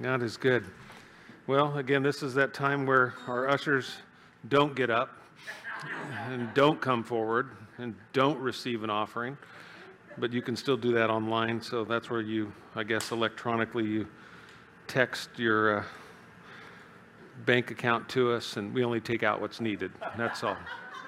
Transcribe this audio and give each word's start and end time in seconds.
God 0.00 0.22
is 0.22 0.36
good. 0.36 0.64
Well, 1.48 1.76
again, 1.76 2.04
this 2.04 2.22
is 2.22 2.32
that 2.34 2.54
time 2.54 2.86
where 2.86 3.14
our 3.26 3.48
ushers 3.48 3.96
don't 4.48 4.76
get 4.76 4.90
up 4.90 5.10
and 6.28 6.54
don't 6.54 6.80
come 6.80 7.02
forward 7.02 7.50
and 7.78 7.96
don't 8.12 8.38
receive 8.38 8.84
an 8.84 8.90
offering, 8.90 9.36
but 10.16 10.32
you 10.32 10.40
can 10.40 10.54
still 10.54 10.76
do 10.76 10.92
that 10.92 11.10
online. 11.10 11.60
So 11.60 11.84
that's 11.84 12.10
where 12.10 12.20
you, 12.20 12.52
I 12.76 12.84
guess, 12.84 13.10
electronically 13.10 13.86
you 13.86 14.06
text 14.86 15.30
your 15.36 15.80
uh, 15.80 15.84
bank 17.44 17.70
account 17.70 18.08
to 18.10 18.32
us, 18.32 18.56
and 18.56 18.72
we 18.74 18.84
only 18.84 19.00
take 19.00 19.22
out 19.22 19.40
what's 19.40 19.60
needed. 19.60 19.92
That's 20.16 20.42
all. 20.44 20.56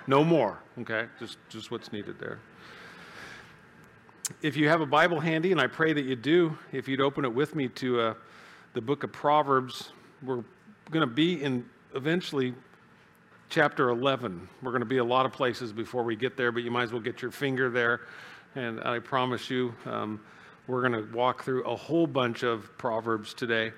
No 0.07 0.25
more. 0.25 0.59
Okay, 0.81 1.07
just 1.19 1.39
just 1.49 1.71
what's 1.71 1.93
needed 1.93 2.19
there. 2.19 2.39
If 4.43 4.57
you 4.57 4.69
have 4.69 4.81
a 4.81 4.87
Bible 4.87 5.21
handy, 5.21 5.53
and 5.53 5.61
I 5.61 5.67
pray 5.67 5.93
that 5.93 6.05
you 6.05 6.17
do, 6.17 6.57
if 6.73 6.89
you'd 6.89 7.01
open 7.01 7.25
it 7.25 7.35
with 7.35 7.55
me 7.55 7.69
to. 7.69 8.01
Uh, 8.01 8.15
the 8.73 8.81
book 8.81 9.03
of 9.03 9.11
Proverbs. 9.11 9.93
We're 10.23 10.45
going 10.91 11.01
to 11.01 11.07
be 11.07 11.43
in 11.43 11.65
eventually 11.95 12.55
chapter 13.49 13.89
11. 13.89 14.49
We're 14.63 14.71
going 14.71 14.81
to 14.81 14.87
be 14.87 14.99
a 14.99 15.05
lot 15.05 15.27
of 15.27 15.33
places 15.33 15.73
before 15.73 16.05
we 16.05 16.15
get 16.15 16.37
there, 16.37 16.53
but 16.53 16.63
you 16.63 16.71
might 16.71 16.85
as 16.85 16.93
well 16.93 17.01
get 17.01 17.21
your 17.21 17.33
finger 17.33 17.69
there. 17.69 18.03
And 18.55 18.81
I 18.83 19.01
promise 19.01 19.51
you, 19.51 19.75
um, 19.87 20.21
we're 20.69 20.89
going 20.89 21.05
to 21.05 21.13
walk 21.13 21.43
through 21.43 21.65
a 21.65 21.75
whole 21.75 22.07
bunch 22.07 22.45
of 22.45 22.71
Proverbs 22.79 23.35
today. 23.35 23.73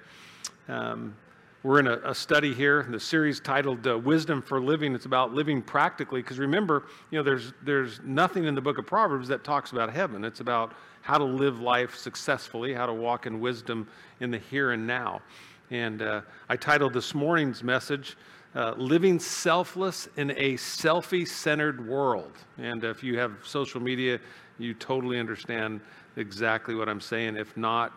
Um, 0.69 1.17
we're 1.63 1.79
in 1.79 1.87
a, 1.87 1.99
a, 2.05 2.15
study 2.15 2.53
here, 2.53 2.87
the 2.91 2.99
series 2.99 3.39
titled 3.39 3.87
uh, 3.87 3.97
"Wisdom 3.97 4.43
for 4.43 4.61
Living." 4.61 4.95
It's 4.95 5.07
about 5.07 5.33
living 5.33 5.63
practically, 5.63 6.21
because 6.21 6.39
remember, 6.39 6.85
you 7.11 7.19
know, 7.19 7.23
there's 7.23 7.53
there's 7.63 8.01
nothing 8.05 8.45
in 8.45 8.55
the 8.55 8.61
book 8.61 8.79
of 8.79 8.87
Proverbs 8.87 9.29
that 9.29 9.45
talks 9.45 9.71
about 9.71 9.93
heaven. 9.93 10.25
It's 10.25 10.41
about 10.41 10.73
how 11.03 11.19
to 11.19 11.25
live 11.25 11.61
life 11.61 11.97
successfully, 11.97 12.75
how 12.75 12.87
to 12.87 12.93
walk 12.93 13.27
in 13.27 13.41
wisdom 13.41 13.89
in 14.21 14.31
the 14.31 14.39
here 14.39 14.73
and 14.73 14.87
now. 14.87 15.23
And 15.71 16.03
uh, 16.03 16.23
I 16.49 16.57
titled 16.57 16.95
this 16.95 17.15
morning's 17.15 17.63
message, 17.63 18.17
uh, 18.55 18.75
Living 18.77 19.19
Selfless 19.19 20.09
in 20.17 20.33
a 20.33 20.55
Selfie 20.55 21.27
Centered 21.27 21.87
World. 21.87 22.33
And 22.59 22.85
if 22.85 23.03
you 23.03 23.19
have 23.19 23.33
social 23.45 23.81
media, 23.81 24.21
you 24.59 24.75
totally 24.75 25.19
understand 25.19 25.81
exactly 26.17 26.75
what 26.75 26.89
I'm 26.89 27.01
saying. 27.01 27.37
If 27.37 27.57
not, 27.57 27.93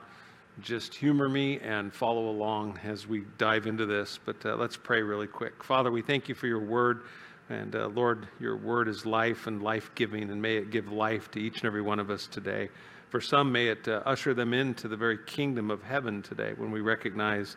just 0.61 0.93
humor 0.93 1.27
me 1.27 1.59
and 1.59 1.93
follow 1.93 2.29
along 2.29 2.79
as 2.83 3.07
we 3.07 3.23
dive 3.37 3.67
into 3.67 3.85
this. 3.85 4.19
But 4.23 4.45
uh, 4.45 4.55
let's 4.55 4.77
pray 4.77 5.01
really 5.01 5.27
quick. 5.27 5.63
Father, 5.63 5.91
we 5.91 6.01
thank 6.01 6.29
you 6.29 6.35
for 6.35 6.47
your 6.47 6.59
word. 6.59 7.01
And 7.49 7.75
uh, 7.75 7.87
Lord, 7.87 8.27
your 8.39 8.57
word 8.57 8.87
is 8.87 9.05
life 9.05 9.47
and 9.47 9.61
life 9.61 9.91
giving, 9.93 10.31
and 10.31 10.41
may 10.41 10.57
it 10.57 10.71
give 10.71 10.91
life 10.91 11.29
to 11.31 11.39
each 11.39 11.57
and 11.57 11.65
every 11.65 11.81
one 11.81 11.99
of 11.99 12.09
us 12.09 12.25
today. 12.25 12.69
For 13.09 13.21
some, 13.21 13.51
may 13.51 13.67
it 13.67 13.87
uh, 13.87 14.01
usher 14.05 14.33
them 14.33 14.53
into 14.53 14.87
the 14.87 14.97
very 14.97 15.19
kingdom 15.25 15.69
of 15.69 15.83
heaven 15.83 16.21
today 16.21 16.53
when 16.57 16.71
we 16.71 16.81
recognize, 16.81 17.55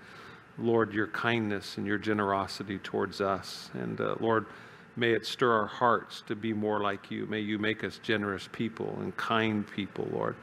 Lord, 0.58 0.92
your 0.92 1.06
kindness 1.06 1.78
and 1.78 1.86
your 1.86 1.98
generosity 1.98 2.78
towards 2.78 3.20
us. 3.20 3.70
And 3.72 3.98
uh, 4.00 4.16
Lord, 4.20 4.46
may 4.94 5.12
it 5.12 5.24
stir 5.24 5.52
our 5.52 5.66
hearts 5.66 6.22
to 6.26 6.36
be 6.36 6.52
more 6.52 6.80
like 6.80 7.10
you. 7.10 7.24
May 7.26 7.40
you 7.40 7.58
make 7.58 7.82
us 7.82 7.98
generous 8.02 8.48
people 8.52 8.98
and 9.00 9.16
kind 9.16 9.66
people, 9.74 10.06
Lord. 10.12 10.36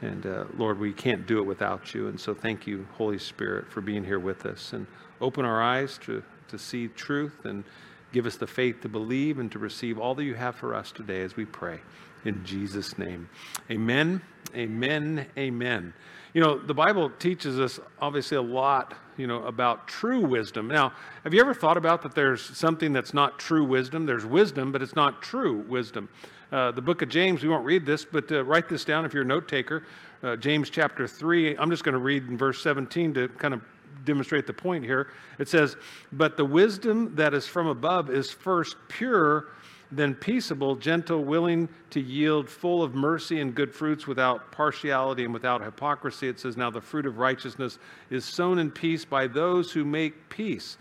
And 0.00 0.26
uh, 0.26 0.44
Lord, 0.56 0.78
we 0.78 0.92
can't 0.92 1.26
do 1.26 1.38
it 1.38 1.42
without 1.42 1.92
you. 1.94 2.08
And 2.08 2.20
so 2.20 2.34
thank 2.34 2.66
you, 2.66 2.86
Holy 2.92 3.18
Spirit, 3.18 3.70
for 3.70 3.80
being 3.80 4.04
here 4.04 4.20
with 4.20 4.46
us. 4.46 4.72
And 4.72 4.86
open 5.20 5.44
our 5.44 5.60
eyes 5.60 5.98
to, 6.04 6.22
to 6.48 6.58
see 6.58 6.88
truth 6.88 7.44
and 7.44 7.64
give 8.12 8.26
us 8.26 8.36
the 8.36 8.46
faith 8.46 8.80
to 8.82 8.88
believe 8.88 9.38
and 9.38 9.50
to 9.52 9.58
receive 9.58 9.98
all 9.98 10.14
that 10.14 10.24
you 10.24 10.34
have 10.34 10.54
for 10.54 10.74
us 10.74 10.92
today 10.92 11.22
as 11.22 11.36
we 11.36 11.44
pray. 11.44 11.80
In 12.24 12.44
Jesus' 12.44 12.98
name. 12.98 13.28
Amen 13.70 14.20
Amen. 14.54 15.26
Amen. 15.36 15.92
You 16.34 16.40
know, 16.40 16.58
the 16.58 16.74
Bible 16.74 17.10
teaches 17.18 17.58
us 17.58 17.80
obviously 18.00 18.36
a 18.36 18.42
lot, 18.42 18.94
you 19.16 19.26
know, 19.26 19.44
about 19.44 19.88
true 19.88 20.20
wisdom. 20.20 20.68
Now, 20.68 20.92
have 21.24 21.34
you 21.34 21.40
ever 21.40 21.54
thought 21.54 21.76
about 21.76 22.02
that 22.02 22.14
there's 22.14 22.42
something 22.42 22.92
that's 22.92 23.12
not 23.12 23.38
true 23.38 23.64
wisdom? 23.64 24.06
There's 24.06 24.24
wisdom, 24.24 24.72
but 24.72 24.82
it's 24.82 24.94
not 24.94 25.22
true 25.22 25.64
wisdom. 25.68 26.08
Uh, 26.50 26.70
the 26.70 26.80
book 26.80 27.02
of 27.02 27.08
James, 27.08 27.42
we 27.42 27.48
won't 27.48 27.64
read 27.64 27.84
this, 27.84 28.04
but 28.04 28.30
uh, 28.32 28.44
write 28.44 28.68
this 28.68 28.84
down 28.84 29.04
if 29.04 29.12
you're 29.12 29.22
a 29.22 29.26
note 29.26 29.48
taker. 29.48 29.84
Uh, 30.22 30.36
James 30.36 30.70
chapter 30.70 31.06
3, 31.06 31.56
I'm 31.56 31.70
just 31.70 31.84
going 31.84 31.94
to 31.94 31.98
read 31.98 32.28
in 32.28 32.38
verse 32.38 32.62
17 32.62 33.14
to 33.14 33.28
kind 33.28 33.52
of 33.52 33.62
demonstrate 34.04 34.46
the 34.46 34.52
point 34.52 34.84
here. 34.84 35.08
It 35.38 35.48
says, 35.48 35.76
But 36.12 36.36
the 36.36 36.44
wisdom 36.44 37.14
that 37.16 37.34
is 37.34 37.46
from 37.46 37.66
above 37.66 38.10
is 38.10 38.30
first 38.30 38.76
pure 38.88 39.48
then 39.90 40.14
peaceable, 40.14 40.76
gentle, 40.76 41.24
willing 41.24 41.68
to 41.90 42.00
yield, 42.00 42.48
full 42.48 42.82
of 42.82 42.94
mercy 42.94 43.40
and 43.40 43.54
good 43.54 43.74
fruits, 43.74 44.06
without 44.06 44.52
partiality 44.52 45.24
and 45.24 45.32
without 45.32 45.62
hypocrisy. 45.62 46.28
It 46.28 46.38
says, 46.38 46.56
Now 46.56 46.70
the 46.70 46.80
fruit 46.80 47.06
of 47.06 47.18
righteousness 47.18 47.78
is 48.10 48.24
sown 48.24 48.58
in 48.58 48.70
peace 48.70 49.04
by 49.04 49.26
those 49.26 49.72
who 49.72 49.84
make 49.84 50.28
peace. 50.28 50.76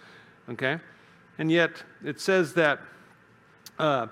Okay? 0.50 0.80
And 1.38 1.52
yet 1.52 1.84
it 2.04 2.20
says 2.20 2.54
that. 2.54 2.80
Uh, 3.80 4.08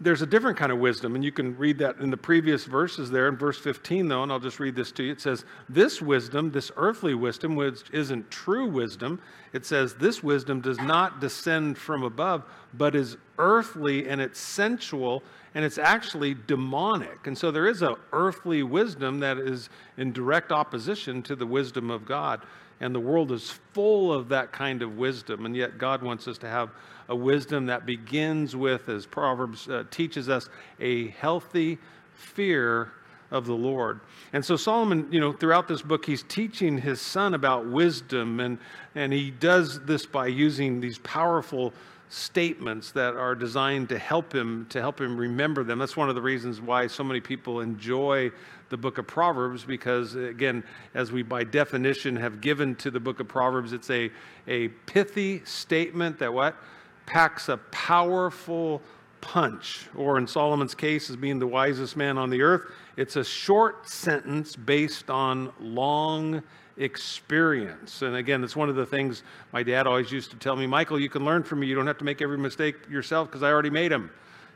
there's 0.00 0.22
a 0.22 0.26
different 0.26 0.56
kind 0.56 0.72
of 0.72 0.78
wisdom, 0.78 1.14
and 1.14 1.22
you 1.22 1.30
can 1.30 1.56
read 1.58 1.76
that 1.78 1.98
in 1.98 2.10
the 2.10 2.16
previous 2.16 2.64
verses 2.64 3.10
there. 3.10 3.28
In 3.28 3.36
verse 3.36 3.58
15, 3.58 4.08
though, 4.08 4.22
and 4.22 4.32
I'll 4.32 4.40
just 4.40 4.58
read 4.58 4.74
this 4.74 4.90
to 4.92 5.02
you. 5.02 5.12
It 5.12 5.20
says, 5.20 5.44
This 5.68 6.00
wisdom, 6.00 6.50
this 6.50 6.72
earthly 6.76 7.14
wisdom, 7.14 7.54
which 7.54 7.82
isn't 7.92 8.30
true 8.30 8.66
wisdom, 8.66 9.20
it 9.52 9.66
says, 9.66 9.94
This 9.94 10.22
wisdom 10.22 10.62
does 10.62 10.78
not 10.78 11.20
descend 11.20 11.76
from 11.76 12.02
above, 12.02 12.44
but 12.72 12.94
is 12.94 13.18
earthly 13.38 14.08
and 14.08 14.20
it's 14.20 14.40
sensual 14.40 15.22
and 15.54 15.64
it's 15.64 15.78
actually 15.78 16.34
demonic. 16.46 17.26
And 17.26 17.36
so 17.36 17.50
there 17.50 17.68
is 17.68 17.82
a 17.82 17.96
earthly 18.12 18.62
wisdom 18.62 19.20
that 19.20 19.38
is 19.38 19.68
in 19.96 20.12
direct 20.12 20.52
opposition 20.52 21.22
to 21.24 21.34
the 21.36 21.46
wisdom 21.46 21.90
of 21.90 22.06
God. 22.06 22.40
And 22.80 22.94
the 22.94 23.00
world 23.00 23.30
is 23.30 23.50
full 23.72 24.12
of 24.12 24.28
that 24.30 24.52
kind 24.52 24.82
of 24.82 24.96
wisdom. 24.96 25.46
And 25.46 25.54
yet 25.54 25.78
God 25.78 26.02
wants 26.02 26.26
us 26.26 26.38
to 26.38 26.48
have 26.48 26.70
a 27.08 27.16
wisdom 27.16 27.66
that 27.66 27.84
begins 27.84 28.56
with, 28.56 28.88
as 28.88 29.04
Proverbs 29.04 29.68
uh, 29.68 29.84
teaches 29.90 30.28
us, 30.28 30.48
a 30.78 31.08
healthy 31.08 31.78
fear 32.14 32.92
of 33.30 33.46
the 33.46 33.54
Lord. 33.54 34.00
And 34.32 34.44
so 34.44 34.56
Solomon, 34.56 35.08
you 35.10 35.20
know, 35.20 35.32
throughout 35.32 35.68
this 35.68 35.82
book, 35.82 36.04
he's 36.04 36.22
teaching 36.24 36.78
his 36.78 37.00
son 37.00 37.34
about 37.34 37.66
wisdom, 37.66 38.40
and, 38.40 38.58
and 38.94 39.12
he 39.12 39.30
does 39.30 39.84
this 39.84 40.06
by 40.06 40.26
using 40.26 40.80
these 40.80 40.98
powerful 40.98 41.72
statements 42.08 42.90
that 42.90 43.14
are 43.14 43.36
designed 43.36 43.88
to 43.88 43.98
help 43.98 44.34
him 44.34 44.66
to 44.68 44.80
help 44.80 45.00
him 45.00 45.16
remember 45.16 45.62
them. 45.62 45.78
That's 45.78 45.96
one 45.96 46.08
of 46.08 46.16
the 46.16 46.22
reasons 46.22 46.60
why 46.60 46.88
so 46.88 47.04
many 47.04 47.20
people 47.20 47.60
enjoy 47.60 48.32
the 48.70 48.76
book 48.76 48.98
of 48.98 49.06
Proverbs 49.06 49.64
because 49.64 50.14
again, 50.14 50.64
as 50.94 51.12
we 51.12 51.22
by 51.22 51.44
definition 51.44 52.16
have 52.16 52.40
given 52.40 52.74
to 52.76 52.90
the 52.90 53.00
book 53.00 53.20
of 53.20 53.28
Proverbs, 53.28 53.72
it's 53.72 53.90
a 53.90 54.10
a 54.48 54.68
pithy 54.68 55.42
statement 55.44 56.18
that 56.20 56.32
what 56.32 56.56
packs 57.04 57.48
a 57.48 57.58
powerful 57.58 58.80
punch, 59.20 59.86
or 59.94 60.16
in 60.16 60.26
Solomon's 60.26 60.74
case, 60.74 61.10
as 61.10 61.16
being 61.16 61.38
the 61.38 61.46
wisest 61.46 61.96
man 61.96 62.16
on 62.16 62.30
the 62.30 62.40
earth, 62.42 62.72
it's 62.96 63.16
a 63.16 63.24
short 63.24 63.88
sentence 63.88 64.56
based 64.56 65.10
on 65.10 65.52
long 65.60 66.42
experience. 66.78 68.02
And 68.02 68.16
again, 68.16 68.42
it's 68.42 68.56
one 68.56 68.68
of 68.68 68.76
the 68.76 68.86
things 68.86 69.22
my 69.52 69.62
dad 69.62 69.86
always 69.86 70.10
used 70.10 70.30
to 70.30 70.36
tell 70.36 70.56
me 70.56 70.66
Michael, 70.66 70.98
you 70.98 71.10
can 71.10 71.24
learn 71.24 71.42
from 71.42 71.60
me. 71.60 71.66
You 71.66 71.74
don't 71.74 71.86
have 71.86 71.98
to 71.98 72.04
make 72.04 72.22
every 72.22 72.38
mistake 72.38 72.76
yourself 72.88 73.28
because 73.28 73.42
I 73.42 73.50
already 73.50 73.70
made 73.70 73.92
them. 73.92 74.10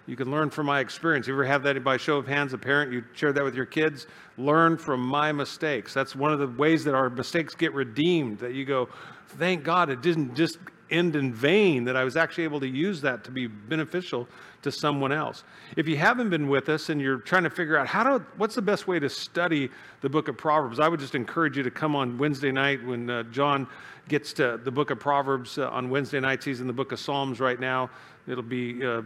You 0.07 0.17
can 0.17 0.31
learn 0.31 0.51
from 0.51 0.67
my 0.67 0.81
experience. 0.81 1.27
You 1.27 1.33
ever 1.33 1.45
have 1.45 1.63
that 1.63 1.83
by 1.83 1.97
show 1.97 2.19
of 2.19 2.27
hands, 2.27 2.53
a 2.53 2.59
parent, 2.59 2.93
you 2.93 3.05
share 3.15 3.33
that 3.33 3.43
with 3.43 3.55
your 3.55 3.65
kids? 3.65 4.07
Learn 4.37 4.77
from 4.77 5.01
my 5.01 5.33
mistakes. 5.33 5.95
That's 5.95 6.15
one 6.15 6.33
of 6.33 6.39
the 6.39 6.47
ways 6.47 6.85
that 6.85 6.95
our 6.95 7.09
mistakes 7.09 7.55
get 7.55 7.73
redeemed, 7.73 8.39
that 8.41 8.53
you 8.53 8.67
go, 8.67 8.89
thank 9.29 9.65
God 9.65 9.89
it 9.89 10.03
didn't 10.03 10.35
just 10.35 10.59
end 10.91 11.17
in 11.17 11.33
vain, 11.33 11.85
that 11.85 11.97
I 11.97 12.05
was 12.05 12.17
actually 12.17 12.45
able 12.45 12.61
to 12.61 12.69
use 12.69 13.01
that 13.01 13.25
to 13.25 13.31
be 13.31 13.47
beneficial 13.47 14.29
to 14.61 14.71
someone 14.71 15.11
else. 15.11 15.43
If 15.77 15.89
you 15.89 15.97
haven't 15.97 16.29
been 16.29 16.49
with 16.49 16.69
us 16.69 16.91
and 16.91 17.01
you're 17.01 17.19
trying 17.19 17.45
to 17.45 17.51
figure 17.51 17.79
out 17.79 17.87
how 17.87 18.03
to, 18.05 18.25
what's 18.37 18.55
the 18.55 18.63
best 18.63 18.87
way 18.87 18.99
to 18.99 19.09
study 19.09 19.71
the 20.03 20.11
book 20.11 20.29
of 20.29 20.37
Proverbs, 20.37 20.81
I 20.81 20.89
would 20.89 21.01
just 21.01 21.15
encourage 21.15 21.57
you 21.57 21.63
to 21.63 21.71
come 21.71 21.97
on 21.97 22.19
Wednesday 22.19 22.53
night 22.53 22.85
when 22.85 23.09
uh, 23.09 23.23
John 23.25 23.67
gets 24.09 24.35
to 24.35 24.61
the 24.63 24.71
book 24.71 24.91
of 24.91 25.01
Proverbs 25.01 25.57
uh, 25.57 25.71
on 25.71 25.89
Wednesday 25.89 26.21
nights. 26.21 26.45
He's 26.45 26.61
in 26.61 26.67
the 26.67 26.73
book 26.75 26.93
of 26.93 27.01
Psalms 27.01 27.41
right 27.41 27.59
now. 27.59 27.89
It'll 28.27 28.43
be. 28.43 28.85
Uh, 28.85 29.03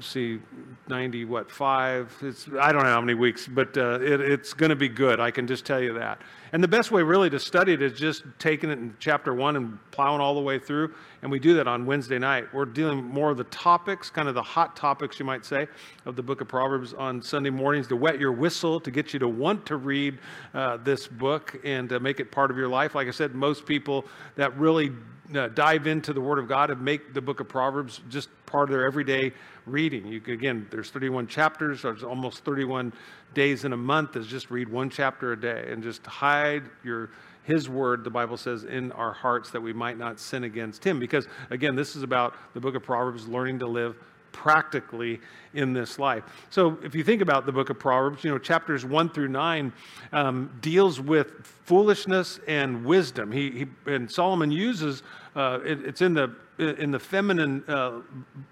see 0.00 0.40
90 0.88 1.24
what 1.24 1.50
five? 1.50 2.14
It's 2.22 2.48
i 2.60 2.72
don't 2.72 2.82
know 2.82 2.90
how 2.90 3.00
many 3.00 3.14
weeks 3.14 3.48
but 3.48 3.76
uh, 3.76 4.00
it, 4.00 4.20
it's 4.20 4.52
going 4.54 4.70
to 4.70 4.76
be 4.76 4.88
good 4.88 5.20
i 5.20 5.30
can 5.30 5.46
just 5.46 5.64
tell 5.64 5.80
you 5.80 5.94
that. 5.94 6.20
And 6.52 6.62
the 6.62 6.68
best 6.68 6.90
way 6.90 7.02
really 7.02 7.30
to 7.30 7.38
study 7.38 7.72
it 7.72 7.82
is 7.82 7.98
just 7.98 8.24
taking 8.38 8.70
it 8.70 8.78
in 8.78 8.94
chapter 8.98 9.34
one 9.34 9.56
and 9.56 9.78
plowing 9.90 10.20
all 10.20 10.34
the 10.34 10.40
way 10.40 10.58
through 10.58 10.94
and 11.22 11.30
we 11.30 11.38
do 11.38 11.54
that 11.54 11.66
on 11.66 11.86
wednesday 11.86 12.18
night. 12.18 12.52
We're 12.52 12.64
dealing 12.64 13.02
more 13.04 13.30
of 13.30 13.36
the 13.36 13.44
topics 13.44 14.10
kind 14.10 14.28
of 14.28 14.34
the 14.34 14.42
hot 14.42 14.76
topics 14.76 15.18
you 15.18 15.24
might 15.24 15.44
say 15.44 15.66
of 16.06 16.16
the 16.16 16.22
book 16.22 16.40
of 16.40 16.48
proverbs 16.48 16.94
on 16.94 17.22
sunday 17.22 17.50
mornings 17.50 17.88
to 17.88 17.96
wet 17.96 18.20
your 18.20 18.32
whistle 18.32 18.80
to 18.80 18.90
get 18.90 19.12
you 19.12 19.18
to 19.18 19.28
want 19.28 19.66
to 19.66 19.76
read 19.76 20.18
uh, 20.54 20.76
this 20.78 21.08
book 21.08 21.58
and 21.64 21.92
uh, 21.92 22.00
make 22.00 22.20
it 22.20 22.30
part 22.30 22.50
of 22.50 22.56
your 22.56 22.68
life. 22.68 22.94
Like 22.94 23.08
i 23.08 23.12
said 23.12 23.34
most 23.34 23.66
people 23.66 24.04
that 24.36 24.56
really 24.56 24.92
uh, 25.34 25.48
dive 25.48 25.86
into 25.86 26.12
the 26.12 26.20
Word 26.20 26.38
of 26.38 26.48
God 26.48 26.70
and 26.70 26.80
make 26.80 27.14
the 27.14 27.20
book 27.20 27.40
of 27.40 27.48
Proverbs 27.48 28.00
just 28.08 28.28
part 28.46 28.68
of 28.68 28.76
their 28.76 28.86
everyday 28.86 29.32
reading. 29.66 30.06
You 30.06 30.20
again, 30.26 30.66
there's 30.70 30.90
31 30.90 31.26
chapters, 31.26 31.82
there's 31.82 32.02
almost 32.02 32.44
31 32.44 32.92
days 33.34 33.64
in 33.64 33.72
a 33.72 33.76
month. 33.76 34.16
Is 34.16 34.26
just 34.26 34.50
read 34.50 34.68
one 34.68 34.90
chapter 34.90 35.32
a 35.32 35.40
day 35.40 35.68
and 35.70 35.82
just 35.82 36.04
hide 36.06 36.64
your 36.84 37.10
his 37.44 37.68
word, 37.68 38.04
the 38.04 38.10
Bible 38.10 38.36
says, 38.36 38.64
in 38.64 38.92
our 38.92 39.12
hearts 39.12 39.50
that 39.50 39.60
we 39.60 39.72
might 39.72 39.98
not 39.98 40.20
sin 40.20 40.44
against 40.44 40.84
him. 40.84 41.00
Because, 41.00 41.26
again, 41.50 41.74
this 41.74 41.96
is 41.96 42.02
about 42.02 42.34
the 42.54 42.60
book 42.60 42.74
of 42.74 42.82
Proverbs 42.82 43.26
learning 43.26 43.58
to 43.60 43.66
live 43.66 43.96
practically 44.32 45.20
in 45.54 45.72
this 45.72 45.98
life. 45.98 46.24
So 46.50 46.78
if 46.82 46.94
you 46.94 47.02
think 47.02 47.22
about 47.22 47.46
the 47.46 47.52
book 47.52 47.70
of 47.70 47.78
Proverbs, 47.78 48.24
you 48.24 48.30
know, 48.30 48.38
chapters 48.38 48.84
one 48.84 49.08
through 49.08 49.28
nine 49.28 49.72
um, 50.12 50.50
deals 50.60 51.00
with 51.00 51.44
foolishness 51.44 52.40
and 52.46 52.84
wisdom. 52.84 53.32
He, 53.32 53.50
he 53.50 53.66
and 53.86 54.10
Solomon 54.10 54.50
uses 54.50 55.02
uh, 55.36 55.60
it, 55.64 55.84
it's 55.84 56.02
in 56.02 56.14
the 56.14 56.34
in 56.58 56.90
the 56.90 56.98
feminine 56.98 57.64
uh, 57.68 58.00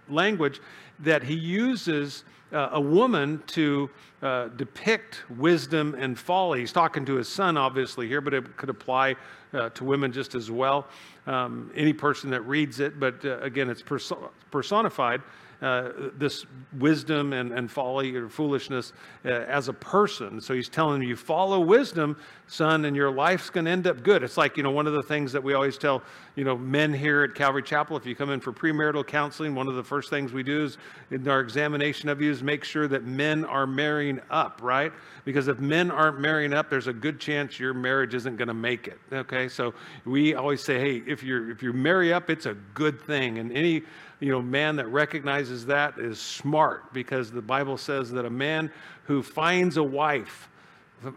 language 0.09 0.61
that 1.01 1.23
he 1.23 1.35
uses 1.35 2.25
uh, 2.53 2.71
a 2.73 2.81
woman 2.81 3.43
to 3.47 3.91
uh, 4.23 4.49
depict 4.57 5.23
wisdom 5.37 5.95
and 5.99 6.19
folly. 6.19 6.61
He's 6.61 6.73
talking 6.73 7.05
to 7.05 7.15
his 7.15 7.29
son, 7.29 7.57
obviously, 7.57 8.09
here, 8.09 8.21
but 8.21 8.33
it 8.35 8.57
could 8.57 8.71
apply 8.71 9.17
uh, 9.53 9.69
to 9.71 9.85
women 9.85 10.13
just 10.13 10.35
as 10.35 10.51
well. 10.51 10.87
Um, 11.27 11.71
any 11.75 11.93
person 11.93 12.31
that 12.31 12.41
reads 12.43 12.81
it, 12.81 12.99
but 12.99 13.23
uh, 13.25 13.39
again, 13.41 13.69
it's 13.69 13.83
perso- 13.83 14.31
personified 14.51 15.23
uh, 15.61 15.91
this 16.17 16.47
wisdom 16.79 17.33
and, 17.33 17.53
and 17.53 17.71
folly 17.71 18.15
or 18.15 18.29
foolishness 18.29 18.93
uh, 19.25 19.29
as 19.29 19.69
a 19.69 19.73
person. 19.73 20.41
So 20.41 20.55
he's 20.55 20.69
telling 20.69 21.03
you, 21.03 21.17
follow 21.17 21.61
wisdom, 21.61 22.17
son, 22.47 22.85
and 22.85 22.95
your 22.95 23.11
life's 23.11 23.51
going 23.51 23.65
to 23.65 23.71
end 23.71 23.87
up 23.87 24.03
good. 24.03 24.23
It's 24.23 24.37
like, 24.37 24.57
you 24.57 24.63
know, 24.63 24.71
one 24.71 24.87
of 24.87 24.93
the 24.93 25.03
things 25.03 25.33
that 25.33 25.43
we 25.43 25.55
always 25.55 25.77
tell, 25.77 26.03
you 26.37 26.45
know, 26.45 26.57
men 26.57 26.93
here 26.93 27.25
at 27.25 27.35
Calvary 27.35 27.63
Chapel, 27.63 27.97
if 27.97 28.07
you 28.07 28.15
come 28.15 28.31
in 28.31 28.41
for 28.41 28.53
premarital 28.53 29.07
counseling, 29.07 29.55
one 29.55 29.67
of 29.67 29.75
the 29.75 29.83
first 29.83 30.11
things 30.11 30.33
we 30.33 30.43
do 30.43 30.65
is 30.65 30.79
in 31.11 31.27
our 31.29 31.41
examination 31.41 32.09
of 32.09 32.23
you 32.23 32.31
is 32.31 32.43
make 32.43 32.63
sure 32.63 32.87
that 32.87 33.05
men 33.05 33.45
are 33.45 33.67
marrying 33.67 34.21
up, 34.31 34.61
right? 34.63 34.93
Because 35.25 35.49
if 35.49 35.59
men 35.59 35.91
aren't 35.91 36.21
marrying 36.21 36.55
up, 36.55 36.71
there's 36.71 36.87
a 36.87 36.93
good 36.93 37.19
chance 37.19 37.59
your 37.59 37.75
marriage 37.75 38.15
isn't 38.15 38.37
going 38.37 38.49
to 38.49 38.55
make 38.55 38.87
it. 38.87 38.99
Okay, 39.13 39.49
so 39.49 39.75
we 40.05 40.35
always 40.35 40.63
say, 40.63 40.79
hey, 40.79 41.03
if 41.07 41.23
you're 41.23 41.51
if 41.51 41.63
you 41.63 41.73
marry 41.73 42.13
up, 42.13 42.31
it's 42.31 42.47
a 42.47 42.55
good 42.75 43.01
thing, 43.01 43.39
and 43.39 43.53
any 43.53 43.83
you 44.21 44.33
know, 44.33 44.43
man 44.43 44.77
that 44.77 44.89
recognizes 44.89 45.67
that 45.67 45.99
is 45.99 46.19
smart 46.19 46.93
because 46.93 47.31
the 47.31 47.43
Bible 47.43 47.77
says 47.77 48.11
that 48.13 48.25
a 48.25 48.31
man 48.31 48.71
who 49.05 49.23
finds 49.23 49.77
a 49.77 49.83
wife, 49.83 50.49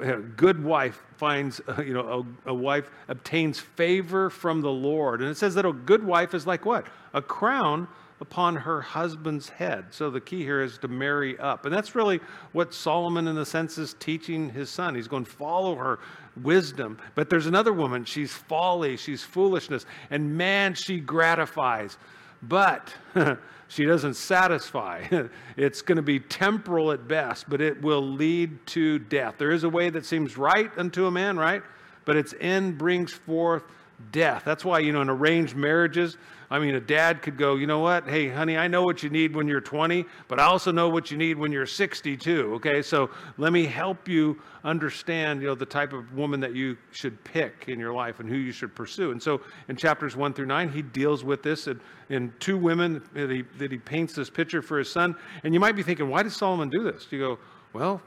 a 0.02 0.18
good 0.18 0.64
wife 0.64 1.02
finds, 1.18 1.60
you 1.80 1.94
know, 1.94 2.26
a, 2.46 2.52
a, 2.52 2.54
wife 2.54 2.92
obtains 3.08 3.60
favor 3.60 4.30
from 4.30 4.62
the 4.62 4.70
Lord. 4.70 5.22
And 5.22 5.30
it 5.30 5.38
says 5.38 5.56
that 5.56 5.66
a 5.66 5.74
good 5.74 6.04
wife 6.04 6.34
is 6.34 6.46
like 6.46 6.66
what? 6.66 6.86
A 7.14 7.22
crown 7.22 7.88
upon 8.22 8.56
her 8.56 8.82
husband's 8.82 9.50
head. 9.50 9.86
So 9.90 10.12
the 10.12 10.22
key 10.22 10.44
here 10.44 10.62
is 10.62 10.78
to 10.78 10.88
marry 10.88 11.40
up. 11.40 11.66
And 11.66 11.74
that's 11.74 11.96
really 11.96 12.20
what 12.52 12.72
Solomon, 12.72 13.28
in 13.28 13.40
a 13.40 13.46
sense, 13.46 13.80
is 13.80 13.96
teaching 13.96 14.48
his 14.48 14.70
son. 14.70 14.94
He's 14.94 15.08
going 15.08 15.26
to 15.26 15.32
follow 15.32 15.74
her 15.76 16.00
wisdom. 16.44 17.00
But 17.16 17.32
there's 17.32 17.48
another 17.48 17.74
woman. 17.74 18.06
She's 18.06 18.32
folly, 18.32 18.96
she's 18.96 19.24
foolishness. 19.24 19.88
And 20.12 20.38
man, 20.38 20.76
she 20.76 21.00
gratifies 21.00 21.98
but 22.44 22.94
she 23.68 23.86
doesn't 23.86 24.16
satisfy. 24.16 25.06
it's 25.58 25.82
going 25.82 25.96
to 25.96 26.02
be 26.02 26.20
temporal 26.20 26.92
at 26.92 27.08
best, 27.08 27.50
but 27.50 27.62
it 27.62 27.82
will 27.82 28.02
lead 28.02 28.66
to 28.68 29.00
death. 29.00 29.36
There 29.38 29.52
is 29.52 29.64
a 29.64 29.70
way 29.70 29.90
that 29.90 30.06
seems 30.06 30.38
right 30.38 30.72
unto 30.78 31.06
a 31.06 31.12
man, 31.12 31.38
right? 31.38 31.64
But 32.06 32.18
its 32.18 32.34
end 32.40 32.78
brings 32.78 33.12
forth 33.12 33.64
death. 34.12 34.44
That's 34.46 34.66
why, 34.66 34.80
you 34.80 34.92
know, 34.92 35.02
in 35.02 35.10
arranged 35.10 35.56
marriages, 35.56 36.18
I 36.52 36.60
mean, 36.60 36.76
a 36.76 36.82
dad 36.82 37.22
could 37.22 37.38
go, 37.38 37.56
you 37.56 37.66
know 37.66 37.80
what? 37.80 38.10
Hey, 38.10 38.28
honey, 38.28 38.58
I 38.58 38.68
know 38.68 38.84
what 38.84 39.02
you 39.04 39.10
need 39.10 39.34
when 39.34 39.48
you're 39.48 39.62
20, 39.62 40.04
but 40.28 40.38
I 40.38 40.44
also 40.44 40.70
know 40.70 40.90
what 40.90 41.10
you 41.10 41.16
need 41.16 41.38
when 41.38 41.50
you're 41.50 41.66
62. 41.66 42.56
Okay, 42.56 42.82
so 42.82 43.10
let 43.38 43.54
me 43.54 43.66
help 43.66 44.10
you 44.10 44.38
understand, 44.66 45.42
you 45.42 45.48
know, 45.48 45.56
the 45.56 45.66
type 45.66 45.94
of 45.94 46.14
woman 46.14 46.42
that 46.42 46.54
you 46.54 46.78
should 46.92 47.24
pick 47.24 47.70
in 47.70 47.80
your 47.80 47.94
life 47.94 48.20
and 48.20 48.28
who 48.28 48.36
you 48.36 48.52
should 48.52 48.76
pursue. 48.76 49.12
And 49.12 49.24
so 49.24 49.40
in 49.70 49.78
chapters 49.78 50.18
one 50.18 50.34
through 50.34 50.48
nine, 50.48 50.70
he 50.70 50.82
deals 50.82 51.24
with 51.24 51.42
this 51.42 51.70
in, 52.10 52.34
two 52.42 52.58
women 52.58 53.02
that 53.14 53.32
he, 53.32 53.44
that 53.58 53.72
he 53.72 53.78
paints 53.78 54.14
this 54.14 54.30
picture 54.30 54.62
for 54.62 54.78
his 54.78 54.92
son. 54.92 55.16
And 55.46 55.54
you 55.54 55.62
might 55.62 55.78
be 55.78 55.84
thinking, 55.84 56.10
why 56.10 56.22
did 56.22 56.34
Solomon 56.34 56.70
do 56.70 56.84
this? 56.84 57.08
You 57.12 57.20
go, 57.20 57.40
well, 57.72 58.02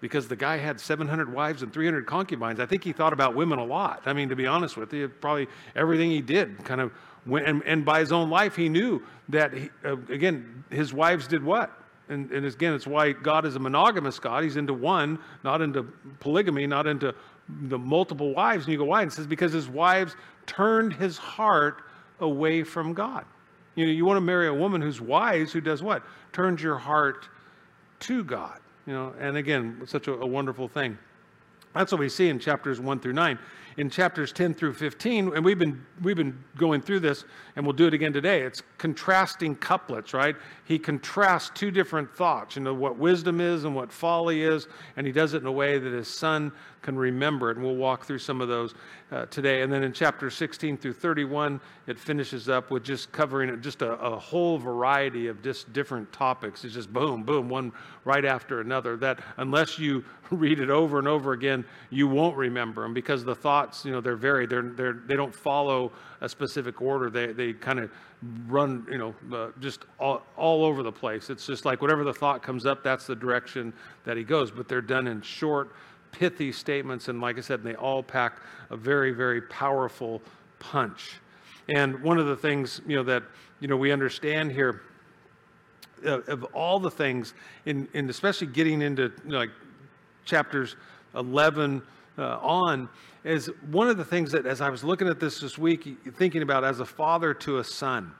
because 0.00 0.26
the 0.28 0.36
guy 0.36 0.56
had 0.56 0.80
700 0.80 1.32
wives 1.32 1.62
and 1.62 1.72
300 1.72 2.06
concubines. 2.06 2.58
I 2.60 2.66
think 2.66 2.82
he 2.82 2.92
thought 2.92 3.12
about 3.12 3.34
women 3.34 3.58
a 3.58 3.64
lot. 3.64 4.02
I 4.06 4.12
mean, 4.12 4.30
to 4.30 4.36
be 4.36 4.46
honest 4.46 4.76
with 4.76 4.92
you, 4.92 5.08
probably 5.08 5.46
everything 5.76 6.10
he 6.10 6.22
did 6.22 6.64
kind 6.64 6.80
of 6.80 6.92
when, 7.24 7.44
and, 7.44 7.62
and, 7.64 7.84
by 7.84 8.00
his 8.00 8.12
own 8.12 8.30
life, 8.30 8.56
he 8.56 8.68
knew 8.68 9.02
that, 9.28 9.52
he, 9.52 9.70
uh, 9.84 9.96
again, 10.08 10.64
his 10.70 10.92
wives 10.92 11.26
did 11.26 11.42
what? 11.44 11.70
And, 12.08 12.30
and 12.32 12.44
again, 12.44 12.74
it's 12.74 12.86
why 12.86 13.12
God 13.12 13.46
is 13.46 13.56
a 13.56 13.58
monogamous 13.58 14.18
God. 14.18 14.42
He's 14.42 14.56
into 14.56 14.74
one, 14.74 15.18
not 15.44 15.60
into 15.60 15.84
polygamy, 16.18 16.66
not 16.66 16.86
into 16.86 17.14
the 17.48 17.78
multiple 17.78 18.34
wives. 18.34 18.64
And 18.64 18.72
you 18.72 18.78
go, 18.78 18.84
why? 18.84 19.02
And 19.02 19.12
it 19.12 19.14
says, 19.14 19.26
because 19.26 19.52
his 19.52 19.68
wives 19.68 20.16
turned 20.46 20.92
his 20.94 21.18
heart 21.18 21.82
away 22.18 22.64
from 22.64 22.94
God. 22.94 23.24
You 23.76 23.86
know, 23.86 23.92
you 23.92 24.04
want 24.04 24.16
to 24.16 24.22
marry 24.22 24.48
a 24.48 24.54
woman 24.54 24.80
who's 24.80 25.00
wise, 25.00 25.52
who 25.52 25.60
does 25.60 25.82
what? 25.82 26.02
Turns 26.32 26.62
your 26.62 26.78
heart 26.78 27.28
to 28.00 28.24
God. 28.24 28.58
You 28.86 28.94
know, 28.94 29.14
and 29.20 29.36
again, 29.36 29.82
such 29.86 30.08
a, 30.08 30.14
a 30.14 30.26
wonderful 30.26 30.68
thing. 30.68 30.98
That's 31.74 31.92
what 31.92 32.00
we 32.00 32.08
see 32.08 32.28
in 32.28 32.40
chapters 32.40 32.80
1 32.80 33.00
through 33.00 33.12
9 33.12 33.38
in 33.80 33.88
chapters 33.88 34.30
10 34.30 34.52
through 34.52 34.74
15, 34.74 35.34
and 35.34 35.42
we've 35.42 35.58
been, 35.58 35.82
we've 36.02 36.16
been 36.16 36.38
going 36.58 36.82
through 36.82 37.00
this, 37.00 37.24
and 37.56 37.64
we'll 37.64 37.72
do 37.72 37.86
it 37.86 37.94
again 37.94 38.12
today. 38.12 38.42
It's 38.42 38.62
contrasting 38.76 39.56
couplets, 39.56 40.12
right? 40.12 40.36
He 40.66 40.78
contrasts 40.78 41.50
two 41.54 41.70
different 41.70 42.14
thoughts, 42.14 42.56
you 42.56 42.62
know, 42.62 42.74
what 42.74 42.98
wisdom 42.98 43.40
is 43.40 43.64
and 43.64 43.74
what 43.74 43.90
folly 43.90 44.42
is, 44.42 44.68
and 44.98 45.06
he 45.06 45.14
does 45.14 45.32
it 45.32 45.38
in 45.38 45.46
a 45.46 45.52
way 45.52 45.78
that 45.78 45.92
his 45.94 46.08
son 46.08 46.52
can 46.82 46.98
remember 46.98 47.50
it. 47.50 47.56
And 47.56 47.64
we'll 47.64 47.76
walk 47.76 48.04
through 48.04 48.18
some 48.18 48.40
of 48.40 48.48
those 48.48 48.74
uh, 49.12 49.26
today. 49.26 49.62
And 49.62 49.72
then 49.72 49.82
in 49.82 49.92
chapter 49.92 50.30
16 50.30 50.78
through 50.78 50.94
31, 50.94 51.60
it 51.86 51.98
finishes 51.98 52.48
up 52.48 52.70
with 52.70 52.84
just 52.84 53.12
covering 53.12 53.60
just 53.60 53.82
a, 53.82 53.92
a 53.94 54.18
whole 54.18 54.58
variety 54.58 55.26
of 55.26 55.42
just 55.42 55.72
different 55.72 56.10
topics. 56.12 56.64
It's 56.64 56.74
just 56.74 56.92
boom, 56.92 57.22
boom, 57.22 57.48
one 57.48 57.72
right 58.04 58.24
after 58.24 58.60
another. 58.60 58.96
That 58.96 59.20
unless 59.36 59.78
you 59.78 60.04
read 60.30 60.60
it 60.60 60.70
over 60.70 60.98
and 60.98 61.08
over 61.08 61.32
again, 61.32 61.64
you 61.90 62.06
won't 62.08 62.36
remember 62.36 62.82
them 62.82 62.94
because 62.94 63.24
the 63.24 63.34
you 63.84 63.92
know, 63.92 64.00
they're 64.00 64.16
very, 64.16 64.46
they're, 64.46 64.62
they're, 64.62 65.00
they 65.06 65.16
don't 65.16 65.34
follow 65.34 65.92
a 66.20 66.28
specific 66.28 66.80
order. 66.80 67.10
They, 67.10 67.32
they 67.32 67.52
kind 67.52 67.78
of 67.78 67.90
run, 68.46 68.86
you 68.90 68.98
know, 68.98 69.14
uh, 69.32 69.50
just 69.60 69.84
all, 69.98 70.22
all 70.36 70.64
over 70.64 70.82
the 70.82 70.92
place. 70.92 71.30
It's 71.30 71.46
just 71.46 71.64
like 71.64 71.80
whatever 71.80 72.04
the 72.04 72.12
thought 72.12 72.42
comes 72.42 72.66
up, 72.66 72.82
that's 72.82 73.06
the 73.06 73.16
direction 73.16 73.72
that 74.04 74.16
he 74.16 74.24
goes. 74.24 74.50
But 74.50 74.68
they're 74.68 74.80
done 74.80 75.06
in 75.06 75.22
short, 75.22 75.72
pithy 76.12 76.52
statements. 76.52 77.08
And 77.08 77.20
like 77.20 77.38
I 77.38 77.40
said, 77.40 77.62
they 77.62 77.74
all 77.74 78.02
pack 78.02 78.40
a 78.70 78.76
very, 78.76 79.12
very 79.12 79.42
powerful 79.42 80.22
punch. 80.58 81.20
And 81.68 82.02
one 82.02 82.18
of 82.18 82.26
the 82.26 82.36
things, 82.36 82.80
you 82.86 82.96
know, 82.96 83.02
that, 83.04 83.22
you 83.60 83.68
know, 83.68 83.76
we 83.76 83.92
understand 83.92 84.52
here 84.52 84.82
uh, 86.04 86.20
of 86.22 86.44
all 86.54 86.80
the 86.80 86.90
things, 86.90 87.34
in, 87.66 87.86
in 87.92 88.08
especially 88.08 88.46
getting 88.46 88.80
into 88.82 89.12
you 89.24 89.32
know, 89.32 89.38
like 89.38 89.50
chapters 90.24 90.76
11 91.14 91.82
uh, 92.20 92.38
on, 92.40 92.88
is 93.24 93.50
one 93.70 93.88
of 93.88 93.96
the 93.96 94.04
things 94.04 94.30
that, 94.32 94.46
as 94.46 94.60
I 94.60 94.68
was 94.68 94.84
looking 94.84 95.08
at 95.08 95.18
this 95.18 95.40
this 95.40 95.58
week, 95.58 95.98
thinking 96.16 96.42
about 96.42 96.64
as 96.64 96.80
a 96.80 96.84
father 96.84 97.34
to 97.34 97.58
a 97.58 97.64
son, 97.64 98.12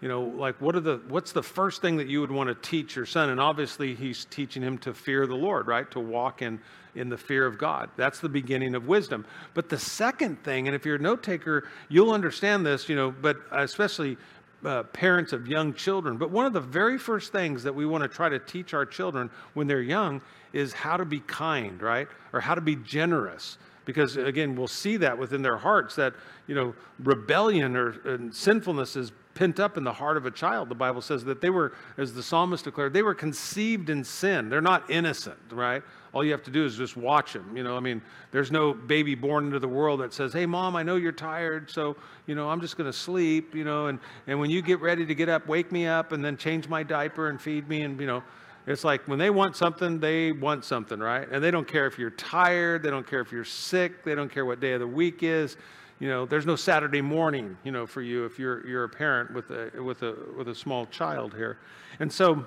you 0.00 0.08
know, 0.08 0.22
like 0.22 0.58
what 0.60 0.74
are 0.74 0.80
the 0.80 1.00
what's 1.08 1.32
the 1.32 1.42
first 1.42 1.82
thing 1.82 1.98
that 1.98 2.06
you 2.06 2.20
would 2.22 2.30
want 2.30 2.48
to 2.48 2.54
teach 2.68 2.96
your 2.96 3.04
son? 3.04 3.28
And 3.28 3.38
obviously, 3.38 3.94
he's 3.94 4.24
teaching 4.26 4.62
him 4.62 4.78
to 4.78 4.94
fear 4.94 5.26
the 5.26 5.34
Lord, 5.34 5.66
right? 5.66 5.90
To 5.90 6.00
walk 6.00 6.40
in 6.40 6.58
in 6.94 7.08
the 7.08 7.18
fear 7.18 7.46
of 7.46 7.58
God. 7.58 7.90
That's 7.96 8.18
the 8.18 8.28
beginning 8.28 8.74
of 8.74 8.86
wisdom. 8.86 9.26
But 9.54 9.68
the 9.68 9.78
second 9.78 10.42
thing, 10.42 10.66
and 10.66 10.74
if 10.74 10.84
you're 10.84 10.96
a 10.96 11.00
note 11.00 11.22
taker, 11.22 11.68
you'll 11.88 12.12
understand 12.12 12.64
this, 12.64 12.88
you 12.88 12.96
know, 12.96 13.10
but 13.10 13.36
especially 13.52 14.16
uh, 14.64 14.82
parents 14.84 15.32
of 15.32 15.46
young 15.46 15.74
children. 15.74 16.16
But 16.16 16.30
one 16.30 16.46
of 16.46 16.52
the 16.52 16.60
very 16.60 16.98
first 16.98 17.32
things 17.32 17.62
that 17.62 17.74
we 17.74 17.86
want 17.86 18.02
to 18.02 18.08
try 18.08 18.28
to 18.28 18.38
teach 18.38 18.74
our 18.74 18.86
children 18.86 19.30
when 19.54 19.66
they're 19.66 19.80
young 19.80 20.20
is 20.52 20.72
how 20.72 20.96
to 20.96 21.04
be 21.04 21.20
kind, 21.20 21.80
right? 21.80 22.08
Or 22.32 22.40
how 22.40 22.54
to 22.54 22.60
be 22.60 22.76
generous. 22.76 23.58
Because 23.84 24.16
again, 24.16 24.54
we'll 24.54 24.68
see 24.68 24.96
that 24.98 25.16
within 25.16 25.42
their 25.42 25.56
hearts 25.56 25.96
that, 25.96 26.14
you 26.46 26.54
know, 26.54 26.74
rebellion 26.98 27.76
or 27.76 28.30
sinfulness 28.32 28.96
is 28.96 29.12
pent 29.34 29.58
up 29.58 29.76
in 29.76 29.84
the 29.84 29.92
heart 29.92 30.16
of 30.16 30.26
a 30.26 30.30
child. 30.30 30.68
The 30.68 30.74
Bible 30.74 31.00
says 31.00 31.24
that 31.24 31.40
they 31.40 31.50
were, 31.50 31.72
as 31.96 32.12
the 32.12 32.22
psalmist 32.22 32.64
declared, 32.64 32.92
they 32.92 33.02
were 33.02 33.14
conceived 33.14 33.88
in 33.88 34.04
sin. 34.04 34.48
They're 34.48 34.60
not 34.60 34.90
innocent, 34.90 35.38
right? 35.50 35.82
All 36.12 36.24
you 36.24 36.32
have 36.32 36.42
to 36.44 36.50
do 36.50 36.64
is 36.64 36.76
just 36.76 36.96
watch 36.96 37.32
them. 37.32 37.56
You 37.56 37.62
know, 37.62 37.76
I 37.76 37.80
mean, 37.80 38.02
there's 38.32 38.50
no 38.50 38.72
baby 38.72 39.14
born 39.14 39.46
into 39.46 39.58
the 39.58 39.68
world 39.68 40.00
that 40.00 40.12
says, 40.12 40.32
"Hey, 40.32 40.46
mom, 40.46 40.74
I 40.74 40.82
know 40.82 40.96
you're 40.96 41.12
tired, 41.12 41.70
so 41.70 41.96
you 42.26 42.34
know, 42.34 42.48
I'm 42.48 42.60
just 42.60 42.76
going 42.76 42.90
to 42.90 42.96
sleep." 42.96 43.54
You 43.54 43.64
know, 43.64 43.86
and 43.86 43.98
and 44.26 44.40
when 44.40 44.50
you 44.50 44.62
get 44.62 44.80
ready 44.80 45.06
to 45.06 45.14
get 45.14 45.28
up, 45.28 45.46
wake 45.46 45.70
me 45.70 45.86
up, 45.86 46.12
and 46.12 46.24
then 46.24 46.36
change 46.36 46.68
my 46.68 46.82
diaper 46.82 47.28
and 47.28 47.40
feed 47.40 47.68
me, 47.68 47.82
and 47.82 48.00
you 48.00 48.06
know. 48.06 48.22
It's 48.66 48.84
like 48.84 49.08
when 49.08 49.18
they 49.18 49.30
want 49.30 49.56
something, 49.56 49.98
they 49.98 50.32
want 50.32 50.66
something, 50.66 51.00
right? 51.00 51.26
And 51.32 51.42
they 51.42 51.50
don't 51.50 51.66
care 51.66 51.86
if 51.86 51.98
you're 51.98 52.10
tired, 52.10 52.82
they 52.82 52.90
don't 52.90 53.06
care 53.06 53.20
if 53.20 53.32
you're 53.32 53.42
sick, 53.42 54.04
they 54.04 54.14
don't 54.14 54.30
care 54.30 54.44
what 54.44 54.60
day 54.60 54.72
of 54.74 54.80
the 54.80 54.86
week 54.86 55.22
is. 55.22 55.56
You 55.98 56.08
know, 56.08 56.26
there's 56.26 56.46
no 56.46 56.56
Saturday 56.56 57.00
morning, 57.00 57.56
you 57.64 57.72
know, 57.72 57.86
for 57.86 58.02
you 58.02 58.26
if 58.26 58.38
you're, 58.38 58.66
you're 58.66 58.84
a 58.84 58.88
parent 58.88 59.34
with 59.34 59.50
a, 59.50 59.70
with, 59.82 60.02
a, 60.02 60.14
with 60.36 60.48
a 60.48 60.54
small 60.54 60.86
child 60.86 61.34
here. 61.34 61.58
And 62.00 62.12
so, 62.12 62.44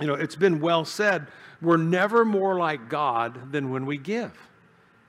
you 0.00 0.06
know, 0.06 0.14
it's 0.14 0.36
been 0.36 0.60
well 0.60 0.84
said, 0.84 1.26
we're 1.62 1.76
never 1.76 2.24
more 2.24 2.56
like 2.56 2.88
God 2.88 3.52
than 3.52 3.70
when 3.70 3.86
we 3.86 3.96
give. 3.96 4.32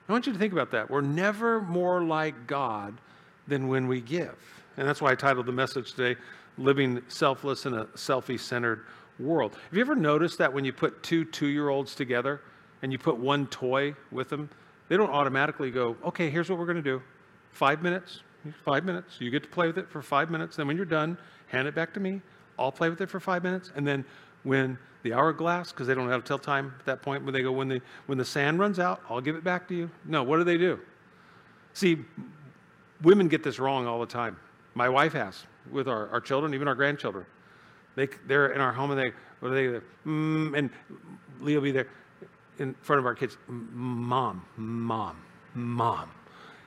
I 0.08 0.12
want 0.12 0.26
you 0.26 0.32
to 0.32 0.38
think 0.38 0.52
about 0.52 0.70
that. 0.70 0.90
We're 0.90 1.02
never 1.02 1.60
more 1.60 2.02
like 2.02 2.46
God 2.46 2.98
than 3.46 3.68
when 3.68 3.86
we 3.86 4.00
give. 4.00 4.36
And 4.76 4.88
that's 4.88 5.02
why 5.02 5.12
I 5.12 5.14
titled 5.14 5.46
the 5.46 5.52
message 5.52 5.92
today, 5.92 6.18
Living 6.56 7.02
Selfless 7.08 7.66
in 7.66 7.74
a 7.74 7.84
Selfie 7.86 8.40
Centered 8.40 8.86
World. 9.18 9.54
Have 9.54 9.74
you 9.74 9.80
ever 9.80 9.94
noticed 9.94 10.38
that 10.38 10.52
when 10.52 10.64
you 10.64 10.72
put 10.72 11.02
two 11.02 11.24
two 11.24 11.48
year 11.48 11.68
olds 11.68 11.94
together 11.94 12.40
and 12.82 12.92
you 12.92 12.98
put 12.98 13.18
one 13.18 13.46
toy 13.48 13.94
with 14.10 14.28
them, 14.28 14.48
they 14.88 14.96
don't 14.96 15.10
automatically 15.10 15.70
go, 15.70 15.96
okay, 16.04 16.30
here's 16.30 16.48
what 16.48 16.58
we're 16.58 16.66
going 16.66 16.76
to 16.76 16.82
do. 16.82 17.02
Five 17.50 17.82
minutes, 17.82 18.20
five 18.64 18.84
minutes. 18.84 19.20
You 19.20 19.30
get 19.30 19.42
to 19.42 19.48
play 19.48 19.66
with 19.66 19.78
it 19.78 19.90
for 19.90 20.00
five 20.00 20.30
minutes. 20.30 20.56
Then 20.56 20.66
when 20.66 20.76
you're 20.76 20.86
done, 20.86 21.18
hand 21.48 21.68
it 21.68 21.74
back 21.74 21.92
to 21.94 22.00
me. 22.00 22.22
I'll 22.58 22.72
play 22.72 22.88
with 22.88 23.00
it 23.00 23.10
for 23.10 23.20
five 23.20 23.42
minutes. 23.42 23.72
And 23.76 23.86
then 23.86 24.04
when 24.48 24.78
the 25.02 25.12
hourglass, 25.12 25.70
because 25.70 25.86
they 25.86 25.94
don't 25.94 26.08
have 26.08 26.24
to 26.24 26.26
tell 26.26 26.38
time 26.38 26.74
at 26.80 26.86
that 26.86 27.02
point, 27.02 27.22
when 27.22 27.34
they 27.34 27.42
go, 27.42 27.52
when 27.52 27.68
the, 27.68 27.80
when 28.06 28.16
the 28.16 28.24
sand 28.24 28.58
runs 28.58 28.78
out, 28.78 29.02
I'll 29.08 29.20
give 29.20 29.36
it 29.36 29.44
back 29.44 29.68
to 29.68 29.74
you. 29.74 29.90
No, 30.06 30.22
what 30.22 30.38
do 30.38 30.44
they 30.44 30.56
do? 30.56 30.80
See, 31.74 31.98
women 33.02 33.28
get 33.28 33.44
this 33.44 33.58
wrong 33.58 33.86
all 33.86 34.00
the 34.00 34.06
time. 34.06 34.38
My 34.74 34.88
wife 34.88 35.12
has 35.12 35.44
with 35.70 35.86
our, 35.86 36.08
our 36.08 36.20
children, 36.20 36.54
even 36.54 36.66
our 36.66 36.74
grandchildren. 36.74 37.26
They, 37.94 38.08
they're 38.26 38.52
in 38.52 38.60
our 38.60 38.72
home 38.72 38.90
and 38.90 38.98
they, 38.98 39.12
what 39.40 39.52
are 39.52 39.54
they, 39.54 39.80
mm, 40.06 40.56
and 40.56 40.70
will 41.40 41.60
be 41.60 41.70
there 41.70 41.88
in 42.58 42.74
front 42.80 42.98
of 42.98 43.06
our 43.06 43.14
kids, 43.14 43.36
mom, 43.48 44.44
mom, 44.56 45.22
mom. 45.54 46.10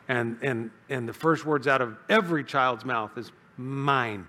And, 0.08 0.38
and, 0.42 0.72
and 0.90 1.10
the 1.10 1.14
first 1.14 1.46
words 1.46 1.68
out 1.68 1.82
of 1.82 1.98
every 2.10 2.44
child's 2.44 2.86
mouth 2.86 3.18
is 3.18 3.32
mine, 3.58 4.28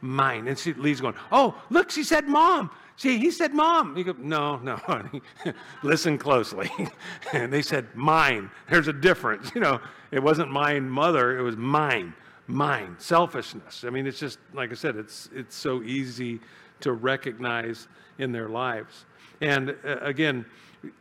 mine. 0.00 0.46
And 0.46 0.58
she, 0.58 0.72
Lee's 0.74 1.00
going, 1.00 1.14
oh, 1.30 1.60
look, 1.68 1.90
she 1.90 2.04
said 2.04 2.28
mom. 2.28 2.70
See, 2.96 3.18
he 3.18 3.30
said 3.30 3.54
mom. 3.54 3.96
You 3.96 4.04
go, 4.04 4.14
no, 4.18 4.56
no, 4.56 4.76
honey. 4.76 5.22
Listen 5.82 6.18
closely. 6.18 6.70
and 7.32 7.52
they 7.52 7.62
said 7.62 7.86
mine. 7.94 8.50
There's 8.70 8.88
a 8.88 8.92
difference. 8.92 9.50
You 9.54 9.60
know, 9.60 9.80
it 10.10 10.22
wasn't 10.22 10.50
mine 10.50 10.88
mother, 10.88 11.38
it 11.38 11.42
was 11.42 11.56
mine 11.56 12.14
mine, 12.46 12.96
selfishness. 12.98 13.84
I 13.86 13.90
mean, 13.90 14.06
it's 14.06 14.18
just, 14.18 14.38
like 14.52 14.70
I 14.70 14.74
said, 14.74 14.96
it's, 14.96 15.28
it's 15.34 15.56
so 15.56 15.82
easy 15.82 16.40
to 16.80 16.92
recognize 16.92 17.88
in 18.18 18.32
their 18.32 18.48
lives. 18.48 19.06
And 19.42 19.74
uh, 19.84 19.96
again, 20.02 20.46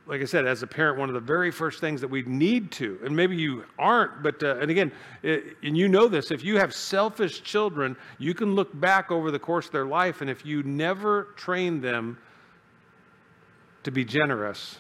like 0.07 0.21
I 0.21 0.25
said, 0.25 0.47
as 0.47 0.63
a 0.63 0.67
parent, 0.67 0.97
one 0.97 1.09
of 1.09 1.13
the 1.13 1.21
very 1.21 1.51
first 1.51 1.79
things 1.79 2.01
that 2.01 2.07
we 2.07 2.23
need 2.23 2.71
to, 2.73 2.99
and 3.05 3.15
maybe 3.15 3.35
you 3.35 3.63
aren't, 3.77 4.23
but, 4.23 4.41
uh, 4.43 4.57
and 4.57 4.69
again, 4.69 4.91
it, 5.21 5.57
and 5.63 5.77
you 5.77 5.87
know 5.87 6.07
this, 6.07 6.31
if 6.31 6.43
you 6.43 6.57
have 6.57 6.73
selfish 6.73 7.41
children, 7.43 7.95
you 8.17 8.33
can 8.33 8.55
look 8.55 8.79
back 8.79 9.11
over 9.11 9.29
the 9.29 9.39
course 9.39 9.67
of 9.67 9.71
their 9.71 9.85
life, 9.85 10.21
and 10.21 10.29
if 10.29 10.43
you 10.43 10.63
never 10.63 11.29
train 11.35 11.81
them 11.81 12.17
to 13.83 13.91
be 13.91 14.03
generous, 14.03 14.77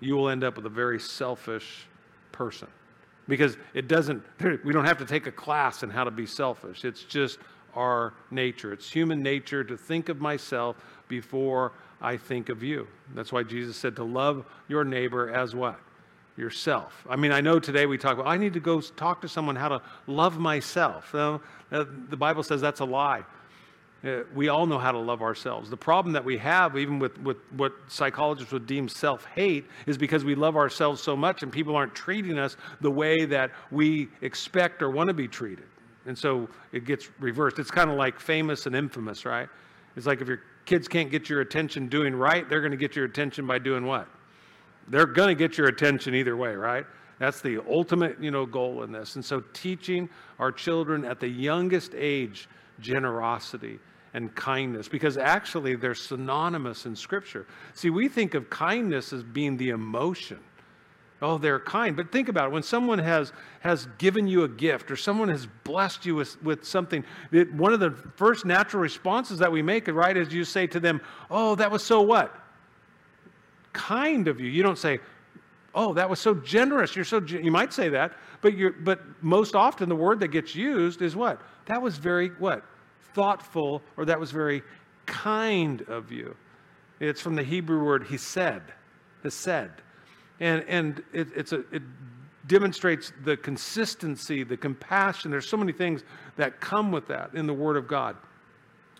you 0.00 0.14
will 0.14 0.28
end 0.28 0.44
up 0.44 0.56
with 0.56 0.66
a 0.66 0.70
very 0.70 1.00
selfish 1.00 1.86
person 2.32 2.68
because 3.28 3.56
it 3.72 3.88
doesn't, 3.88 4.22
we 4.64 4.72
don't 4.72 4.86
have 4.86 4.98
to 4.98 5.06
take 5.06 5.26
a 5.26 5.32
class 5.32 5.82
in 5.82 5.88
how 5.88 6.04
to 6.04 6.10
be 6.10 6.26
selfish. 6.26 6.84
It's 6.84 7.04
just 7.04 7.38
our 7.74 8.12
nature. 8.30 8.72
It's 8.72 8.90
human 8.90 9.22
nature 9.22 9.64
to 9.64 9.76
think 9.76 10.08
of 10.10 10.20
myself 10.20 10.76
before 11.08 11.72
I 12.00 12.16
think 12.16 12.48
of 12.48 12.62
you. 12.62 12.86
That's 13.14 13.32
why 13.32 13.42
Jesus 13.42 13.76
said 13.76 13.96
to 13.96 14.04
love 14.04 14.46
your 14.68 14.84
neighbor 14.84 15.32
as 15.32 15.54
what? 15.54 15.78
Yourself. 16.36 17.06
I 17.08 17.16
mean, 17.16 17.32
I 17.32 17.40
know 17.40 17.58
today 17.58 17.86
we 17.86 17.98
talk 17.98 18.14
about, 18.14 18.26
I 18.26 18.36
need 18.36 18.54
to 18.54 18.60
go 18.60 18.80
talk 18.80 19.20
to 19.22 19.28
someone 19.28 19.56
how 19.56 19.68
to 19.68 19.82
love 20.06 20.38
myself. 20.38 21.12
The 21.12 22.16
Bible 22.16 22.42
says 22.42 22.60
that's 22.60 22.80
a 22.80 22.84
lie. 22.84 23.24
Uh, 24.02 24.20
we 24.34 24.48
all 24.48 24.64
know 24.64 24.78
how 24.78 24.90
to 24.90 24.98
love 24.98 25.20
ourselves. 25.20 25.68
The 25.68 25.76
problem 25.76 26.14
that 26.14 26.24
we 26.24 26.38
have, 26.38 26.78
even 26.78 26.98
with, 26.98 27.18
with 27.18 27.36
what 27.56 27.74
psychologists 27.88 28.50
would 28.50 28.66
deem 28.66 28.88
self 28.88 29.26
hate, 29.26 29.66
is 29.86 29.98
because 29.98 30.24
we 30.24 30.34
love 30.34 30.56
ourselves 30.56 31.02
so 31.02 31.14
much 31.14 31.42
and 31.42 31.52
people 31.52 31.76
aren't 31.76 31.94
treating 31.94 32.38
us 32.38 32.56
the 32.80 32.90
way 32.90 33.26
that 33.26 33.50
we 33.70 34.08
expect 34.22 34.80
or 34.80 34.90
want 34.90 35.08
to 35.08 35.14
be 35.14 35.28
treated. 35.28 35.66
And 36.06 36.16
so 36.16 36.48
it 36.72 36.86
gets 36.86 37.10
reversed. 37.20 37.58
It's 37.58 37.70
kind 37.70 37.90
of 37.90 37.96
like 37.96 38.18
famous 38.18 38.64
and 38.64 38.74
infamous, 38.74 39.26
right? 39.26 39.50
It's 39.96 40.06
like 40.06 40.22
if 40.22 40.28
your 40.28 40.40
kids 40.64 40.88
can't 40.88 41.10
get 41.10 41.28
your 41.28 41.40
attention 41.40 41.88
doing 41.88 42.14
right, 42.14 42.48
they're 42.48 42.60
going 42.60 42.70
to 42.72 42.76
get 42.76 42.96
your 42.96 43.04
attention 43.04 43.46
by 43.46 43.58
doing 43.58 43.86
what? 43.86 44.08
They're 44.88 45.06
going 45.06 45.28
to 45.28 45.34
get 45.34 45.58
your 45.58 45.68
attention 45.68 46.14
either 46.14 46.36
way, 46.36 46.54
right? 46.54 46.86
That's 47.18 47.40
the 47.40 47.58
ultimate, 47.68 48.20
you 48.20 48.30
know, 48.30 48.46
goal 48.46 48.82
in 48.82 48.92
this. 48.92 49.14
And 49.14 49.24
so 49.24 49.40
teaching 49.52 50.08
our 50.38 50.50
children 50.50 51.04
at 51.04 51.20
the 51.20 51.28
youngest 51.28 51.94
age 51.94 52.48
generosity 52.80 53.78
and 54.14 54.34
kindness 54.34 54.88
because 54.88 55.16
actually 55.16 55.76
they're 55.76 55.94
synonymous 55.94 56.86
in 56.86 56.96
Scripture. 56.96 57.46
See, 57.74 57.90
we 57.90 58.08
think 58.08 58.34
of 58.34 58.50
kindness 58.50 59.12
as 59.12 59.22
being 59.22 59.56
the 59.56 59.68
emotion. 59.68 60.38
Oh, 61.22 61.36
they're 61.36 61.60
kind. 61.60 61.96
But 61.96 62.10
think 62.10 62.28
about 62.28 62.46
it. 62.46 62.52
When 62.52 62.62
someone 62.62 62.98
has, 62.98 63.32
has 63.60 63.86
given 63.98 64.26
you 64.26 64.44
a 64.44 64.48
gift 64.48 64.90
or 64.90 64.96
someone 64.96 65.28
has 65.28 65.46
blessed 65.64 66.06
you 66.06 66.14
with, 66.14 66.42
with 66.42 66.64
something, 66.64 67.04
it, 67.30 67.52
one 67.52 67.72
of 67.72 67.80
the 67.80 67.90
first 68.16 68.44
natural 68.44 68.82
responses 68.82 69.38
that 69.38 69.52
we 69.52 69.60
make, 69.60 69.86
right, 69.88 70.16
is 70.16 70.32
you 70.32 70.44
say 70.44 70.66
to 70.68 70.80
them, 70.80 71.00
Oh, 71.30 71.54
that 71.56 71.70
was 71.70 71.82
so 71.82 72.00
what? 72.00 72.34
Kind 73.72 74.28
of 74.28 74.40
you. 74.40 74.48
You 74.48 74.62
don't 74.62 74.78
say, 74.78 74.98
Oh, 75.74 75.92
that 75.94 76.08
was 76.08 76.18
so 76.18 76.34
generous. 76.34 76.96
You're 76.96 77.04
so, 77.04 77.20
you 77.20 77.50
might 77.52 77.72
say 77.72 77.90
that, 77.90 78.14
but, 78.40 78.56
you're, 78.56 78.72
but 78.72 79.00
most 79.22 79.54
often 79.54 79.88
the 79.88 79.96
word 79.96 80.20
that 80.20 80.28
gets 80.28 80.54
used 80.54 81.02
is 81.02 81.14
what? 81.14 81.40
That 81.66 81.82
was 81.82 81.96
very, 81.98 82.28
what? 82.38 82.64
thoughtful 83.14 83.82
or 83.96 84.04
that 84.04 84.18
was 84.18 84.30
very 84.30 84.62
kind 85.06 85.82
of 85.82 86.12
you. 86.12 86.36
It's 87.00 87.20
from 87.20 87.34
the 87.34 87.42
Hebrew 87.42 87.84
word 87.84 88.06
hesed, 88.06 88.62
said. 89.28 89.70
And, 90.40 90.64
and 90.68 91.02
it, 91.12 91.28
it's 91.36 91.52
a, 91.52 91.60
it 91.70 91.82
demonstrates 92.46 93.12
the 93.24 93.36
consistency, 93.36 94.42
the 94.42 94.56
compassion. 94.56 95.30
There's 95.30 95.48
so 95.48 95.56
many 95.56 95.72
things 95.72 96.02
that 96.36 96.60
come 96.60 96.90
with 96.90 97.06
that 97.08 97.34
in 97.34 97.46
the 97.46 97.54
Word 97.54 97.76
of 97.76 97.86
God. 97.86 98.16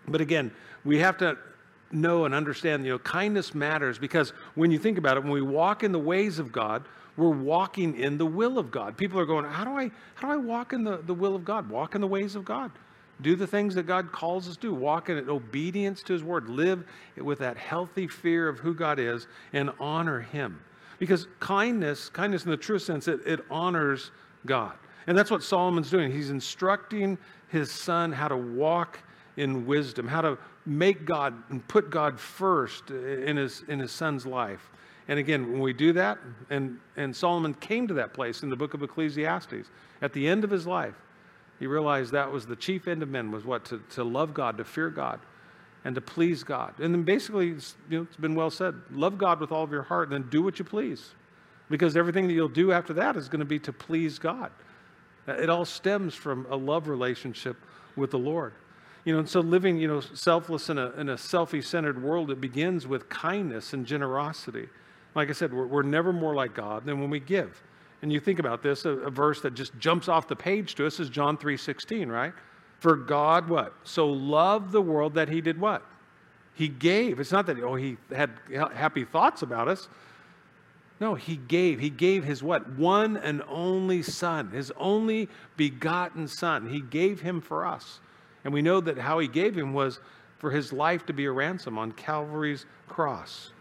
But 0.07 0.21
again, 0.21 0.51
we 0.85 0.99
have 0.99 1.17
to 1.17 1.37
know 1.91 2.25
and 2.25 2.33
understand, 2.33 2.85
you 2.85 2.91
know, 2.91 2.99
kindness 2.99 3.53
matters 3.53 3.99
because 3.99 4.31
when 4.55 4.71
you 4.71 4.79
think 4.79 4.97
about 4.97 5.17
it, 5.17 5.23
when 5.23 5.33
we 5.33 5.41
walk 5.41 5.83
in 5.83 5.91
the 5.91 5.99
ways 5.99 6.39
of 6.39 6.51
God, 6.51 6.85
we're 7.17 7.29
walking 7.29 7.99
in 7.99 8.17
the 8.17 8.25
will 8.25 8.57
of 8.57 8.71
God. 8.71 8.95
People 8.95 9.19
are 9.19 9.25
going, 9.25 9.45
how 9.45 9.65
do 9.65 9.71
I, 9.71 9.91
how 10.15 10.27
do 10.27 10.33
I 10.33 10.37
walk 10.37 10.73
in 10.73 10.83
the, 10.83 10.97
the 10.97 11.13
will 11.13 11.35
of 11.35 11.43
God? 11.43 11.69
Walk 11.69 11.95
in 11.95 12.01
the 12.01 12.07
ways 12.07 12.35
of 12.35 12.45
God. 12.45 12.71
Do 13.21 13.35
the 13.35 13.45
things 13.45 13.75
that 13.75 13.83
God 13.83 14.11
calls 14.11 14.47
us 14.47 14.57
to. 14.57 14.73
Walk 14.73 15.09
in 15.09 15.29
obedience 15.29 16.01
to 16.03 16.13
His 16.13 16.23
word. 16.23 16.49
Live 16.49 16.85
with 17.17 17.39
that 17.39 17.57
healthy 17.57 18.07
fear 18.07 18.47
of 18.47 18.59
who 18.59 18.73
God 18.73 18.97
is 18.97 19.27
and 19.53 19.69
honor 19.79 20.21
Him. 20.21 20.61
Because 21.01 21.25
kindness, 21.39 22.09
kindness 22.09 22.45
in 22.45 22.51
the 22.51 22.57
true 22.57 22.77
sense, 22.77 23.07
it, 23.07 23.21
it 23.25 23.39
honors 23.49 24.11
God. 24.45 24.73
And 25.07 25.17
that's 25.17 25.31
what 25.31 25.41
Solomon's 25.41 25.89
doing. 25.89 26.11
He's 26.11 26.29
instructing 26.29 27.17
his 27.47 27.71
son 27.71 28.11
how 28.11 28.27
to 28.27 28.37
walk 28.37 28.99
in 29.35 29.65
wisdom, 29.65 30.07
how 30.07 30.21
to 30.21 30.37
make 30.63 31.03
God 31.05 31.33
and 31.49 31.67
put 31.67 31.89
God 31.89 32.19
first 32.19 32.91
in 32.91 33.35
his, 33.35 33.63
in 33.67 33.79
his 33.79 33.91
son's 33.91 34.27
life. 34.27 34.69
And 35.07 35.17
again, 35.17 35.51
when 35.51 35.61
we 35.61 35.73
do 35.73 35.91
that, 35.93 36.19
and, 36.51 36.77
and 36.95 37.15
Solomon 37.15 37.55
came 37.55 37.87
to 37.87 37.95
that 37.95 38.13
place 38.13 38.43
in 38.43 38.51
the 38.51 38.55
book 38.55 38.75
of 38.75 38.83
Ecclesiastes, 38.83 39.71
at 40.03 40.13
the 40.13 40.27
end 40.27 40.43
of 40.43 40.51
his 40.51 40.67
life, 40.67 40.93
he 41.57 41.65
realized 41.65 42.11
that 42.11 42.31
was 42.31 42.45
the 42.45 42.55
chief 42.55 42.87
end 42.87 43.01
of 43.01 43.09
men 43.09 43.31
was 43.31 43.43
what? 43.43 43.65
To, 43.65 43.81
to 43.93 44.03
love 44.03 44.35
God, 44.35 44.59
to 44.59 44.63
fear 44.63 44.91
God, 44.91 45.19
and 45.83 45.95
to 45.95 46.01
please 46.01 46.43
God. 46.43 46.79
And 46.79 46.93
then 46.93 47.03
basically, 47.03 47.51
it's, 47.51 47.75
you 47.89 47.97
know, 47.97 48.03
it's 48.03 48.17
been 48.17 48.35
well 48.35 48.51
said 48.51 48.75
love 48.91 49.17
God 49.17 49.39
with 49.39 49.51
all 49.51 49.63
of 49.63 49.71
your 49.71 49.83
heart, 49.83 50.11
and 50.11 50.23
then 50.23 50.29
do 50.29 50.41
what 50.41 50.59
you 50.59 50.65
please. 50.65 51.11
Because 51.69 51.95
everything 51.95 52.27
that 52.27 52.33
you'll 52.33 52.49
do 52.49 52.71
after 52.71 52.93
that 52.93 53.15
is 53.15 53.29
going 53.29 53.39
to 53.39 53.45
be 53.45 53.59
to 53.59 53.73
please 53.73 54.19
God. 54.19 54.51
It 55.27 55.49
all 55.49 55.65
stems 55.65 56.13
from 56.13 56.45
a 56.49 56.55
love 56.55 56.87
relationship 56.87 57.55
with 57.95 58.11
the 58.11 58.19
Lord. 58.19 58.53
You 59.05 59.13
know, 59.13 59.19
and 59.19 59.29
so 59.29 59.39
living, 59.39 59.77
you 59.77 59.87
know, 59.87 59.99
selfless 59.99 60.69
in 60.69 60.77
a, 60.77 60.91
in 60.91 61.09
a 61.09 61.15
selfie 61.15 61.63
centered 61.63 62.01
world, 62.01 62.29
it 62.29 62.39
begins 62.39 62.87
with 62.87 63.09
kindness 63.09 63.73
and 63.73 63.85
generosity. 63.85 64.67
Like 65.15 65.29
I 65.29 65.33
said, 65.33 65.53
we're, 65.53 65.65
we're 65.65 65.81
never 65.81 66.13
more 66.13 66.35
like 66.35 66.53
God 66.53 66.85
than 66.85 66.99
when 66.99 67.09
we 67.09 67.19
give. 67.19 67.63
And 68.01 68.11
you 68.11 68.19
think 68.19 68.39
about 68.39 68.61
this, 68.61 68.85
a, 68.85 68.89
a 68.89 69.09
verse 69.09 69.41
that 69.41 69.53
just 69.53 69.77
jumps 69.79 70.07
off 70.07 70.27
the 70.27 70.35
page 70.35 70.75
to 70.75 70.85
us 70.85 70.99
is 70.99 71.09
John 71.09 71.37
3:16, 71.37 72.11
right? 72.11 72.33
For 72.81 72.95
God 72.95 73.47
what? 73.47 73.75
So 73.83 74.07
loved 74.07 74.71
the 74.71 74.81
world 74.81 75.13
that 75.13 75.29
he 75.29 75.39
did 75.39 75.61
what? 75.61 75.83
He 76.55 76.67
gave. 76.67 77.19
It's 77.19 77.31
not 77.31 77.45
that 77.45 77.59
oh 77.59 77.75
he 77.75 77.95
had 78.13 78.31
happy 78.49 79.05
thoughts 79.05 79.43
about 79.43 79.67
us. 79.67 79.87
No, 80.99 81.13
he 81.13 81.35
gave. 81.35 81.79
He 81.79 81.91
gave 81.91 82.23
his 82.23 82.41
what? 82.41 82.67
One 82.69 83.17
and 83.17 83.43
only 83.47 84.01
son, 84.01 84.49
his 84.49 84.71
only 84.77 85.29
begotten 85.57 86.27
son. 86.27 86.67
He 86.67 86.81
gave 86.81 87.21
him 87.21 87.39
for 87.39 87.67
us. 87.67 87.99
And 88.43 88.51
we 88.51 88.63
know 88.63 88.81
that 88.81 88.97
how 88.97 89.19
he 89.19 89.27
gave 89.27 89.55
him 89.55 89.73
was 89.73 89.99
for 90.39 90.49
his 90.49 90.73
life 90.73 91.05
to 91.05 91.13
be 91.13 91.25
a 91.25 91.31
ransom 91.31 91.77
on 91.77 91.91
Calvary's 91.91 92.65
cross. 92.87 93.53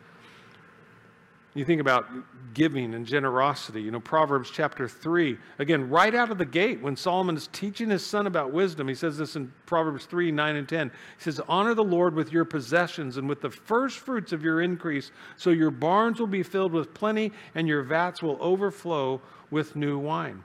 You 1.61 1.67
think 1.67 1.81
about 1.81 2.07
giving 2.55 2.95
and 2.95 3.07
generosity. 3.07 3.83
You 3.83 3.91
know, 3.91 4.01
Proverbs 4.01 4.51
chapter 4.51 4.89
3, 4.89 5.37
again, 5.59 5.91
right 5.91 6.15
out 6.15 6.31
of 6.31 6.39
the 6.39 6.47
gate, 6.47 6.81
when 6.81 6.97
Solomon 6.97 7.37
is 7.37 7.49
teaching 7.53 7.91
his 7.91 8.05
son 8.05 8.27
about 8.27 8.51
wisdom, 8.51 8.89
he 8.89 8.95
says 8.95 9.19
this 9.19 9.37
in 9.37 9.53
Proverbs 9.67 10.07
3 10.07 10.33
9 10.33 10.57
and 10.57 10.69
10. 10.69 10.89
He 10.89 11.23
says, 11.23 11.39
Honor 11.49 11.75
the 11.75 11.85
Lord 11.85 12.15
with 12.15 12.33
your 12.33 12.47
possessions 12.47 13.19
and 13.19 13.29
with 13.29 13.43
the 13.43 13.51
first 13.51 13.99
fruits 13.99 14.33
of 14.33 14.43
your 14.43 14.63
increase, 14.63 15.13
so 15.37 15.51
your 15.51 15.71
barns 15.71 16.19
will 16.19 16.27
be 16.27 16.43
filled 16.43 16.73
with 16.73 16.95
plenty 16.95 17.31
and 17.55 17.69
your 17.69 17.83
vats 17.83 18.23
will 18.23 18.39
overflow 18.41 19.21
with 19.51 19.77
new 19.77 19.99
wine. 19.99 20.43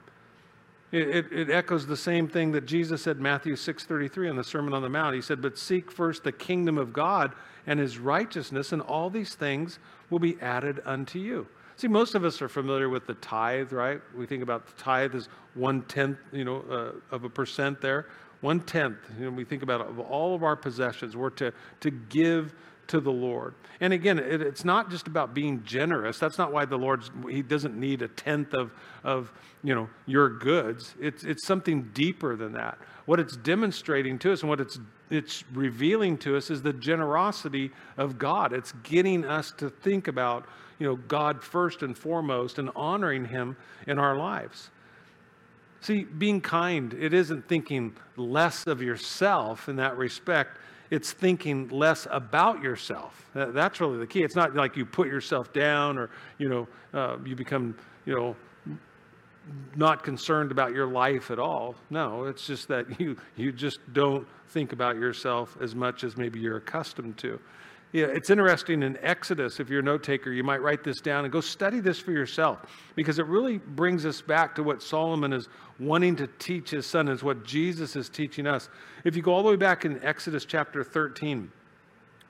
It, 0.92 1.08
it, 1.08 1.32
it, 1.32 1.50
echoes 1.50 1.88
the 1.88 1.98
same 1.98 2.28
thing 2.28 2.52
that 2.52 2.66
Jesus 2.66 3.02
said 3.02 3.20
Matthew 3.20 3.56
6:33 3.56 4.30
in 4.30 4.36
the 4.36 4.44
Sermon 4.44 4.74
on 4.74 4.82
the 4.82 4.90
Mount. 4.90 5.16
He 5.16 5.22
said, 5.22 5.42
"But 5.42 5.58
seek 5.58 5.92
first 5.92 6.24
the 6.24 6.32
kingdom 6.32 6.78
of 6.78 6.94
God 6.94 7.34
and 7.68 7.80
his 7.80 7.98
righteousness, 7.98 8.72
and 8.72 8.82
all 8.82 9.10
these 9.10 9.34
things 9.34 9.80
will 10.10 10.20
be 10.20 10.38
added 10.42 10.82
unto 10.86 11.20
you." 11.20 11.48
See, 11.78 11.88
most 11.88 12.16
of 12.16 12.24
us 12.24 12.42
are 12.42 12.48
familiar 12.48 12.88
with 12.88 13.06
the 13.06 13.16
tithe, 13.16 13.74
right? 13.74 14.02
We 14.16 14.26
think 14.26 14.44
about 14.44 14.66
the 14.66 14.82
tithe 14.82 15.14
as 15.14 15.28
one 15.56 15.82
tenth, 15.84 16.18
you 16.32 16.46
know, 16.46 16.64
uh, 16.70 17.16
of 17.16 17.26
a 17.26 17.30
percent 17.30 17.82
there. 17.82 18.08
One 18.42 18.62
tenth. 18.62 18.98
You 19.20 19.26
know, 19.26 19.32
we 19.32 19.44
think 19.44 19.62
about 19.62 19.82
of 19.82 20.00
all 20.00 20.36
of 20.36 20.44
our 20.44 20.56
possessions, 20.56 21.18
we're 21.18 21.30
to 21.32 21.52
to 21.82 21.92
give 21.92 22.54
to 22.88 23.00
the 23.00 23.12
Lord. 23.12 23.56
And 23.80 23.94
again, 23.94 24.20
it, 24.20 24.42
it's 24.42 24.64
not 24.64 24.90
just 24.90 25.08
about 25.08 25.34
being 25.34 25.64
generous. 25.64 26.20
That's 26.20 26.38
not 26.38 26.54
why 26.54 26.66
the 26.66 26.78
Lord's 26.78 27.12
He 27.30 27.42
doesn't 27.42 27.78
need 27.78 28.02
a 28.02 28.08
tenth 28.08 28.54
of 28.54 28.72
of 29.04 29.32
you 29.64 29.76
know 29.76 29.90
your 30.06 30.30
goods. 30.30 30.96
It's 31.00 31.24
it's 31.24 31.46
something 31.46 31.90
deeper 31.94 32.36
than 32.36 32.54
that. 32.54 32.78
What 33.06 33.20
it's 33.20 33.36
demonstrating 33.38 34.18
to 34.20 34.32
us 34.32 34.42
and 34.42 34.50
what 34.50 34.62
it's 34.62 34.80
it's 35.10 35.44
revealing 35.54 36.18
to 36.20 36.36
us 36.38 36.50
is 36.50 36.62
the 36.62 36.74
generosity 36.74 37.72
of 37.98 38.18
God. 38.18 38.54
It's 38.54 38.72
getting 38.84 39.26
us 39.26 39.52
to 39.58 39.70
think 39.70 40.08
about 40.08 40.46
you 40.80 40.88
know, 40.88 40.96
God 40.96 41.42
first 41.42 41.84
and 41.84 41.98
foremost 41.98 42.60
and 42.60 42.70
honoring 42.76 43.26
Him 43.26 43.56
in 43.88 44.00
our 44.00 44.18
lives. 44.18 44.70
See, 45.82 46.04
being 46.04 46.42
kind, 46.42 46.94
it 46.94 47.14
isn't 47.14 47.48
thinking 47.48 47.96
less 48.18 48.66
of 48.66 48.82
yourself 48.82 49.70
in 49.70 49.76
that 49.76 49.98
respect. 49.98 50.58
It's 50.90 51.12
thinking 51.12 51.70
less 51.70 52.08
about 52.10 52.62
yourself. 52.62 53.30
That's 53.34 53.80
really 53.80 54.00
the 54.00 54.08
key. 54.08 54.24
It's 54.24 54.36
not 54.36 54.56
like 54.56 54.76
you 54.76 54.86
put 54.86 55.08
yourself 55.08 55.54
down 55.54 55.98
or, 55.98 56.10
you 56.38 56.50
know, 56.50 56.68
uh, 56.94 57.18
you 57.26 57.36
become, 57.36 57.76
you 58.06 58.16
know, 58.16 58.36
not 59.76 60.04
concerned 60.04 60.52
about 60.52 60.74
your 60.74 60.88
life 60.88 61.32
at 61.32 61.40
all. 61.40 61.76
No, 61.90 62.26
it's 62.26 62.48
just 62.48 62.68
that 62.70 63.00
you, 63.00 63.18
you 63.36 63.52
just 63.52 63.80
don't 63.94 64.28
think 64.50 64.74
about 64.74 64.96
yourself 64.96 65.58
as 65.62 65.76
much 65.76 66.04
as 66.04 66.18
maybe 66.18 66.40
you're 66.40 66.58
accustomed 66.58 67.18
to. 67.20 67.40
Yeah, 67.92 68.08
it's 68.08 68.30
interesting 68.30 68.84
in 68.84 68.98
Exodus, 69.02 69.62
if 69.62 69.70
you're 69.70 69.80
a 69.80 69.84
note 69.84 70.04
taker, 70.04 70.32
you 70.32 70.44
might 70.44 70.62
write 70.62 70.84
this 70.84 71.00
down 71.00 71.24
and 71.24 71.32
go 71.32 71.40
study 71.40 71.80
this 71.80 71.98
for 71.98 72.12
yourself 72.12 72.60
because 72.96 73.20
it 73.20 73.26
really 73.28 73.58
brings 73.58 74.06
us 74.06 74.22
back 74.22 74.54
to 74.56 74.64
what 74.64 74.82
Solomon 74.82 75.32
is 75.32 75.48
wanting 75.80 76.16
to 76.18 76.28
teach 76.38 76.72
his 76.72 76.86
son, 76.86 77.08
is 77.08 77.24
what 77.24 77.46
Jesus 77.46 77.96
is 77.96 78.10
teaching 78.10 78.48
us. 78.48 78.70
If 79.06 79.16
you 79.16 79.22
go 79.22 79.34
all 79.34 79.44
the 79.44 79.50
way 79.50 79.56
back 79.56 79.86
in 79.86 80.04
Exodus 80.04 80.44
chapter 80.44 80.84
13, 80.84 81.50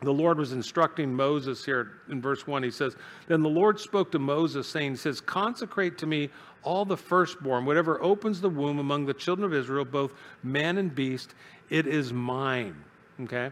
the 0.02 0.12
Lord 0.12 0.38
was 0.38 0.52
instructing 0.52 1.14
Moses 1.14 1.64
here 1.64 1.94
in 2.10 2.22
verse 2.22 2.46
1. 2.46 2.64
He 2.64 2.72
says, 2.72 2.96
Then 3.28 3.42
the 3.42 3.50
Lord 3.50 3.80
spoke 3.80 4.12
to 4.12 4.20
Moses, 4.20 4.68
saying, 4.68 4.92
He 4.92 4.98
says, 4.98 5.22
Consecrate 5.22 5.98
to 6.00 6.06
me 6.06 6.30
all 6.64 6.86
the 6.86 6.98
firstborn, 6.98 7.66
whatever 7.66 8.02
opens 8.04 8.42
the 8.42 8.50
womb 8.50 8.80
among 8.80 9.06
the 9.06 9.14
children 9.14 9.46
of 9.46 9.54
Israel, 9.54 9.86
both 9.86 10.14
man 10.44 10.78
and 10.78 10.94
beast, 10.94 11.34
it 11.70 11.88
is 11.88 12.12
mine. 12.12 12.76
Okay? 13.22 13.52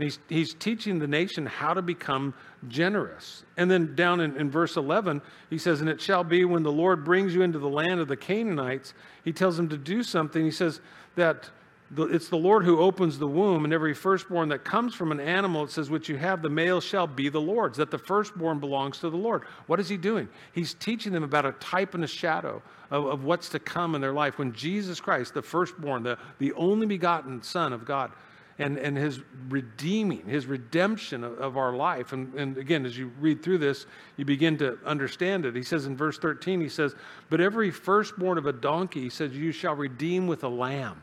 he's, 0.00 0.18
he's 0.28 0.54
teaching 0.54 0.98
the 0.98 1.06
nation 1.06 1.46
how 1.46 1.74
to 1.74 1.82
become 1.82 2.34
generous. 2.68 3.44
And 3.56 3.70
then 3.70 3.94
down 3.94 4.20
in, 4.20 4.36
in 4.36 4.50
verse 4.50 4.76
11, 4.76 5.20
he 5.48 5.58
says, 5.58 5.80
And 5.80 5.88
it 5.88 6.00
shall 6.00 6.24
be 6.24 6.44
when 6.44 6.62
the 6.62 6.72
Lord 6.72 7.04
brings 7.04 7.34
you 7.34 7.42
into 7.42 7.58
the 7.58 7.68
land 7.68 8.00
of 8.00 8.08
the 8.08 8.16
Canaanites, 8.16 8.94
he 9.24 9.32
tells 9.32 9.56
them 9.56 9.68
to 9.68 9.78
do 9.78 10.02
something. 10.02 10.44
He 10.44 10.50
says 10.50 10.80
that 11.16 11.50
it's 11.96 12.28
the 12.28 12.36
Lord 12.36 12.64
who 12.64 12.78
opens 12.78 13.18
the 13.18 13.26
womb, 13.26 13.64
and 13.64 13.72
every 13.72 13.94
firstborn 13.94 14.48
that 14.50 14.64
comes 14.64 14.94
from 14.94 15.10
an 15.10 15.18
animal, 15.18 15.64
it 15.64 15.70
says, 15.70 15.90
which 15.90 16.08
you 16.08 16.16
have, 16.16 16.40
the 16.40 16.48
male 16.48 16.80
shall 16.80 17.08
be 17.08 17.28
the 17.28 17.40
Lord's, 17.40 17.78
that 17.78 17.90
the 17.90 17.98
firstborn 17.98 18.60
belongs 18.60 18.98
to 18.98 19.10
the 19.10 19.16
Lord. 19.16 19.42
What 19.66 19.80
is 19.80 19.88
he 19.88 19.96
doing? 19.96 20.28
He's 20.52 20.74
teaching 20.74 21.12
them 21.12 21.24
about 21.24 21.46
a 21.46 21.52
type 21.52 21.94
and 21.94 22.04
a 22.04 22.08
shadow 22.08 22.62
of, 22.92 23.06
of 23.06 23.24
what's 23.24 23.48
to 23.50 23.58
come 23.58 23.96
in 23.96 24.00
their 24.00 24.12
life. 24.12 24.38
When 24.38 24.52
Jesus 24.52 25.00
Christ, 25.00 25.34
the 25.34 25.42
firstborn, 25.42 26.04
the, 26.04 26.16
the 26.38 26.52
only 26.52 26.86
begotten 26.86 27.42
Son 27.42 27.72
of 27.72 27.84
God, 27.84 28.12
and, 28.60 28.76
and 28.78 28.96
his 28.96 29.20
redeeming, 29.48 30.24
his 30.26 30.46
redemption 30.46 31.24
of, 31.24 31.38
of 31.38 31.56
our 31.56 31.74
life. 31.74 32.12
And, 32.12 32.34
and 32.34 32.58
again, 32.58 32.84
as 32.84 32.96
you 32.96 33.10
read 33.18 33.42
through 33.42 33.56
this, 33.58 33.86
you 34.18 34.26
begin 34.26 34.58
to 34.58 34.78
understand 34.84 35.46
it. 35.46 35.56
He 35.56 35.62
says 35.62 35.86
in 35.86 35.96
verse 35.96 36.18
13, 36.18 36.60
he 36.60 36.68
says, 36.68 36.94
But 37.30 37.40
every 37.40 37.70
firstborn 37.70 38.36
of 38.36 38.44
a 38.44 38.52
donkey, 38.52 39.00
he 39.00 39.08
says, 39.08 39.32
You 39.32 39.50
shall 39.50 39.74
redeem 39.74 40.26
with 40.26 40.44
a 40.44 40.48
lamb 40.48 41.00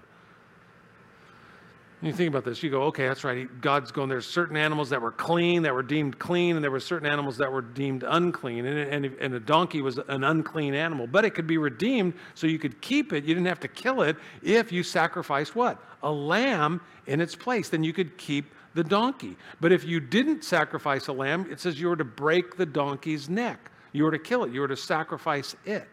you 2.02 2.14
think 2.14 2.30
about 2.30 2.46
this, 2.46 2.62
you 2.62 2.70
go, 2.70 2.84
okay, 2.84 3.08
that's 3.08 3.24
right. 3.24 3.50
God's 3.60 3.92
going, 3.92 4.08
there's 4.08 4.28
certain 4.28 4.56
animals 4.56 4.90
that 4.92 5.02
were 5.02 5.12
clean, 5.12 5.64
that 5.64 5.74
were 5.74 5.82
deemed 5.82 6.20
clean, 6.20 6.56
and 6.56 6.64
there 6.64 6.70
were 6.70 6.80
certain 6.80 7.10
animals 7.10 7.38
that 7.38 7.52
were 7.52 7.64
deemed 7.64 8.04
unclean. 8.08 8.68
And, 8.68 9.06
and, 9.06 9.16
and 9.20 9.34
a 9.34 9.40
donkey 9.40 9.82
was 9.82 9.98
an 9.98 10.24
unclean 10.24 10.76
animal, 10.76 11.08
but 11.08 11.26
it 11.26 11.32
could 11.32 11.48
be 11.48 11.58
redeemed 11.58 12.14
so 12.36 12.46
you 12.46 12.60
could 12.60 12.82
keep 12.82 13.14
it. 13.14 13.24
You 13.24 13.34
didn't 13.34 13.48
have 13.48 13.60
to 13.62 13.68
kill 13.68 14.04
it 14.04 14.16
if 14.44 14.72
you 14.72 14.84
sacrificed 14.84 15.56
what? 15.56 15.82
A 16.04 16.12
lamb 16.12 16.82
in 17.08 17.20
its 17.20 17.36
place. 17.36 17.70
Then 17.70 17.84
you 17.84 17.94
could 17.94 18.16
keep 18.20 18.54
the 18.76 18.84
donkey. 18.84 19.36
But 19.60 19.72
if 19.72 19.84
you 19.84 20.00
didn't 20.00 20.44
sacrifice 20.44 21.08
a 21.08 21.14
lamb, 21.14 21.48
it 21.50 21.60
says 21.60 21.80
you 21.80 21.88
were 21.88 21.96
to 21.96 22.06
break 22.06 22.58
the 22.58 22.66
donkey's 22.66 23.28
neck. 23.28 23.72
You 23.92 24.04
were 24.04 24.12
to 24.12 24.20
kill 24.20 24.44
it, 24.44 24.54
you 24.54 24.62
were 24.62 24.68
to 24.68 24.78
sacrifice 24.78 25.56
it. 25.66 25.88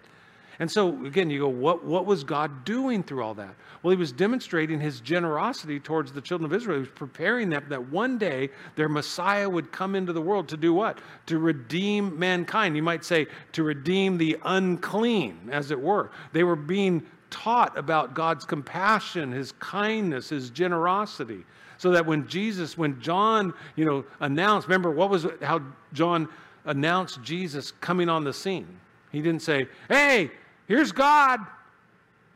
And 0.59 0.71
so, 0.71 1.05
again, 1.05 1.31
you 1.31 1.41
go, 1.41 1.49
what, 1.49 1.85
what 1.85 2.07
was 2.07 2.23
God 2.23 2.65
doing 2.65 3.03
through 3.03 3.23
all 3.23 3.35
that? 3.35 3.55
Well, 3.83 3.91
he 3.91 3.97
was 3.97 4.13
demonstrating 4.13 4.81
his 4.81 5.01
generosity 5.01 5.81
towards 5.81 6.13
the 6.13 6.21
children 6.21 6.51
of 6.51 6.57
Israel. 6.57 6.77
He 6.77 6.81
was 6.81 6.89
preparing 6.95 7.51
them 7.51 7.65
that 7.69 7.91
one 7.91 8.19
day 8.19 8.51
their 8.77 8.89
Messiah 8.89 9.49
would 9.49 9.73
come 9.73 9.95
into 9.95 10.13
the 10.13 10.23
world 10.23 10.49
to 10.49 10.57
do 10.57 10.73
what? 10.73 10.99
To 11.27 11.39
redeem 11.39 12.19
mankind. 12.19 12.77
You 12.77 12.83
might 12.83 13.05
say, 13.05 13.27
to 13.53 13.63
redeem 13.63 14.17
the 14.17 14.39
unclean, 14.45 15.49
as 15.51 15.71
it 15.71 15.81
were. 15.81 16.11
They 16.33 16.45
were 16.45 16.57
being 16.57 17.03
taught 17.31 17.77
about 17.77 18.15
God's 18.15 18.45
compassion, 18.45 19.33
his 19.33 19.53
kindness, 19.53 20.29
his 20.29 20.51
generosity. 20.51 21.45
So 21.79 21.91
that 21.91 22.07
when 22.07 22.29
Jesus, 22.29 22.79
when 22.79 23.01
John, 23.01 23.53
you 23.75 23.85
know, 23.85 24.05
announced, 24.21 24.69
remember 24.69 24.93
what 24.93 25.11
was 25.11 25.27
how 25.43 25.61
John 25.93 26.29
announced 26.65 27.21
Jesus 27.23 27.73
coming 27.73 28.09
on 28.09 28.23
the 28.23 28.33
scene? 28.33 28.79
He 29.11 29.21
didn't 29.21 29.43
say, 29.43 29.69
hey, 29.89 30.31
Here's 30.67 30.93
God. 30.93 31.41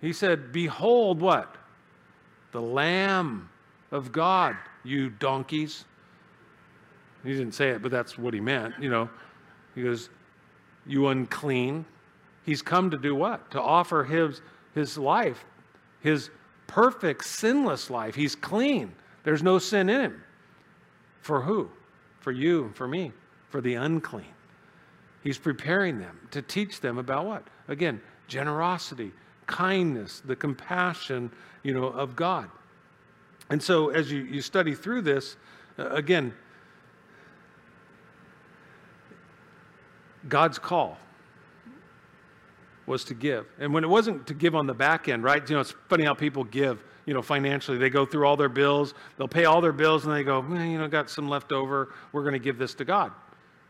He 0.01 0.13
said, 0.13 0.53
Behold 0.53 1.21
what? 1.21 1.57
The 2.53 2.61
Lamb 2.61 3.49
of 3.91 4.13
God, 4.13 4.57
you 4.85 5.11
donkeys. 5.11 5.85
He 7.25 7.33
didn't 7.33 7.53
say 7.53 7.71
it, 7.71 7.83
but 7.83 7.91
that's 7.91 8.17
what 8.17 8.33
he 8.33 8.41
meant, 8.41 8.75
you 8.81 8.91
know. 8.91 9.09
He 9.75 9.83
goes, 9.83 10.09
You 10.87 11.09
unclean. 11.09 11.85
He's 12.45 12.63
come 12.63 12.91
to 12.91 12.97
do 12.97 13.15
what? 13.15 13.51
To 13.51 13.61
offer 13.61 14.05
his, 14.05 14.41
his 14.75 14.97
life, 14.97 15.45
his 16.01 16.31
perfect, 16.67 17.25
sinless 17.25 17.91
life. 17.91 18.15
He's 18.15 18.35
clean. 18.35 18.95
There's 19.25 19.43
no 19.43 19.59
sin 19.59 19.91
in 19.91 20.01
him. 20.01 20.25
For 21.21 21.43
who? 21.43 21.69
For 22.21 22.33
you, 22.33 22.71
for 22.75 22.89
me, 22.89 23.13
for 23.51 23.61
the 23.61 23.75
unclean. 23.75 24.33
He's 25.23 25.39
preparing 25.39 25.99
them 25.99 26.19
to 26.31 26.41
teach 26.41 26.81
them 26.81 26.97
about 26.97 27.27
what? 27.27 27.47
Again, 27.67 28.01
generosity, 28.29 29.13
kindness, 29.47 30.23
the 30.25 30.37
compassion, 30.37 31.33
you 31.65 31.75
know, 31.75 31.87
of 31.87 32.15
God. 32.15 32.49
And 33.51 33.61
so 33.63 33.89
as 33.89 34.13
you, 34.13 34.21
you 34.21 34.43
study 34.43 34.75
through 34.75 35.03
this, 35.03 35.37
uh, 35.79 35.89
again, 35.89 36.35
God's 40.29 40.59
call 40.59 40.99
was 42.87 43.05
to 43.05 43.15
give. 43.15 43.47
And 43.59 43.73
when 43.73 43.85
it 43.85 43.89
wasn't 43.89 44.27
to 44.27 44.35
give 44.35 44.55
on 44.55 44.67
the 44.67 44.75
back 44.75 45.09
end, 45.09 45.23
right? 45.23 45.49
You 45.49 45.57
know, 45.57 45.61
it's 45.61 45.75
funny 45.89 46.05
how 46.05 46.15
people 46.15 46.45
give, 46.45 46.85
you 47.07 47.15
know, 47.15 47.23
financially. 47.23 47.79
They 47.79 47.91
go 47.91 48.05
through 48.05 48.27
all 48.27 48.37
their 48.37 48.49
bills, 48.49 48.95
they'll 49.17 49.29
pay 49.29 49.45
all 49.45 49.61
their 49.61 49.73
bills, 49.73 50.05
and 50.05 50.15
they 50.15 50.25
go, 50.25 50.43
you 50.43 50.79
know, 50.79 50.89
got 50.89 51.09
some 51.09 51.29
left 51.29 51.53
over. 51.53 51.93
We're 52.13 52.23
going 52.23 52.35
to 52.35 52.39
give 52.39 52.59
this 52.59 52.75
to 52.75 52.85
God. 52.85 53.13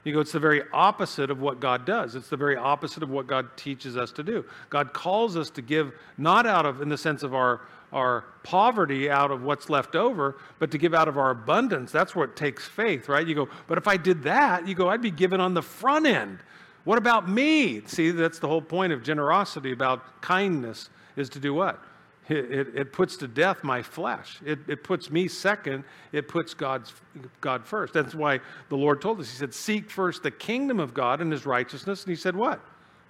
You 0.05 0.15
go, 0.15 0.21
it's 0.21 0.33
the 0.33 0.39
very 0.39 0.63
opposite 0.73 1.31
of 1.31 1.41
what 1.41 1.61
God 1.61 1.85
does. 1.85 2.15
It's 2.15 2.29
the 2.29 2.37
very 2.37 2.57
opposite 2.57 3.03
of 3.03 3.11
what 3.11 3.27
God 3.27 3.57
teaches 3.57 3.97
us 3.97 4.13
to 4.13 4.23
do. 4.23 4.45
God 4.71 4.93
calls 4.93 5.37
us 5.37 5.51
to 5.51 5.63
give 5.63 5.93
not 6.17 6.47
out 6.47 6.65
of, 6.65 6.81
in 6.81 6.89
the 6.89 6.97
sense 6.97 7.23
of 7.23 7.35
our, 7.35 7.63
our 7.93 8.25
poverty, 8.43 9.11
out 9.11 9.31
of 9.31 9.43
what's 9.43 9.69
left 9.69 9.97
over, 9.97 10.37
but 10.59 10.71
to 10.71 10.79
give 10.79 10.95
out 10.95 11.09
of 11.09 11.19
our 11.19 11.31
abundance. 11.31 11.91
That's 11.91 12.15
what 12.15 12.37
takes 12.37 12.67
faith, 12.67 13.09
right? 13.09 13.27
You 13.27 13.35
go, 13.35 13.49
but 13.67 13.77
if 13.77 13.89
I 13.89 13.97
did 13.97 14.23
that, 14.23 14.67
you 14.69 14.75
go, 14.75 14.89
I'd 14.89 15.03
be 15.03 15.11
given 15.11 15.41
on 15.41 15.53
the 15.53 15.63
front 15.63 16.07
end. 16.07 16.39
What 16.85 16.97
about 16.97 17.29
me? 17.29 17.83
See, 17.87 18.11
that's 18.13 18.39
the 18.39 18.49
whole 18.49 18.63
point 18.63 18.93
of 18.93 19.03
generosity, 19.03 19.73
about 19.73 20.23
kindness, 20.23 20.89
is 21.17 21.29
to 21.31 21.41
do 21.41 21.53
what? 21.53 21.83
It, 22.29 22.69
it, 22.75 22.93
puts 22.93 23.17
to 23.19 23.29
death 23.29 23.65
my 23.65 23.81
flesh. 23.81 24.39
It, 24.45 24.59
it 24.69 24.85
puts 24.85 25.11
me 25.11 25.29
second. 25.29 25.85
It 26.13 26.29
puts 26.29 26.53
God's, 26.53 26.93
God 27.41 27.65
first. 27.65 27.95
That's 27.95 28.15
why 28.15 28.41
the 28.69 28.77
Lord 28.77 29.01
told 29.01 29.21
us. 29.21 29.31
He 29.31 29.37
said, 29.37 29.55
Seek 29.55 29.91
first 29.91 30.23
the 30.23 30.31
kingdom 30.31 30.79
of 30.79 30.93
God 30.93 31.23
and 31.23 31.33
his 31.33 31.47
righteousness. 31.47 32.05
And 32.05 32.11
he 32.11 32.17
said, 32.17 32.37
What? 32.37 32.61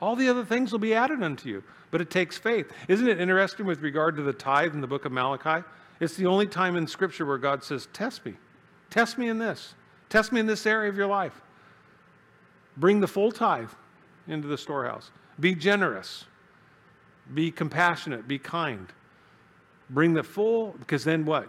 All 0.00 0.14
the 0.14 0.28
other 0.28 0.44
things 0.44 0.70
will 0.70 0.78
be 0.78 0.94
added 0.94 1.22
unto 1.22 1.48
you. 1.48 1.64
But 1.90 2.00
it 2.00 2.10
takes 2.10 2.38
faith. 2.38 2.70
Isn't 2.86 3.08
it 3.08 3.20
interesting 3.20 3.66
with 3.66 3.80
regard 3.80 4.14
to 4.16 4.22
the 4.22 4.32
tithe 4.32 4.74
in 4.74 4.80
the 4.80 4.86
book 4.86 5.04
of 5.04 5.10
Malachi? 5.10 5.66
It's 5.98 6.14
the 6.14 6.26
only 6.26 6.46
time 6.46 6.76
in 6.76 6.86
Scripture 6.86 7.26
where 7.26 7.38
God 7.38 7.64
says, 7.64 7.88
Test 7.92 8.24
me. 8.24 8.34
Test 8.88 9.18
me 9.18 9.28
in 9.28 9.38
this. 9.38 9.74
Test 10.08 10.32
me 10.32 10.38
in 10.38 10.46
this 10.46 10.64
area 10.64 10.88
of 10.88 10.96
your 10.96 11.08
life. 11.08 11.40
Bring 12.76 13.00
the 13.00 13.08
full 13.08 13.32
tithe 13.32 13.70
into 14.28 14.46
the 14.46 14.56
storehouse. 14.56 15.10
Be 15.40 15.56
generous. 15.56 16.24
Be 17.34 17.50
compassionate. 17.50 18.28
Be 18.28 18.38
kind. 18.38 18.86
Bring 19.90 20.14
the 20.14 20.22
full, 20.22 20.74
because 20.78 21.04
then 21.04 21.24
what? 21.24 21.48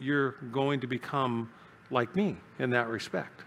You're 0.00 0.32
going 0.52 0.80
to 0.80 0.86
become 0.86 1.50
like 1.90 2.14
me 2.14 2.36
in 2.58 2.70
that 2.70 2.88
respect. 2.88 3.42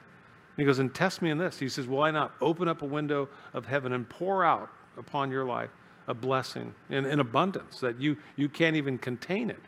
he 0.58 0.63
goes, 0.63 0.80
and 0.80 0.93
test 0.93 1.21
me 1.21 1.30
in 1.30 1.38
this. 1.38 1.60
He 1.60 1.69
says, 1.69 1.88
why 1.88 2.12
not 2.12 2.34
open 2.41 2.67
up 2.67 2.82
a 2.82 2.86
window 2.86 3.30
of 3.54 3.65
heaven 3.65 3.93
and 3.93 4.08
pour 4.10 4.43
out 4.43 4.69
upon 4.97 5.32
your 5.32 5.45
life 5.45 5.69
a 6.08 6.13
blessing 6.13 6.73
in, 6.89 7.06
in 7.06 7.19
abundance 7.19 7.80
that 7.80 7.99
you, 8.01 8.17
you 8.36 8.49
can't 8.49 8.75
even 8.75 8.97
contain 8.97 9.49
it. 9.49 9.62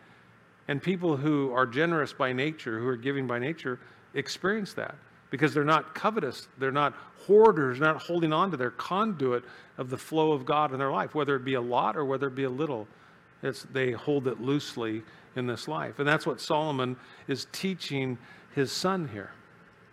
And 0.67 0.81
people 0.81 1.17
who 1.17 1.51
are 1.51 1.65
generous 1.65 2.13
by 2.13 2.33
nature, 2.33 2.79
who 2.79 2.87
are 2.87 2.97
giving 2.97 3.27
by 3.27 3.39
nature, 3.39 3.79
experience 4.13 4.73
that 4.73 4.95
because 5.29 5.53
they're 5.53 5.63
not 5.63 5.95
covetous, 5.95 6.47
they're 6.59 6.71
not 6.71 6.93
hoarders, 7.25 7.79
they're 7.79 7.91
not 7.91 8.01
holding 8.01 8.31
on 8.31 8.51
to 8.51 8.57
their 8.57 8.71
conduit 8.71 9.43
of 9.77 9.89
the 9.89 9.97
flow 9.97 10.31
of 10.31 10.45
God 10.45 10.71
in 10.71 10.79
their 10.79 10.91
life, 10.91 11.15
whether 11.15 11.35
it 11.35 11.43
be 11.43 11.55
a 11.55 11.61
lot 11.61 11.97
or 11.97 12.05
whether 12.05 12.27
it 12.27 12.35
be 12.35 12.43
a 12.43 12.49
little. 12.49 12.87
It's, 13.43 13.63
they 13.63 13.91
hold 13.91 14.27
it 14.27 14.41
loosely 14.41 15.03
in 15.35 15.45
this 15.45 15.67
life. 15.67 15.99
And 15.99 16.07
that's 16.07 16.25
what 16.25 16.39
Solomon 16.39 16.95
is 17.27 17.47
teaching 17.51 18.17
his 18.55 18.71
son 18.71 19.07
here. 19.09 19.31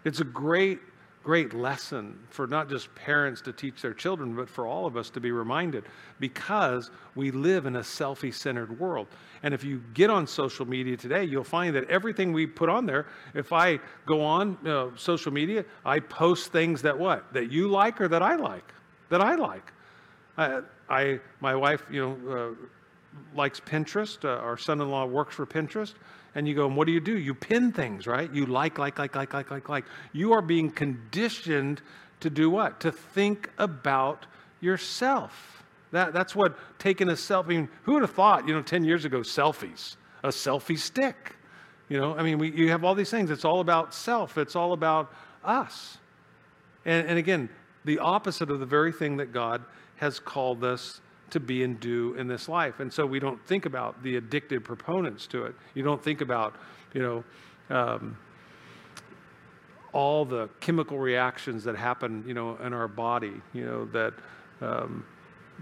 It's 0.05 0.21
a 0.21 0.25
great, 0.25 0.79
great 1.23 1.53
lesson 1.53 2.19
for 2.31 2.47
not 2.47 2.71
just 2.71 2.95
parents 2.95 3.41
to 3.43 3.53
teach 3.53 3.83
their 3.83 3.93
children, 3.93 4.35
but 4.35 4.49
for 4.49 4.67
all 4.67 4.87
of 4.87 4.97
us 4.97 5.11
to 5.11 5.21
be 5.21 5.33
reminded 5.33 5.85
because 6.21 6.91
we 7.15 7.31
live 7.31 7.67
in 7.67 7.77
a 7.77 7.81
selfie 7.81 8.33
centered 8.33 8.79
world. 8.79 9.09
And 9.43 9.53
if 9.53 9.65
you 9.65 9.83
get 9.95 10.11
on 10.11 10.27
social 10.27 10.67
media 10.67 10.97
today, 10.97 11.25
you'll 11.25 11.45
find 11.45 11.75
that 11.75 11.89
everything 11.91 12.33
we 12.33 12.47
put 12.47 12.69
on 12.69 12.87
there, 12.87 13.07
if 13.35 13.53
I 13.53 13.81
go 14.07 14.23
on 14.23 14.57
uh, 14.67 14.89
social 14.97 15.33
media, 15.33 15.65
I 15.85 16.01
post 16.01 16.53
things 16.53 16.83
that 16.83 16.99
what? 16.99 17.33
That 17.33 17.51
you 17.51 17.69
like 17.69 18.01
or 18.01 18.09
that 18.09 18.23
I 18.23 18.37
like? 18.37 18.73
That 19.09 19.21
I 19.21 19.35
like. 19.35 19.73
I, 20.39 20.61
I 20.89 21.21
my 21.41 21.55
wife, 21.55 21.83
you 21.91 22.01
know, 22.01 22.57
uh, 22.57 22.67
likes 23.35 23.61
Pinterest. 23.61 24.25
Uh, 24.25 24.29
our 24.29 24.57
son 24.57 24.81
in 24.81 24.91
law 24.91 25.07
works 25.07 25.35
for 25.35 25.47
Pinterest. 25.47 25.95
And 26.35 26.47
you 26.47 26.55
go, 26.55 26.67
and 26.67 26.77
what 26.77 26.87
do 26.87 26.93
you 26.93 27.01
do? 27.01 27.19
You 27.19 27.35
pin 27.35 27.73
things, 27.73 28.07
right? 28.07 28.33
You 28.33 28.47
like, 28.47 28.79
like, 28.79 28.99
like, 28.99 29.17
like, 29.17 29.33
like, 29.35 29.51
like, 29.51 29.69
like. 29.69 29.85
You 30.13 30.33
are 30.33 30.43
being 30.43 30.71
conditioned 30.71 31.83
to 32.21 32.31
do 32.31 32.51
what? 32.51 32.81
To 32.81 32.93
think 32.93 33.51
about 33.59 34.27
yourself. 34.61 35.65
That, 35.93 36.13
that's 36.13 36.37
what 36.37 36.57
taking 36.79 37.09
a 37.09 37.13
selfie, 37.13 37.45
I 37.45 37.49
mean, 37.49 37.69
who 37.83 37.95
would 37.95 38.03
have 38.03 38.13
thought, 38.13 38.47
you 38.47 38.55
know, 38.55 38.63
10 38.63 38.85
years 38.85 39.05
ago, 39.05 39.21
selfies, 39.21 39.97
a 40.23 40.29
selfie 40.29 40.79
stick? 40.79 41.37
You 41.89 41.99
know, 41.99 42.15
I 42.15 42.23
mean, 42.23 42.39
we, 42.39 42.53
you 42.53 42.71
have 42.71 42.85
all 42.85 42.95
these 42.95 43.11
things. 43.11 43.31
It's 43.31 43.45
all 43.45 43.61
about 43.61 43.93
self, 43.93 44.39
it's 44.39 44.55
all 44.55 44.73
about 44.73 45.13
us. 45.45 45.99
And, 46.85 47.09
and 47.09 47.19
again, 47.19 47.49
the 47.85 47.99
opposite 47.99 48.51
of 48.51 48.61
the 48.61 48.67
very 48.67 48.93
thing 48.93 49.17
that 49.17 49.33
God 49.33 49.65
has 49.97 50.21
called 50.21 50.63
us 50.63 51.01
to 51.33 51.41
be 51.41 51.63
and 51.65 51.79
do 51.81 52.15
in 52.15 52.29
this 52.29 52.49
life. 52.49 52.81
And 52.81 52.93
so 52.93 53.07
we 53.07 53.21
don't 53.21 53.45
think 53.47 53.67
about 53.67 54.03
the 54.03 54.17
addicted 54.17 54.65
proponents 54.65 55.27
to 55.29 55.45
it. 55.45 55.55
You 55.75 55.83
don't 55.83 56.03
think 56.03 56.21
about, 56.21 56.55
you 56.95 57.03
know, 57.03 57.25
um, 57.75 58.17
all 59.93 60.25
the 60.25 60.49
chemical 60.61 60.99
reactions 60.99 61.65
that 61.65 61.77
happen, 61.77 62.25
you 62.27 62.35
know, 62.35 62.57
in 62.57 62.73
our 62.73 62.89
body, 62.89 63.35
you 63.53 63.65
know, 63.65 63.85
that, 63.87 64.15
um, 64.61 65.05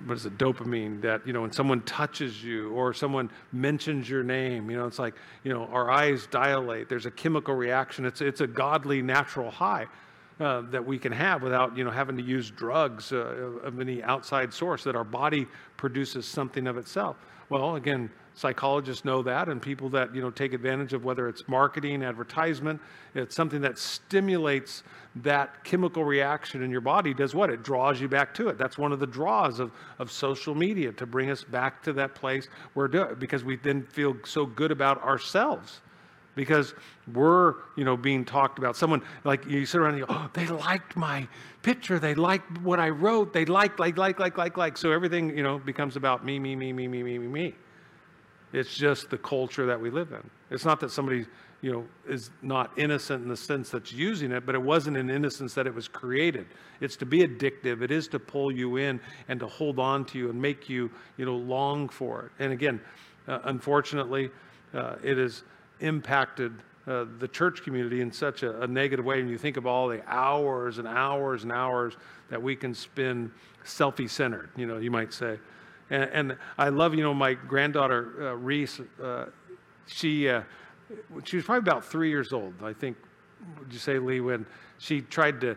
what 0.05 0.17
is 0.17 0.27
it, 0.27 0.39
dopamine, 0.39 1.01
that, 1.03 1.27
you 1.27 1.33
know, 1.33 1.43
when 1.43 1.53
someone 1.53 1.81
touches 1.83 2.45
you 2.45 2.71
or 2.71 2.93
someone 2.93 3.31
mentions 3.53 4.09
your 4.09 4.23
name, 4.23 4.71
you 4.71 4.77
know, 4.77 4.87
it's 4.87 4.99
like, 4.99 5.15
you 5.45 5.53
know, 5.53 5.65
our 5.67 5.91
eyes 5.91 6.27
dilate. 6.31 6.89
There's 6.89 7.07
a 7.07 7.11
chemical 7.11 7.55
reaction. 7.55 8.05
It's, 8.05 8.21
it's 8.21 8.41
a 8.41 8.47
godly, 8.47 9.03
natural 9.03 9.51
high 9.51 9.87
uh, 10.41 10.63
that 10.71 10.85
we 10.85 10.99
can 10.99 11.13
have 11.13 11.43
without 11.43 11.77
you 11.77 11.85
know 11.85 11.91
having 11.91 12.17
to 12.17 12.23
use 12.23 12.51
drugs 12.51 13.13
uh, 13.13 13.17
of 13.63 13.81
any 13.81 14.03
outside 14.03 14.53
source 14.53 14.85
that 14.85 14.95
our 14.95 15.05
body 15.05 15.47
produces 15.77 16.27
something 16.27 16.67
of 16.67 16.77
itself. 16.77 17.17
Well 17.49 17.77
again 17.77 18.11
psychologists 18.35 19.05
know 19.05 19.21
that 19.23 19.49
and 19.49 19.61
people 19.61 19.89
that 19.89 20.15
you 20.15 20.23
know 20.23 20.31
take 20.31 20.53
advantage 20.53 20.93
of 20.93 21.05
whether 21.05 21.29
it's 21.29 21.49
marketing 21.49 22.05
advertisement 22.05 22.81
it's 23.15 23.35
something 23.35 23.61
that 23.63 23.77
stimulates 23.79 24.85
that 25.17 25.65
chemical 25.65 26.05
reaction 26.05 26.63
in 26.63 26.71
your 26.71 26.81
body 26.81 27.13
does 27.13 27.35
what? 27.35 27.51
It 27.51 27.63
draws 27.63 28.01
you 28.01 28.09
back 28.09 28.33
to 28.35 28.49
it. 28.49 28.59
That's 28.59 28.79
one 28.79 28.93
of 28.93 29.01
the 29.01 29.07
draws 29.07 29.59
of, 29.59 29.73
of 29.99 30.13
social 30.13 30.55
media 30.55 30.93
to 30.93 31.07
bring 31.07 31.31
us 31.31 31.43
back 31.43 31.83
to 31.83 31.93
that 31.95 32.15
place 32.15 32.49
where 32.75 32.87
because 33.17 33.43
we 33.43 33.57
then 33.57 33.83
feel 33.83 34.17
so 34.25 34.47
good 34.47 34.71
about 34.71 35.03
ourselves 35.03 35.81
because 36.39 36.73
we're, 37.13 37.57
you 37.77 37.85
know, 37.85 37.97
being 37.97 38.25
talked 38.25 38.61
about. 38.61 38.77
Someone, 38.77 39.03
like, 39.25 39.45
you 39.45 39.67
sit 39.67 39.81
around 39.81 39.95
and 39.95 39.99
you 39.99 40.07
go, 40.07 40.15
oh, 40.15 40.31
they 40.33 40.47
liked 40.47 40.97
my 40.97 41.27
picture. 41.63 41.99
They 41.99 42.15
liked 42.15 42.61
what 42.61 42.79
I 42.79 42.91
wrote. 42.91 43.33
They 43.33 43.45
liked, 43.45 43.81
like, 43.81 43.99
like, 43.99 44.21
like, 44.21 44.39
like, 44.39 44.57
like. 44.57 44.79
So 44.79 44.93
everything, 44.93 45.37
you 45.37 45.43
know, 45.43 45.59
becomes 45.59 45.97
about 45.97 46.25
me, 46.25 46.39
me, 46.39 46.55
me, 46.55 46.73
me, 46.73 46.87
me, 46.87 47.03
me, 47.03 47.19
me, 47.19 47.27
me. 47.27 47.55
It's 48.53 48.77
just 48.77 49.11
the 49.11 49.19
culture 49.19 49.67
that 49.67 49.81
we 49.81 49.91
live 49.91 50.13
in. 50.13 50.31
It's 50.51 50.65
not 50.65 50.79
that 50.79 50.93
somebody, 50.93 51.27
you 51.61 51.73
know, 51.73 51.85
is 52.09 52.31
not 52.41 52.71
innocent 52.79 53.25
in 53.25 53.29
the 53.29 53.37
sense 53.37 53.71
that's 53.71 53.93
using 53.93 54.31
it, 54.31 54.47
but 54.47 54.55
it 54.55 54.63
wasn't 54.63 54.97
in 54.97 55.11
innocence 55.11 55.55
that 55.55 55.67
it 55.67 55.75
was 55.75 55.89
created. 55.89 56.47
It's 56.81 56.95
to 56.99 57.05
be 57.05 57.27
addictive. 57.27 57.83
It 57.83 57.91
is 57.91 58.07
to 58.09 58.21
pull 58.21 58.53
you 58.53 58.77
in 58.77 59.01
and 59.27 59.41
to 59.41 59.49
hold 59.49 59.81
on 59.81 60.05
to 60.07 60.19
you 60.19 60.31
and 60.31 60.41
make 60.41 60.69
you, 60.69 60.89
you 61.17 61.27
know, 61.27 61.35
long 61.35 61.89
for 61.89 62.27
it. 62.27 62.43
And 62.43 62.53
again, 62.53 62.81
uh, 63.27 63.41
unfortunately, 63.45 64.31
uh, 64.73 64.95
it 65.03 65.19
is 65.19 65.43
impacted 65.81 66.53
uh, 66.87 67.05
the 67.19 67.29
church 67.29 67.63
community 67.63 68.01
in 68.01 68.11
such 68.11 68.43
a, 68.43 68.63
a, 68.63 68.67
negative 68.67 69.05
way. 69.05 69.21
And 69.21 69.29
you 69.29 69.37
think 69.37 69.59
of 69.59 69.67
all 69.67 69.89
the 69.89 70.03
hours 70.07 70.79
and 70.79 70.89
hours 70.89 71.43
and 71.43 71.53
hours 71.53 71.97
that 72.31 72.43
we 72.43 72.57
can 72.57 72.73
spend 72.73 73.31
selfie 73.65 74.09
centered, 74.09 74.51
you 74.57 74.67
know, 74.67 74.79
you 74.79 74.91
might 74.91 75.13
say. 75.13 75.39
And, 75.91 76.11
and, 76.13 76.39
I 76.57 76.71
love, 76.71 76.95
you 76.95 77.03
know, 77.03 77.13
my 77.13 77.35
granddaughter, 77.35 78.31
uh, 78.31 78.37
Reese, 78.37 78.81
uh, 79.03 79.27
she, 79.87 80.29
uh, 80.29 80.43
she 81.25 81.37
was 81.37 81.45
probably 81.45 81.69
about 81.71 81.85
three 81.85 82.09
years 82.09 82.33
old, 82.33 82.55
I 82.63 82.73
think, 82.73 82.97
would 83.59 83.73
you 83.73 83.79
say, 83.79 83.99
Lee, 83.99 84.21
when 84.21 84.47
she 84.79 85.03
tried 85.03 85.41
to 85.43 85.57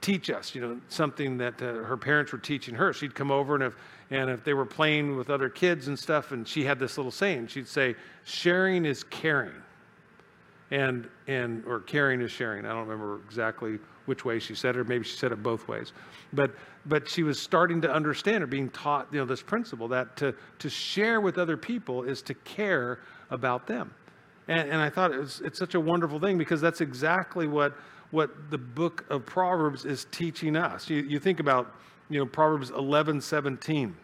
teach 0.00 0.30
us, 0.30 0.54
you 0.54 0.60
know, 0.60 0.80
something 0.88 1.38
that 1.38 1.60
uh, 1.60 1.82
her 1.84 1.96
parents 1.96 2.32
were 2.32 2.38
teaching 2.38 2.74
her. 2.74 2.92
She'd 2.92 3.14
come 3.14 3.30
over 3.30 3.54
and 3.54 3.64
if, 3.64 3.76
and 4.10 4.30
if 4.30 4.44
they 4.44 4.54
were 4.54 4.66
playing 4.66 5.16
with 5.16 5.30
other 5.30 5.48
kids 5.48 5.88
and 5.88 5.98
stuff, 5.98 6.32
and 6.32 6.46
she 6.46 6.64
had 6.64 6.78
this 6.78 6.96
little 6.96 7.12
saying, 7.12 7.48
she'd 7.48 7.68
say, 7.68 7.94
sharing 8.24 8.84
is 8.84 9.02
caring. 9.04 9.54
And, 10.70 11.08
and, 11.28 11.64
or 11.64 11.80
caring 11.80 12.20
is 12.20 12.30
sharing. 12.30 12.64
I 12.66 12.70
don't 12.70 12.88
remember 12.88 13.20
exactly 13.24 13.78
which 14.06 14.24
way 14.24 14.38
she 14.38 14.54
said 14.54 14.76
it, 14.76 14.80
or 14.80 14.84
maybe 14.84 15.04
she 15.04 15.16
said 15.16 15.32
it 15.32 15.42
both 15.42 15.68
ways. 15.68 15.92
But, 16.32 16.54
but 16.86 17.08
she 17.08 17.22
was 17.22 17.40
starting 17.40 17.80
to 17.82 17.92
understand 17.92 18.42
or 18.42 18.46
being 18.46 18.70
taught, 18.70 19.08
you 19.12 19.18
know, 19.18 19.24
this 19.24 19.42
principle 19.42 19.88
that 19.88 20.16
to, 20.16 20.34
to 20.58 20.68
share 20.68 21.20
with 21.20 21.38
other 21.38 21.56
people 21.56 22.02
is 22.02 22.22
to 22.22 22.34
care 22.34 23.00
about 23.30 23.66
them. 23.66 23.92
And, 24.48 24.70
and 24.70 24.80
I 24.80 24.90
thought 24.90 25.12
it 25.12 25.18
was, 25.18 25.40
it's 25.44 25.58
such 25.58 25.74
a 25.74 25.80
wonderful 25.80 26.18
thing 26.20 26.38
because 26.38 26.60
that's 26.60 26.80
exactly 26.80 27.46
what 27.46 27.74
what 28.10 28.50
the 28.50 28.58
book 28.58 29.04
of 29.10 29.26
Proverbs 29.26 29.84
is 29.84 30.06
teaching 30.10 30.56
us. 30.56 30.88
You, 30.88 30.98
you 31.02 31.18
think 31.18 31.40
about, 31.40 31.74
you 32.08 32.18
know, 32.18 32.26
Proverbs 32.26 32.70
11, 32.70 33.20
17. 33.20 33.96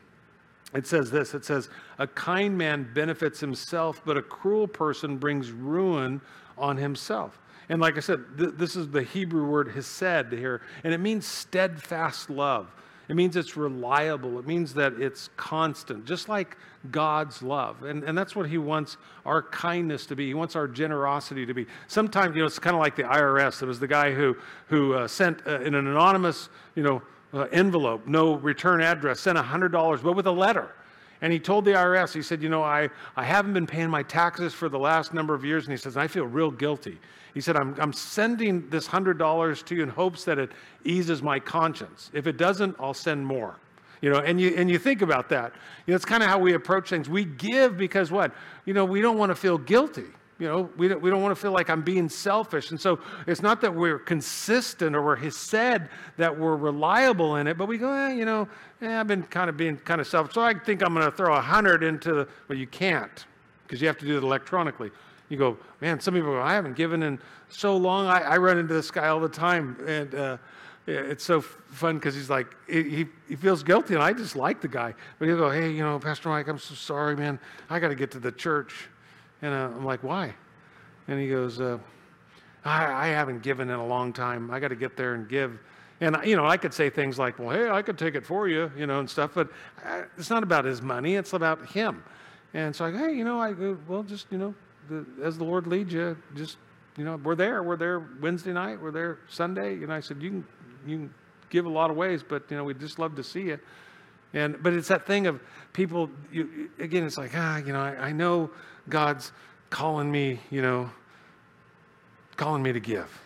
It 0.75 0.87
says 0.87 1.11
this 1.11 1.35
it 1.35 1.45
says, 1.45 1.69
A 1.99 2.07
kind 2.07 2.57
man 2.57 2.89
benefits 2.95 3.41
himself, 3.41 4.01
but 4.05 4.17
a 4.17 4.23
cruel 4.23 4.67
person 4.67 5.19
brings 5.19 5.51
ruin 5.51 6.21
on 6.57 6.77
himself. 6.77 7.39
And 7.69 7.81
like 7.81 7.97
I 7.97 8.01
said, 8.01 8.25
th- 8.37 8.55
this 8.57 8.77
is 8.77 8.89
the 8.89 9.03
Hebrew 9.03 9.47
word 9.47 9.69
hesed 9.69 10.33
here, 10.33 10.63
and 10.85 10.93
it 10.93 10.99
means 10.99 11.27
steadfast 11.27 12.31
love. 12.31 12.71
It 13.09 13.17
means 13.17 13.37
it's 13.37 13.57
reliable. 13.57 14.39
It 14.39 14.47
means 14.47 14.75
that 14.75 14.95
it's 14.95 15.29
constant, 15.37 16.07
just 16.07 16.29
like 16.29 16.57
God's 16.91 17.43
love. 17.43 17.83
And, 17.83 18.05
and 18.05 18.17
that's 18.17 18.35
what 18.35 18.49
He 18.49 18.59
wants 18.59 18.97
our 19.27 19.43
kindness 19.43 20.07
to 20.07 20.17
be. 20.17 20.27
He 20.27 20.35
wants 20.35 20.57
our 20.57 20.69
generosity 20.69 21.45
to 21.45 21.53
be. 21.53 21.67
Sometimes, 21.89 22.35
you 22.35 22.43
know, 22.43 22.47
it's 22.47 22.59
kind 22.59 22.75
of 22.75 22.81
like 22.81 22.97
the 22.97 23.03
IRS. 23.03 23.61
It 23.61 23.67
was 23.67 23.81
the 23.81 23.89
guy 23.89 24.13
who, 24.13 24.37
who 24.69 24.95
uh, 24.95 25.09
sent 25.09 25.47
uh, 25.47 25.61
in 25.61 25.75
an 25.75 25.87
anonymous, 25.87 26.49
you 26.75 26.83
know, 26.83 27.03
uh, 27.33 27.47
envelope, 27.53 28.07
no 28.07 28.35
return 28.35 28.81
address, 28.81 29.21
sent 29.21 29.39
$100, 29.39 30.03
but 30.03 30.13
with 30.15 30.27
a 30.27 30.33
letter. 30.33 30.73
And 31.23 31.33
he 31.33 31.39
told 31.39 31.65
the 31.65 31.71
IRS, 31.73 32.13
he 32.13 32.21
said, 32.21 32.43
You 32.43 32.49
know, 32.49 32.65
I, 32.65 32.89
I 33.17 33.23
haven't 33.23 33.55
been 33.55 33.67
paying 33.67 33.89
my 33.89 34.03
taxes 34.03 34.53
for 34.53 34.69
the 34.69 34.79
last 34.79 35.15
number 35.15 35.35
of 35.35 35.45
years. 35.45 35.65
And 35.65 35.73
he 35.73 35.77
says, 35.77 35.97
I 35.97 36.09
feel 36.09 36.27
real 36.27 36.51
guilty. 36.51 36.99
He 37.33 37.41
said, 37.41 37.57
I'm, 37.57 37.77
I'm 37.79 37.93
sending 37.93 38.69
this 38.69 38.89
$100 38.89 39.65
to 39.65 39.75
you 39.75 39.83
in 39.85 39.89
hopes 39.89 40.25
that 40.25 40.39
it 40.39 40.51
eases 40.85 41.23
my 41.23 41.39
conscience. 41.39 42.11
If 42.13 42.27
it 42.27 42.37
doesn't, 42.37 42.77
I'll 42.79 42.93
send 42.93 43.25
more. 43.25 43.57
You 44.03 44.11
know, 44.11 44.19
and 44.19 44.41
you 44.41 44.53
and 44.57 44.69
you 44.69 44.81
think 44.81 45.01
about 45.01 45.29
that. 45.29 45.53
You 45.87 45.93
know, 45.93 45.95
it's 45.95 46.05
kind 46.05 46.25
of 46.25 46.29
how 46.29 46.41
we 46.41 46.55
approach 46.55 46.91
things. 46.91 47.09
We 47.09 47.25
give 47.25 47.79
because 47.79 48.11
what? 48.11 48.35
You 48.65 48.75
know, 48.75 48.85
we 48.85 49.01
don't 49.01 49.17
want 49.17 49.31
to 49.31 49.37
feel 49.37 49.59
guilty. 49.59 50.07
You 50.43 50.49
know, 50.49 50.69
we 50.77 50.89
don't, 50.89 51.01
we 51.01 51.09
don't 51.09 51.23
want 51.23 51.31
to 51.31 51.41
feel 51.41 51.53
like 51.53 51.71
I'm 51.71 51.83
being 51.83 52.09
selfish. 52.09 52.73
And 52.73 52.81
so 52.81 52.99
it's 53.29 53.43
not 53.43 53.61
that 53.61 53.73
we're 53.73 54.01
consistent 54.01 54.97
or 54.97 55.01
we're 55.01 55.31
said 55.31 55.89
that 56.17 56.37
we're 56.37 56.57
reliable 56.57 57.37
in 57.37 57.47
it, 57.47 57.57
but 57.57 57.69
we 57.69 57.79
go, 57.79 57.93
eh, 57.93 58.15
you 58.15 58.25
know, 58.25 58.49
eh, 58.81 58.99
I've 58.99 59.07
been 59.07 59.23
kind 59.23 59.49
of 59.49 59.57
being 59.57 59.77
kind 59.77 60.01
of 60.01 60.07
selfish. 60.09 60.35
So 60.35 60.41
I 60.41 60.53
think 60.53 60.83
I'm 60.83 60.95
going 60.95 61.07
to 61.07 61.17
throw 61.17 61.33
a 61.33 61.41
hundred 61.41 61.85
into 61.85 62.13
the, 62.13 62.29
well, 62.49 62.59
you 62.59 62.67
can't 62.67 63.25
because 63.63 63.81
you 63.81 63.87
have 63.87 63.99
to 63.99 64.05
do 64.05 64.17
it 64.17 64.25
electronically. 64.25 64.91
You 65.29 65.37
go, 65.37 65.57
man, 65.81 66.01
some 66.01 66.13
people 66.13 66.33
go, 66.33 66.43
I 66.43 66.55
haven't 66.55 66.75
given 66.75 67.05
in 67.05 67.21
so 67.49 67.77
long. 67.77 68.09
I, 68.09 68.23
I 68.23 68.37
run 68.39 68.59
into 68.59 68.75
this 68.75 68.91
guy 68.91 69.07
all 69.07 69.21
the 69.21 69.29
time. 69.29 69.77
And, 69.87 70.13
uh, 70.13 70.37
it's 70.89 71.23
so 71.23 71.41
fun 71.41 71.99
because 71.99 72.17
he's 72.17 72.29
like 72.29 72.57
he, 72.69 73.07
he 73.29 73.37
feels 73.37 73.63
guilty 73.63 73.95
and 73.95 74.03
i 74.03 74.13
just 74.13 74.35
like 74.35 74.61
the 74.61 74.67
guy 74.67 74.93
but 75.21 75.29
he'll 75.29 75.37
go 75.37 75.49
hey 75.49 75.71
you 75.71 75.81
know 75.81 75.97
pastor 75.97 76.29
mike 76.29 76.49
i'm 76.49 76.59
so 76.59 76.75
sorry 76.75 77.15
man 77.15 77.39
i 77.71 77.79
got 77.79 77.87
to 77.87 77.95
get 77.95 78.11
to 78.11 78.19
the 78.19 78.33
church 78.33 78.89
and 79.43 79.53
uh, 79.53 79.77
I'm 79.77 79.85
like, 79.85 80.03
why? 80.03 80.35
And 81.09 81.21
he 81.21 81.29
goes, 81.29 81.61
uh, 81.61 81.79
I, 82.65 83.09
I 83.09 83.09
haven't 83.09 83.43
given 83.43 83.69
in 83.69 83.79
a 83.79 83.87
long 83.87 84.13
time. 84.13 84.51
I 84.51 84.61
got 84.61 84.69
to 84.69 84.77
get 84.77 84.97
there 84.97 85.15
and 85.15 85.29
give. 85.29 85.59
And, 86.01 86.17
you 86.25 86.37
know, 86.37 86.47
I 86.47 86.57
could 86.57 86.73
say 86.73 86.91
things 86.91 87.19
like, 87.19 87.39
well, 87.39 87.51
hey, 87.51 87.69
I 87.69 87.83
could 87.83 87.99
take 87.99 88.15
it 88.15 88.25
for 88.25 88.49
you, 88.49 88.73
you 88.77 88.87
know, 88.87 89.01
and 89.01 89.09
stuff, 89.09 89.33
but 89.35 89.49
uh, 89.85 90.03
it's 90.17 90.31
not 90.31 90.43
about 90.43 90.65
his 90.65 90.83
money, 90.83 91.17
it's 91.17 91.33
about 91.33 91.69
him. 91.71 92.03
And 92.55 92.75
so 92.75 92.85
I 92.85 92.91
go, 92.91 92.99
hey, 92.99 93.15
you 93.15 93.25
know, 93.25 93.41
I 93.41 93.53
go, 93.53 93.79
well, 93.89 94.03
just, 94.03 94.27
you 94.31 94.39
know, 94.39 94.55
the, 94.89 95.07
as 95.23 95.39
the 95.39 95.45
Lord 95.45 95.67
leads 95.67 95.93
you, 95.93 96.17
just, 96.35 96.57
you 96.97 97.05
know, 97.05 97.17
we're 97.17 97.35
there. 97.35 97.63
We're 97.63 97.77
there 97.77 98.01
Wednesday 98.21 98.53
night. 98.53 98.81
We're 98.81 98.91
there 98.91 99.19
Sunday. 99.29 99.83
And 99.83 99.93
I 99.93 100.01
said, 100.01 100.21
you 100.21 100.31
can, 100.31 100.47
you 100.87 100.97
can 100.99 101.15
give 101.51 101.67
a 101.67 101.71
lot 101.71 101.91
of 101.91 101.97
ways, 101.97 102.23
but, 102.23 102.43
you 102.51 102.57
know, 102.57 102.65
we'd 102.65 102.81
just 102.81 102.99
love 102.99 103.17
to 103.17 103.25
see 103.25 103.43
you. 103.43 103.59
And, 104.35 104.63
but 104.63 104.73
it's 104.73 104.89
that 104.89 105.07
thing 105.07 105.27
of 105.27 105.41
people, 105.73 106.11
you, 106.31 106.71
again, 106.79 107.05
it's 107.05 107.19
like, 107.19 107.33
ah, 107.35 107.59
you 107.59 107.73
know, 107.73 107.81
I, 107.81 108.09
I 108.09 108.13
know 108.13 108.51
God's 108.89 109.33
calling 109.71 110.11
me, 110.11 110.41
you 110.51 110.63
know, 110.63 110.91
calling 112.37 112.63
me 112.63 112.73
to 112.73 112.81
give. 112.81 113.21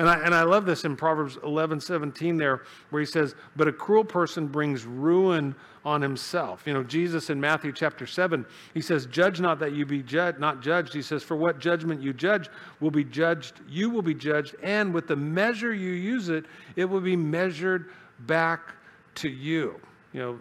And 0.00 0.08
I, 0.08 0.18
and 0.24 0.34
I 0.34 0.44
love 0.44 0.64
this 0.64 0.86
in 0.86 0.96
Proverbs 0.96 1.36
11, 1.44 1.78
17 1.78 2.38
there, 2.38 2.62
where 2.88 3.00
he 3.00 3.06
says, 3.06 3.34
But 3.54 3.68
a 3.68 3.72
cruel 3.72 4.02
person 4.02 4.46
brings 4.46 4.86
ruin 4.86 5.54
on 5.84 6.00
himself. 6.00 6.62
You 6.64 6.72
know, 6.72 6.82
Jesus 6.82 7.28
in 7.28 7.38
Matthew 7.38 7.70
chapter 7.70 8.06
7, 8.06 8.46
he 8.72 8.80
says, 8.80 9.04
Judge 9.04 9.42
not 9.42 9.58
that 9.58 9.74
you 9.74 9.84
be 9.84 10.02
judged, 10.02 10.38
not 10.38 10.62
judged. 10.62 10.94
He 10.94 11.02
says, 11.02 11.22
For 11.22 11.36
what 11.36 11.58
judgment 11.58 12.00
you 12.00 12.14
judge 12.14 12.48
will 12.80 12.90
be 12.90 13.04
judged, 13.04 13.60
you 13.68 13.90
will 13.90 14.00
be 14.00 14.14
judged, 14.14 14.56
and 14.62 14.94
with 14.94 15.06
the 15.06 15.16
measure 15.16 15.74
you 15.74 15.92
use 15.92 16.30
it, 16.30 16.46
it 16.76 16.86
will 16.86 17.02
be 17.02 17.16
measured 17.16 17.90
back 18.20 18.74
to 19.16 19.28
you. 19.28 19.78
You 20.12 20.20
know, 20.20 20.38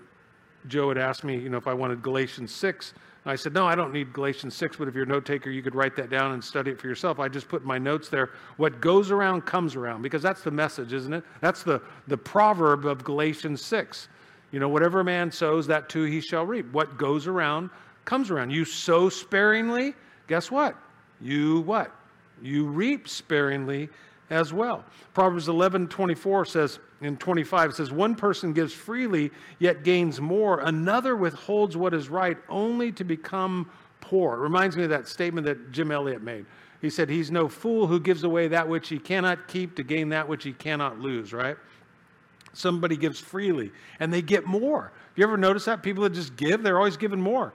Joe 0.68 0.90
had 0.90 0.98
asked 0.98 1.24
me, 1.24 1.38
you 1.38 1.50
know, 1.50 1.58
if 1.58 1.68
I 1.68 1.74
wanted 1.74 2.02
Galatians 2.02 2.54
6 2.54 2.94
I 3.26 3.36
said, 3.36 3.54
No, 3.54 3.68
I 3.68 3.76
don't 3.76 3.94
need 3.94 4.14
Galatians 4.14 4.56
6, 4.56 4.78
but 4.78 4.88
if 4.88 4.96
you're 4.96 5.04
a 5.04 5.08
note 5.08 5.26
taker, 5.26 5.50
you 5.50 5.62
could 5.62 5.76
write 5.76 5.96
that 5.98 6.10
down 6.10 6.32
and 6.32 6.44
study 6.44 6.72
it 6.72 6.80
for 6.80 6.88
yourself. 6.88 7.20
I 7.20 7.28
just 7.28 7.48
put 7.48 7.64
my 7.64 7.78
notes 7.78 8.10
there 8.10 8.32
what 8.58 8.82
goes 8.82 9.12
around 9.12 9.42
comes 9.46 9.76
around, 9.76 10.02
because 10.02 10.22
that's 10.22 10.42
the 10.42 10.52
message, 10.52 10.94
isn't 10.94 11.14
it? 11.14 11.24
That's 11.42 11.64
the, 11.64 11.82
the 12.08 12.18
proverb 12.18 12.86
of 12.86 13.04
Galatians 13.04 13.62
6. 13.62 14.08
You 14.52 14.60
know, 14.60 14.70
whatever 14.70 15.04
man 15.04 15.32
sows, 15.32 15.68
that 15.68 15.90
too 15.90 16.04
he 16.04 16.22
shall 16.22 16.46
reap. 16.46 16.72
What 16.72 16.98
goes 16.98 17.28
around 17.28 17.70
comes 18.06 18.32
around. 18.32 18.52
You 18.52 18.66
sow 18.66 19.10
sparingly, 19.10 19.94
guess 20.28 20.50
what? 20.50 20.76
You 21.22 21.62
what? 21.62 21.94
You 22.42 22.66
reap 22.66 23.08
sparingly 23.08 23.90
as 24.30 24.54
well. 24.54 24.86
Proverbs 25.14 25.48
11 25.48 25.88
24 25.88 26.46
says, 26.46 26.80
in 27.02 27.18
25, 27.18 27.70
it 27.70 27.76
says, 27.76 27.92
One 27.92 28.16
person 28.16 28.54
gives 28.54 28.74
freely, 28.74 29.32
yet 29.60 29.84
gains 29.84 30.20
more. 30.20 30.60
Another 30.60 31.16
withholds 31.16 31.78
what 31.78 31.94
is 31.94 32.10
right 32.10 32.38
only 32.50 32.92
to 32.94 33.04
become 33.04 33.70
poor. 34.02 34.36
It 34.36 34.40
reminds 34.40 34.76
me 34.76 34.84
of 34.84 34.90
that 34.90 35.08
statement 35.08 35.46
that 35.48 35.72
Jim 35.72 35.92
Elliot 35.92 36.22
made. 36.22 36.46
He 36.82 36.90
said, 36.90 37.10
He's 37.10 37.32
no 37.32 37.48
fool 37.48 37.88
who 37.88 38.00
gives 38.00 38.24
away 38.24 38.50
that 38.50 38.68
which 38.68 38.90
he 38.90 39.00
cannot 39.00 39.48
keep 39.48 39.76
to 39.76 39.84
gain 39.84 40.10
that 40.10 40.28
which 40.28 40.44
he 40.44 40.54
cannot 40.54 41.00
lose, 41.00 41.34
right? 41.34 41.58
Somebody 42.54 42.98
gives 42.98 43.20
freely 43.20 43.72
and 44.00 44.12
they 44.12 44.22
get 44.22 44.46
more. 44.46 44.92
You 45.16 45.24
ever 45.24 45.38
noticed 45.38 45.66
that? 45.68 45.84
People 45.84 46.04
that 46.04 46.14
just 46.14 46.36
give, 46.36 46.64
they're 46.64 46.78
always 46.78 46.98
giving 46.98 47.22
more. 47.22 47.54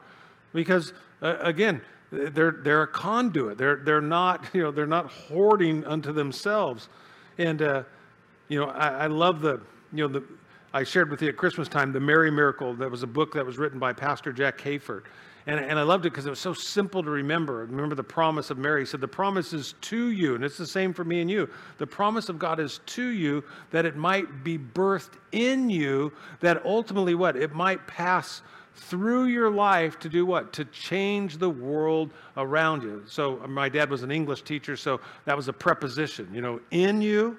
Because, 0.52 0.92
uh, 1.20 1.36
again, 1.40 1.80
they're, 2.14 2.52
they're 2.62 2.82
a 2.82 2.88
conduit. 2.88 3.58
They're, 3.58 3.76
they're, 3.76 4.00
not, 4.00 4.44
you 4.52 4.62
know, 4.62 4.70
they're 4.70 4.86
not 4.86 5.10
hoarding 5.10 5.84
unto 5.84 6.12
themselves. 6.12 6.88
And, 7.38 7.62
uh, 7.62 7.82
you 8.48 8.60
know, 8.60 8.66
I, 8.66 8.88
I, 8.88 9.06
love 9.06 9.40
the, 9.40 9.60
you 9.92 10.06
know, 10.06 10.20
the, 10.20 10.24
I 10.72 10.84
shared 10.84 11.10
with 11.10 11.22
you 11.22 11.28
at 11.28 11.36
Christmas 11.36 11.68
time 11.68 11.92
the 11.92 12.00
Mary 12.00 12.30
Miracle. 12.30 12.74
That 12.74 12.90
was 12.90 13.02
a 13.02 13.06
book 13.06 13.34
that 13.34 13.44
was 13.44 13.58
written 13.58 13.78
by 13.78 13.92
Pastor 13.92 14.32
Jack 14.32 14.58
Hayford. 14.58 15.04
And, 15.46 15.60
and 15.60 15.78
I 15.78 15.82
loved 15.82 16.06
it 16.06 16.10
because 16.10 16.24
it 16.24 16.30
was 16.30 16.40
so 16.40 16.54
simple 16.54 17.02
to 17.02 17.10
remember. 17.10 17.66
Remember 17.66 17.94
the 17.94 18.02
promise 18.02 18.50
of 18.50 18.56
Mary. 18.56 18.80
He 18.82 18.86
said, 18.86 19.00
The 19.00 19.08
promise 19.08 19.52
is 19.52 19.74
to 19.82 20.10
you, 20.10 20.34
and 20.34 20.42
it's 20.42 20.56
the 20.56 20.66
same 20.66 20.94
for 20.94 21.04
me 21.04 21.20
and 21.20 21.30
you. 21.30 21.50
The 21.76 21.86
promise 21.86 22.30
of 22.30 22.38
God 22.38 22.60
is 22.60 22.80
to 22.86 23.08
you 23.08 23.44
that 23.70 23.84
it 23.84 23.94
might 23.94 24.42
be 24.42 24.56
birthed 24.56 25.18
in 25.32 25.68
you, 25.68 26.12
that 26.40 26.64
ultimately 26.64 27.14
what? 27.14 27.36
It 27.36 27.54
might 27.54 27.86
pass 27.86 28.40
through 28.74 29.26
your 29.26 29.50
life 29.50 29.98
to 30.00 30.08
do 30.08 30.26
what? 30.26 30.52
To 30.54 30.64
change 30.66 31.38
the 31.38 31.50
world 31.50 32.12
around 32.36 32.82
you. 32.82 33.02
So 33.06 33.40
uh, 33.42 33.46
my 33.46 33.68
dad 33.68 33.90
was 33.90 34.02
an 34.02 34.10
English 34.10 34.42
teacher, 34.42 34.76
so 34.76 35.00
that 35.24 35.36
was 35.36 35.48
a 35.48 35.52
preposition. 35.52 36.28
You 36.32 36.40
know, 36.40 36.60
in 36.70 37.00
you, 37.00 37.38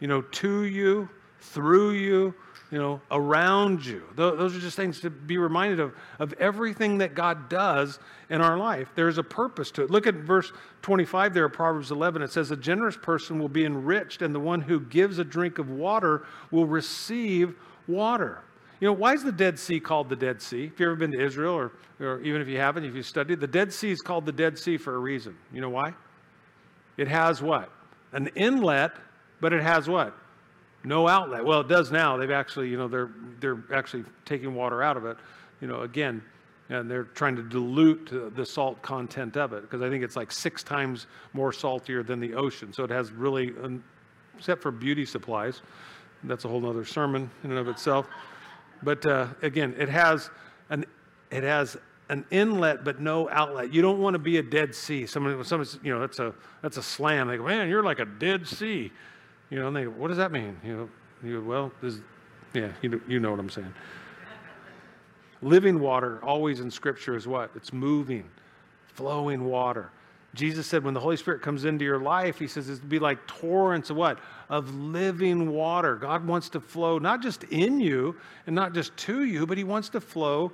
you 0.00 0.08
know, 0.08 0.22
to 0.22 0.64
you, 0.64 1.08
through 1.40 1.92
you, 1.92 2.34
you 2.70 2.78
know, 2.78 3.00
around 3.12 3.84
you. 3.84 4.02
Those 4.16 4.56
are 4.56 4.60
just 4.60 4.76
things 4.76 5.00
to 5.00 5.10
be 5.10 5.38
reminded 5.38 5.78
of, 5.78 5.94
of 6.18 6.32
everything 6.34 6.98
that 6.98 7.14
God 7.14 7.48
does 7.48 8.00
in 8.28 8.40
our 8.40 8.58
life. 8.58 8.90
There's 8.96 9.18
a 9.18 9.22
purpose 9.22 9.70
to 9.72 9.84
it. 9.84 9.90
Look 9.90 10.06
at 10.06 10.14
verse 10.14 10.52
25 10.82 11.32
there 11.32 11.48
Proverbs 11.48 11.92
11. 11.92 12.22
It 12.22 12.32
says, 12.32 12.50
A 12.50 12.56
generous 12.56 12.96
person 12.96 13.38
will 13.38 13.48
be 13.48 13.64
enriched, 13.64 14.22
and 14.22 14.34
the 14.34 14.40
one 14.40 14.60
who 14.60 14.80
gives 14.80 15.18
a 15.18 15.24
drink 15.24 15.58
of 15.58 15.70
water 15.70 16.26
will 16.50 16.66
receive 16.66 17.54
water. 17.86 18.42
You 18.80 18.88
know, 18.88 18.92
why 18.92 19.14
is 19.14 19.22
the 19.22 19.32
Dead 19.32 19.58
Sea 19.58 19.80
called 19.80 20.08
the 20.08 20.16
Dead 20.16 20.42
Sea? 20.42 20.64
If 20.64 20.78
you've 20.78 20.88
ever 20.88 20.96
been 20.96 21.12
to 21.12 21.24
Israel, 21.24 21.54
or, 21.54 21.72
or 21.98 22.20
even 22.20 22.42
if 22.42 22.48
you 22.48 22.58
haven't, 22.58 22.84
if 22.84 22.94
you 22.94 23.02
studied, 23.02 23.40
the 23.40 23.46
Dead 23.46 23.72
Sea 23.72 23.90
is 23.90 24.02
called 24.02 24.26
the 24.26 24.32
Dead 24.32 24.58
Sea 24.58 24.76
for 24.76 24.94
a 24.94 24.98
reason. 24.98 25.36
You 25.52 25.62
know 25.62 25.70
why? 25.70 25.94
It 26.98 27.08
has 27.08 27.40
what? 27.40 27.70
An 28.12 28.28
inlet, 28.28 28.92
but 29.40 29.52
it 29.52 29.62
has 29.62 29.88
what? 29.88 30.14
No 30.84 31.08
outlet. 31.08 31.44
Well, 31.44 31.60
it 31.60 31.68
does 31.68 31.90
now. 31.90 32.16
They've 32.16 32.30
actually, 32.30 32.68
you 32.68 32.76
know, 32.76 32.86
they're, 32.86 33.10
they're 33.40 33.64
actually 33.72 34.04
taking 34.24 34.54
water 34.54 34.82
out 34.82 34.96
of 34.96 35.06
it, 35.06 35.16
you 35.60 35.68
know, 35.68 35.80
again, 35.80 36.22
and 36.68 36.90
they're 36.90 37.04
trying 37.04 37.36
to 37.36 37.42
dilute 37.42 38.34
the 38.34 38.44
salt 38.44 38.82
content 38.82 39.36
of 39.36 39.52
it 39.52 39.62
because 39.62 39.82
I 39.82 39.88
think 39.88 40.04
it's 40.04 40.16
like 40.16 40.30
six 40.30 40.62
times 40.62 41.06
more 41.32 41.52
saltier 41.52 42.02
than 42.02 42.20
the 42.20 42.34
ocean. 42.34 42.72
So 42.72 42.84
it 42.84 42.90
has 42.90 43.10
really, 43.10 43.52
um, 43.62 43.82
except 44.36 44.62
for 44.62 44.70
beauty 44.70 45.06
supplies, 45.06 45.62
that's 46.24 46.44
a 46.44 46.48
whole 46.48 46.68
other 46.68 46.84
sermon 46.84 47.30
in 47.44 47.50
and 47.50 47.58
of 47.58 47.68
itself. 47.68 48.06
But 48.82 49.04
uh, 49.06 49.28
again, 49.42 49.74
it 49.78 49.88
has 49.88 50.30
an 50.70 50.84
it 51.30 51.42
has 51.42 51.76
an 52.08 52.24
inlet 52.30 52.84
but 52.84 53.00
no 53.00 53.28
outlet. 53.30 53.72
You 53.72 53.82
don't 53.82 53.98
want 53.98 54.14
to 54.14 54.18
be 54.18 54.38
a 54.38 54.42
dead 54.42 54.74
sea. 54.74 55.06
Somebody, 55.06 55.42
somebody, 55.44 55.70
you 55.82 55.92
know, 55.92 56.00
that's 56.00 56.18
a 56.18 56.34
that's 56.62 56.76
a 56.76 56.82
slam. 56.82 57.28
They 57.28 57.36
go, 57.36 57.44
man, 57.44 57.68
you're 57.68 57.82
like 57.82 57.98
a 57.98 58.04
dead 58.04 58.46
sea. 58.46 58.92
You 59.50 59.58
know, 59.60 59.68
and 59.68 59.76
they 59.76 59.84
go, 59.84 59.90
what 59.90 60.08
does 60.08 60.16
that 60.16 60.32
mean? 60.32 60.56
You 60.64 60.76
know, 60.76 60.88
you 61.22 61.40
go, 61.40 61.48
well, 61.48 61.72
this, 61.80 61.98
yeah, 62.54 62.72
you 62.82 63.00
you 63.08 63.20
know 63.20 63.30
what 63.30 63.40
I'm 63.40 63.50
saying. 63.50 63.72
Living 65.42 65.78
water, 65.80 66.18
always 66.24 66.60
in 66.60 66.70
Scripture, 66.70 67.14
is 67.14 67.26
what? 67.26 67.50
It's 67.54 67.72
moving, 67.72 68.28
flowing 68.86 69.44
water. 69.44 69.90
Jesus 70.36 70.66
said 70.66 70.84
when 70.84 70.92
the 70.92 71.00
Holy 71.00 71.16
Spirit 71.16 71.40
comes 71.40 71.64
into 71.64 71.84
your 71.84 71.98
life, 71.98 72.38
he 72.38 72.46
says 72.46 72.68
it's 72.68 72.80
to 72.80 72.86
be 72.86 72.98
like 72.98 73.26
torrents 73.26 73.88
of 73.88 73.96
what? 73.96 74.18
Of 74.50 74.72
living 74.74 75.50
water. 75.50 75.96
God 75.96 76.26
wants 76.26 76.50
to 76.50 76.60
flow 76.60 76.98
not 76.98 77.22
just 77.22 77.44
in 77.44 77.80
you 77.80 78.14
and 78.46 78.54
not 78.54 78.74
just 78.74 78.96
to 78.98 79.24
you, 79.24 79.46
but 79.46 79.56
he 79.56 79.64
wants 79.64 79.88
to 79.90 80.00
flow 80.00 80.52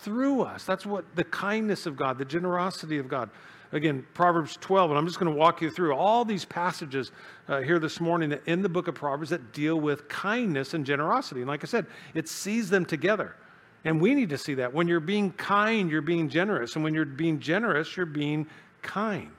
through 0.00 0.42
us. 0.42 0.64
That's 0.64 0.84
what 0.84 1.04
the 1.14 1.24
kindness 1.24 1.86
of 1.86 1.96
God, 1.96 2.18
the 2.18 2.24
generosity 2.24 2.98
of 2.98 3.08
God. 3.08 3.30
Again, 3.72 4.04
Proverbs 4.14 4.58
12, 4.60 4.90
and 4.90 4.98
I'm 4.98 5.06
just 5.06 5.20
going 5.20 5.32
to 5.32 5.38
walk 5.38 5.62
you 5.62 5.70
through 5.70 5.94
all 5.94 6.24
these 6.24 6.44
passages 6.44 7.12
uh, 7.48 7.60
here 7.60 7.78
this 7.78 8.00
morning 8.00 8.36
in 8.46 8.62
the 8.62 8.68
book 8.68 8.88
of 8.88 8.96
Proverbs 8.96 9.30
that 9.30 9.52
deal 9.52 9.78
with 9.78 10.08
kindness 10.08 10.74
and 10.74 10.84
generosity. 10.84 11.40
And 11.42 11.48
like 11.48 11.62
I 11.62 11.68
said, 11.68 11.86
it 12.14 12.28
sees 12.28 12.68
them 12.68 12.84
together. 12.84 13.36
And 13.84 14.00
we 14.00 14.14
need 14.14 14.30
to 14.30 14.38
see 14.38 14.54
that. 14.54 14.74
When 14.74 14.88
you're 14.88 14.98
being 14.98 15.32
kind, 15.32 15.88
you're 15.88 16.02
being 16.02 16.28
generous. 16.28 16.74
And 16.74 16.82
when 16.82 16.94
you're 16.94 17.04
being 17.04 17.38
generous, 17.38 17.96
you're 17.96 18.06
being 18.06 18.48
kind. 18.82 19.32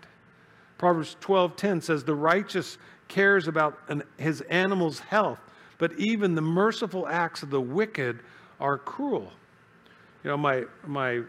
Proverbs 0.78 1.16
12:10 1.22 1.82
says 1.82 2.04
the 2.04 2.16
righteous 2.16 2.78
cares 3.08 3.48
about 3.48 3.80
an, 3.88 4.04
his 4.18 4.42
animal's 4.42 5.00
health, 5.00 5.40
but 5.78 5.94
even 5.94 6.36
the 6.36 6.42
merciful 6.42 7.08
acts 7.08 7.44
of 7.44 7.50
the 7.50 7.62
wicked 7.62 8.20
are 8.60 8.78
cruel. 8.78 9.32
You 10.24 10.32
know, 10.32 10.38
my 10.38 10.66
my 10.86 11.22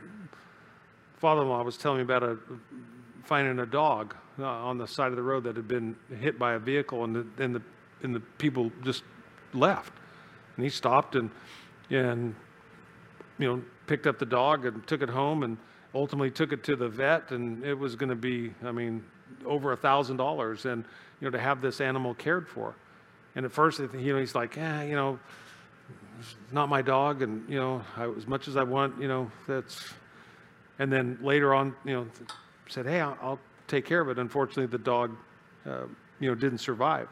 father-in-law 1.19 1.63
was 1.63 1.77
telling 1.77 1.99
me 1.99 2.03
about 2.05 2.23
a 2.23 2.39
finding 3.25 3.59
a 3.59 3.67
dog 3.67 4.15
uh, 4.39 4.45
on 4.45 4.79
the 4.79 4.87
side 4.87 5.11
of 5.11 5.17
the 5.17 5.23
road 5.23 5.45
that 5.45 5.57
had 5.57 5.69
been 5.69 5.97
hit 6.21 6.39
by 6.39 6.55
a 6.55 6.59
vehicle, 6.59 7.05
and 7.05 7.15
the, 7.15 7.45
and 7.45 7.55
the 7.55 7.63
and 8.03 8.15
the 8.15 8.21
people 8.39 8.73
just 8.83 9.05
left, 9.53 9.93
and 10.57 10.65
he 10.65 10.71
stopped 10.71 11.15
and 11.15 11.31
and 11.91 12.35
you 13.39 13.49
know, 13.49 13.63
picked 13.87 14.07
up 14.07 14.19
the 14.19 14.27
dog 14.27 14.67
and 14.67 14.87
took 14.87 15.03
it 15.03 15.09
home 15.09 15.43
and 15.43 15.57
ultimately 15.95 16.31
took 16.31 16.53
it 16.53 16.65
to 16.65 16.77
the 16.77 16.89
vet 16.89 17.31
and 17.31 17.65
it 17.65 17.75
was 17.75 17.97
going 17.97 18.09
to 18.09 18.17
be, 18.17 18.53
I 18.65 18.73
mean, 18.73 19.05
over 19.45 19.73
a 19.73 19.77
thousand 19.77 20.17
dollars 20.17 20.65
and, 20.65 20.85
you 21.21 21.27
know, 21.27 21.31
to 21.31 21.39
have 21.39 21.61
this 21.61 21.81
animal 21.81 22.15
cared 22.15 22.49
for. 22.49 22.75
And 23.35 23.45
at 23.45 23.53
first, 23.53 23.79
you 23.79 24.13
know, 24.13 24.19
he's 24.19 24.35
like, 24.35 24.57
yeah, 24.57 24.83
you 24.83 24.95
know, 24.95 25.19
it's 26.19 26.35
not 26.51 26.69
my 26.69 26.83
dog. 26.83 27.23
And, 27.23 27.49
you 27.49 27.59
know, 27.59 27.83
I, 27.97 28.09
as 28.11 28.27
much 28.27 28.49
as 28.49 28.57
I 28.57 28.63
want, 28.63 29.01
you 29.01 29.09
know, 29.09 29.31
that's, 29.47 29.83
and 30.79 30.93
then 30.93 31.19
later 31.23 31.55
on, 31.55 31.75
you 31.85 31.95
know, 31.95 32.07
said, 32.69 32.87
hey, 32.87 33.01
I'll, 33.01 33.17
I'll 33.21 33.41
take 33.69 33.85
care 33.85 34.01
of 34.01 34.09
it. 34.09 34.19
Unfortunately, 34.19 34.67
the 34.67 34.79
dog, 34.79 35.17
uh, 35.67 35.85
you 36.21 36.29
know, 36.29 36.35
didn't 36.35 36.59
survive. 36.59 37.09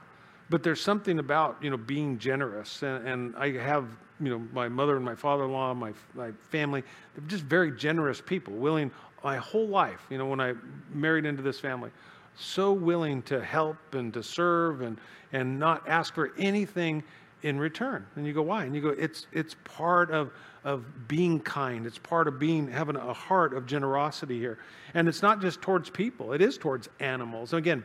But 0.48 0.62
there's 0.62 0.80
something 0.80 1.18
about, 1.18 1.56
you 1.62 1.70
know, 1.70 1.76
being 1.76 2.18
generous. 2.18 2.82
And, 2.82 3.06
and 3.06 3.36
I 3.36 3.52
have, 3.58 3.86
you 4.20 4.30
know, 4.30 4.46
my 4.52 4.68
mother 4.68 4.96
and 4.96 5.04
my 5.04 5.14
father-in-law, 5.14 5.74
my, 5.74 5.92
my 6.14 6.30
family, 6.50 6.82
they're 7.14 7.28
just 7.28 7.44
very 7.44 7.72
generous 7.72 8.20
people, 8.20 8.54
willing 8.54 8.90
my 9.24 9.36
whole 9.36 9.66
life, 9.66 10.00
you 10.10 10.18
know, 10.18 10.26
when 10.26 10.40
I 10.40 10.54
married 10.92 11.26
into 11.26 11.42
this 11.42 11.60
family, 11.60 11.90
so 12.36 12.72
willing 12.72 13.22
to 13.22 13.42
help 13.42 13.76
and 13.92 14.12
to 14.14 14.22
serve 14.22 14.80
and, 14.82 14.98
and 15.32 15.58
not 15.58 15.88
ask 15.88 16.14
for 16.14 16.32
anything 16.38 17.02
in 17.42 17.58
return. 17.58 18.06
And 18.16 18.26
you 18.26 18.32
go, 18.32 18.42
why? 18.42 18.64
And 18.64 18.74
you 18.74 18.80
go, 18.80 18.90
it's, 18.90 19.26
it's 19.32 19.56
part 19.64 20.10
of, 20.10 20.32
of 20.64 21.08
being 21.08 21.40
kind. 21.40 21.86
It's 21.86 21.98
part 21.98 22.28
of 22.28 22.38
being, 22.38 22.68
having 22.68 22.96
a 22.96 23.12
heart 23.12 23.54
of 23.54 23.66
generosity 23.66 24.38
here. 24.38 24.58
And 24.94 25.08
it's 25.08 25.22
not 25.22 25.40
just 25.40 25.60
towards 25.62 25.90
people, 25.90 26.32
it 26.32 26.40
is 26.40 26.58
towards 26.58 26.88
animals. 27.00 27.52
And 27.52 27.58
again, 27.58 27.84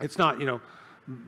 it's 0.00 0.18
not, 0.18 0.40
you 0.40 0.46
know, 0.46 0.60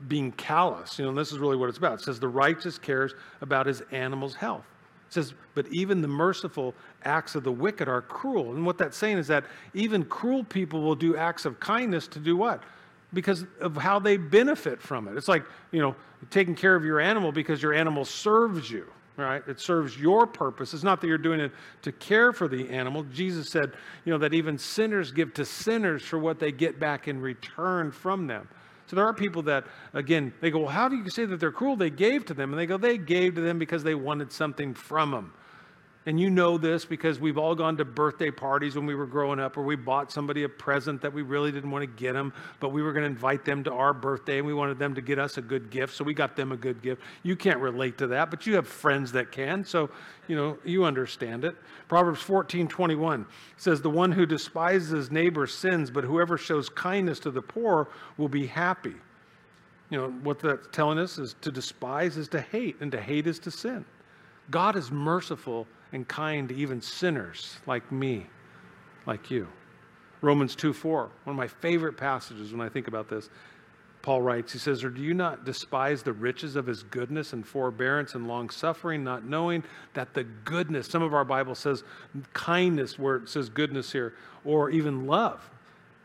being 0.07 0.31
callous. 0.33 0.97
You 0.97 1.05
know, 1.05 1.13
this 1.13 1.31
is 1.31 1.37
really 1.37 1.55
what 1.55 1.69
it's 1.69 1.77
about. 1.77 1.99
It 1.99 2.03
says 2.03 2.19
the 2.19 2.27
righteous 2.27 2.77
cares 2.77 3.13
about 3.41 3.65
his 3.65 3.81
animal's 3.91 4.35
health. 4.35 4.65
It 5.07 5.13
says, 5.13 5.33
but 5.55 5.67
even 5.71 6.01
the 6.01 6.07
merciful 6.07 6.73
acts 7.05 7.35
of 7.35 7.43
the 7.43 7.51
wicked 7.51 7.87
are 7.87 8.01
cruel. 8.01 8.53
And 8.53 8.65
what 8.65 8.77
that's 8.77 8.97
saying 8.97 9.17
is 9.17 9.27
that 9.27 9.45
even 9.73 10.03
cruel 10.03 10.43
people 10.43 10.81
will 10.81 10.95
do 10.95 11.15
acts 11.15 11.45
of 11.45 11.59
kindness 11.59 12.07
to 12.09 12.19
do 12.19 12.35
what? 12.35 12.63
Because 13.13 13.45
of 13.61 13.77
how 13.77 13.99
they 13.99 14.17
benefit 14.17 14.81
from 14.81 15.07
it. 15.07 15.15
It's 15.15 15.29
like, 15.29 15.45
you 15.71 15.81
know, 15.81 15.95
taking 16.29 16.55
care 16.55 16.75
of 16.75 16.83
your 16.83 16.99
animal 16.99 17.31
because 17.31 17.61
your 17.61 17.73
animal 17.73 18.03
serves 18.03 18.69
you, 18.69 18.85
right? 19.15 19.41
It 19.47 19.61
serves 19.61 19.97
your 19.97 20.27
purpose. 20.27 20.73
It's 20.73 20.83
not 20.83 20.99
that 20.99 21.07
you're 21.07 21.17
doing 21.17 21.39
it 21.39 21.53
to 21.83 21.93
care 21.93 22.33
for 22.33 22.49
the 22.49 22.67
animal. 22.69 23.03
Jesus 23.03 23.49
said, 23.49 23.71
you 24.03 24.11
know, 24.11 24.17
that 24.17 24.33
even 24.33 24.57
sinners 24.57 25.13
give 25.13 25.33
to 25.35 25.45
sinners 25.45 26.03
for 26.03 26.19
what 26.19 26.37
they 26.37 26.51
get 26.51 26.81
back 26.81 27.07
in 27.07 27.21
return 27.21 27.91
from 27.91 28.27
them. 28.27 28.49
So 28.87 28.95
there 28.95 29.05
are 29.05 29.13
people 29.13 29.43
that, 29.43 29.65
again, 29.93 30.33
they 30.39 30.49
go, 30.49 30.59
well, 30.59 30.69
how 30.69 30.87
do 30.87 30.95
you 30.95 31.09
say 31.09 31.25
that 31.25 31.39
they're 31.39 31.51
cruel? 31.51 31.75
They 31.75 31.89
gave 31.89 32.25
to 32.25 32.33
them. 32.33 32.51
And 32.51 32.59
they 32.59 32.65
go, 32.65 32.77
they 32.77 32.97
gave 32.97 33.35
to 33.35 33.41
them 33.41 33.59
because 33.59 33.83
they 33.83 33.95
wanted 33.95 34.31
something 34.31 34.73
from 34.73 35.11
them. 35.11 35.33
And 36.07 36.17
you 36.17 36.29
know 36.29 36.57
this 36.57 36.85
because 36.85 37.19
we've 37.19 37.37
all 37.37 37.53
gone 37.53 37.75
to 37.75 37.83
birthday 37.83 38.31
parties 38.31 38.77
when 38.77 38.85
we 38.85 38.95
were 38.95 39.05
growing 39.05 39.41
up, 39.41 39.57
where 39.57 39.65
we 39.65 39.75
bought 39.75 40.09
somebody 40.09 40.43
a 40.43 40.49
present 40.49 41.01
that 41.01 41.11
we 41.11 41.21
really 41.21 41.51
didn't 41.51 41.69
want 41.69 41.83
to 41.83 42.01
get 42.01 42.13
them, 42.13 42.31
but 42.61 42.69
we 42.69 42.81
were 42.81 42.93
going 42.93 43.03
to 43.03 43.09
invite 43.09 43.43
them 43.43 43.61
to 43.65 43.73
our 43.73 43.93
birthday 43.93 44.37
and 44.37 44.47
we 44.47 44.53
wanted 44.53 44.79
them 44.79 44.95
to 44.95 45.01
get 45.01 45.19
us 45.19 45.37
a 45.37 45.41
good 45.41 45.69
gift, 45.69 45.93
so 45.93 46.05
we 46.05 46.13
got 46.13 46.37
them 46.37 46.53
a 46.53 46.55
good 46.55 46.81
gift. 46.81 47.01
You 47.23 47.35
can't 47.35 47.59
relate 47.59 47.97
to 47.97 48.07
that, 48.07 48.31
but 48.31 48.47
you 48.47 48.55
have 48.55 48.69
friends 48.69 49.11
that 49.11 49.33
can, 49.33 49.65
so 49.65 49.89
you 50.29 50.37
know 50.37 50.57
you 50.63 50.85
understand 50.85 51.43
it. 51.43 51.57
Proverbs 51.89 52.21
14, 52.21 52.69
21 52.69 53.25
says, 53.57 53.81
The 53.81 53.89
one 53.89 54.13
who 54.13 54.25
despises 54.25 54.91
his 54.91 55.11
neighbor 55.11 55.45
sins, 55.45 55.91
but 55.91 56.05
whoever 56.05 56.37
shows 56.37 56.69
kindness 56.69 57.19
to 57.19 57.31
the 57.31 57.41
poor 57.41 57.89
will 58.15 58.29
be 58.29 58.47
happy. 58.47 58.95
You 59.89 59.97
know, 59.97 60.09
what 60.23 60.39
that's 60.39 60.69
telling 60.71 60.99
us 60.99 61.17
is 61.17 61.35
to 61.41 61.51
despise 61.51 62.15
is 62.15 62.29
to 62.29 62.39
hate, 62.39 62.77
and 62.79 62.93
to 62.93 63.01
hate 63.01 63.27
is 63.27 63.39
to 63.39 63.51
sin. 63.51 63.83
God 64.49 64.77
is 64.77 64.89
merciful 64.89 65.67
and 65.93 66.07
kind 66.07 66.49
to 66.49 66.55
even 66.55 66.81
sinners 66.81 67.57
like 67.65 67.91
me, 67.91 68.27
like 69.05 69.31
you. 69.31 69.47
Romans 70.21 70.55
2 70.55 70.73
4, 70.73 71.01
one 71.01 71.11
of 71.33 71.35
my 71.35 71.47
favorite 71.47 71.97
passages 71.97 72.51
when 72.51 72.61
I 72.61 72.69
think 72.69 72.87
about 72.87 73.07
this. 73.07 73.29
Paul 74.01 74.21
writes, 74.21 74.53
he 74.53 74.59
says, 74.59 74.83
Or 74.83 74.89
do 74.89 75.01
you 75.01 75.13
not 75.13 75.43
despise 75.43 76.01
the 76.01 76.13
riches 76.13 76.55
of 76.55 76.65
his 76.65 76.83
goodness 76.83 77.33
and 77.33 77.45
forbearance 77.45 78.15
and 78.15 78.27
long 78.27 78.49
suffering, 78.49 79.03
not 79.03 79.25
knowing 79.25 79.63
that 79.95 80.13
the 80.13 80.23
goodness, 80.23 80.87
some 80.87 81.03
of 81.03 81.13
our 81.13 81.25
Bible 81.25 81.55
says 81.55 81.83
kindness, 82.33 82.97
where 82.97 83.17
it 83.17 83.29
says 83.29 83.49
goodness 83.49 83.91
here, 83.91 84.13
or 84.45 84.69
even 84.69 85.07
love, 85.07 85.49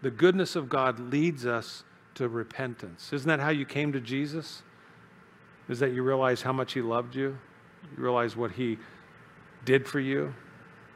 the 0.00 0.10
goodness 0.10 0.56
of 0.56 0.68
God 0.68 0.98
leads 0.98 1.46
us 1.46 1.84
to 2.14 2.28
repentance. 2.28 3.12
Isn't 3.12 3.28
that 3.28 3.40
how 3.40 3.50
you 3.50 3.64
came 3.64 3.92
to 3.92 4.00
Jesus? 4.00 4.62
Is 5.68 5.78
that 5.78 5.92
you 5.92 6.02
realize 6.02 6.42
how 6.42 6.52
much 6.52 6.72
he 6.72 6.82
loved 6.82 7.14
you? 7.14 7.38
You 7.96 8.02
realize 8.02 8.36
what 8.36 8.52
he 8.52 8.78
did 9.64 9.86
for 9.86 10.00
you, 10.00 10.34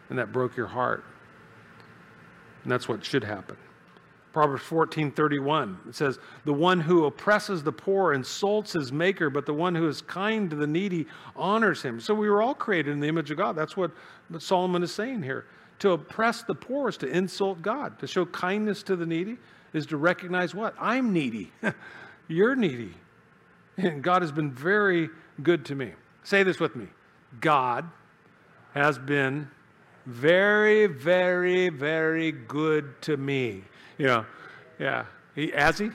and 0.08 0.18
that 0.18 0.32
broke 0.32 0.56
your 0.56 0.66
heart. 0.66 1.04
And 2.62 2.72
that's 2.72 2.88
what 2.88 3.04
should 3.04 3.24
happen. 3.24 3.56
Proverbs 4.32 4.64
14 4.64 5.12
31, 5.12 5.78
it 5.88 5.94
says, 5.94 6.18
The 6.44 6.52
one 6.52 6.78
who 6.78 7.06
oppresses 7.06 7.62
the 7.62 7.72
poor 7.72 8.12
insults 8.12 8.74
his 8.74 8.92
maker, 8.92 9.30
but 9.30 9.46
the 9.46 9.54
one 9.54 9.74
who 9.74 9.88
is 9.88 10.02
kind 10.02 10.50
to 10.50 10.56
the 10.56 10.66
needy 10.66 11.06
honors 11.34 11.80
him. 11.80 12.00
So 12.00 12.12
we 12.12 12.28
were 12.28 12.42
all 12.42 12.54
created 12.54 12.92
in 12.92 13.00
the 13.00 13.08
image 13.08 13.30
of 13.30 13.38
God. 13.38 13.56
That's 13.56 13.78
what 13.78 13.92
Solomon 14.38 14.82
is 14.82 14.92
saying 14.92 15.22
here. 15.22 15.46
To 15.78 15.92
oppress 15.92 16.42
the 16.42 16.54
poor 16.54 16.88
is 16.88 16.96
to 16.98 17.06
insult 17.06 17.62
God. 17.62 17.98
To 18.00 18.06
show 18.06 18.26
kindness 18.26 18.82
to 18.82 18.96
the 18.96 19.06
needy 19.06 19.38
is 19.72 19.86
to 19.86 19.96
recognize 19.96 20.54
what? 20.54 20.74
I'm 20.78 21.14
needy. 21.14 21.50
You're 22.28 22.56
needy. 22.56 22.92
And 23.78 24.02
God 24.02 24.22
has 24.22 24.32
been 24.32 24.50
very 24.50 25.08
good 25.42 25.64
to 25.66 25.74
me. 25.74 25.92
Say 26.24 26.42
this 26.42 26.60
with 26.60 26.76
me 26.76 26.88
God 27.40 27.88
has 28.76 28.98
been 28.98 29.48
very, 30.04 30.86
very, 30.86 31.70
very 31.70 32.30
good 32.30 33.00
to 33.02 33.16
me. 33.16 33.64
You 33.98 34.06
know, 34.06 34.26
yeah. 34.78 35.06
He, 35.34 35.50
has 35.50 35.78
he? 35.78 35.90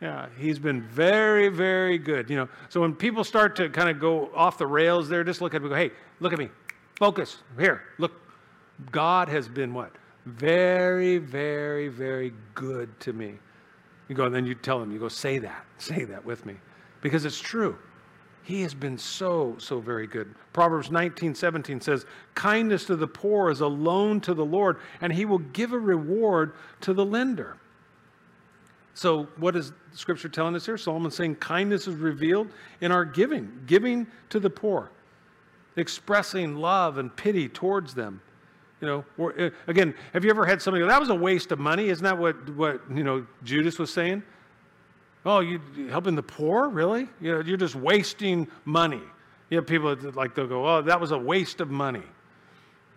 Yeah, 0.00 0.26
he's 0.38 0.58
been 0.58 0.82
very, 0.82 1.48
very 1.48 1.98
good. 1.98 2.28
You 2.28 2.36
know, 2.36 2.48
so 2.68 2.80
when 2.80 2.94
people 2.94 3.24
start 3.24 3.56
to 3.56 3.68
kind 3.68 3.88
of 3.88 4.00
go 4.00 4.30
off 4.34 4.58
the 4.58 4.66
rails 4.66 5.08
there, 5.08 5.24
just 5.24 5.40
look 5.40 5.54
at 5.54 5.62
me 5.62 5.68
go, 5.68 5.74
hey, 5.74 5.90
look 6.20 6.32
at 6.32 6.38
me. 6.38 6.48
Focus. 6.98 7.38
Here, 7.58 7.82
look. 7.98 8.12
God 8.90 9.28
has 9.28 9.48
been 9.48 9.72
what? 9.72 9.90
Very, 10.26 11.18
very, 11.18 11.88
very 11.88 12.32
good 12.54 12.98
to 13.00 13.12
me. 13.12 13.34
You 14.08 14.14
go, 14.14 14.24
and 14.26 14.34
then 14.34 14.44
you 14.44 14.54
tell 14.54 14.78
them, 14.78 14.92
you 14.92 14.98
go, 14.98 15.08
say 15.08 15.38
that. 15.38 15.64
Say 15.78 16.04
that 16.04 16.24
with 16.24 16.44
me. 16.44 16.56
Because 17.00 17.24
it's 17.24 17.40
true. 17.40 17.78
He 18.46 18.62
has 18.62 18.74
been 18.74 18.96
so, 18.96 19.56
so 19.58 19.80
very 19.80 20.06
good. 20.06 20.32
Proverbs 20.52 20.92
19, 20.92 21.34
17 21.34 21.80
says, 21.80 22.06
Kindness 22.36 22.84
to 22.84 22.94
the 22.94 23.08
poor 23.08 23.50
is 23.50 23.60
a 23.60 23.66
loan 23.66 24.20
to 24.20 24.34
the 24.34 24.44
Lord, 24.44 24.76
and 25.00 25.12
he 25.12 25.24
will 25.24 25.40
give 25.40 25.72
a 25.72 25.78
reward 25.78 26.52
to 26.82 26.94
the 26.94 27.04
lender. 27.04 27.56
So, 28.94 29.24
what 29.36 29.56
is 29.56 29.72
Scripture 29.90 30.28
telling 30.28 30.54
us 30.54 30.64
here? 30.64 30.78
Solomon 30.78 31.10
saying 31.10 31.36
kindness 31.36 31.88
is 31.88 31.96
revealed 31.96 32.46
in 32.80 32.92
our 32.92 33.04
giving, 33.04 33.50
giving 33.66 34.06
to 34.30 34.38
the 34.38 34.48
poor, 34.48 34.92
expressing 35.74 36.54
love 36.54 36.98
and 36.98 37.14
pity 37.16 37.48
towards 37.48 37.94
them. 37.94 38.22
You 38.80 38.86
know, 39.18 39.32
uh, 39.36 39.50
again, 39.66 39.92
have 40.12 40.24
you 40.24 40.30
ever 40.30 40.46
had 40.46 40.62
somebody 40.62 40.84
go, 40.84 40.88
that 40.88 41.00
was 41.00 41.10
a 41.10 41.16
waste 41.16 41.50
of 41.50 41.58
money? 41.58 41.88
Isn't 41.88 42.04
that 42.04 42.16
what, 42.16 42.48
what 42.50 42.80
you 42.94 43.02
know, 43.02 43.26
Judas 43.42 43.76
was 43.76 43.92
saying? 43.92 44.22
Oh, 45.26 45.40
you 45.40 45.60
helping 45.90 46.14
the 46.14 46.22
poor? 46.22 46.68
Really? 46.68 47.08
You 47.20 47.32
know, 47.34 47.40
you're 47.40 47.56
just 47.56 47.74
wasting 47.74 48.46
money. 48.64 49.02
You 49.50 49.58
have 49.58 49.66
people 49.66 49.94
that, 49.94 50.14
like 50.14 50.36
they'll 50.36 50.46
go, 50.46 50.66
oh, 50.66 50.82
that 50.82 51.00
was 51.00 51.10
a 51.10 51.18
waste 51.18 51.60
of 51.60 51.68
money. 51.68 52.02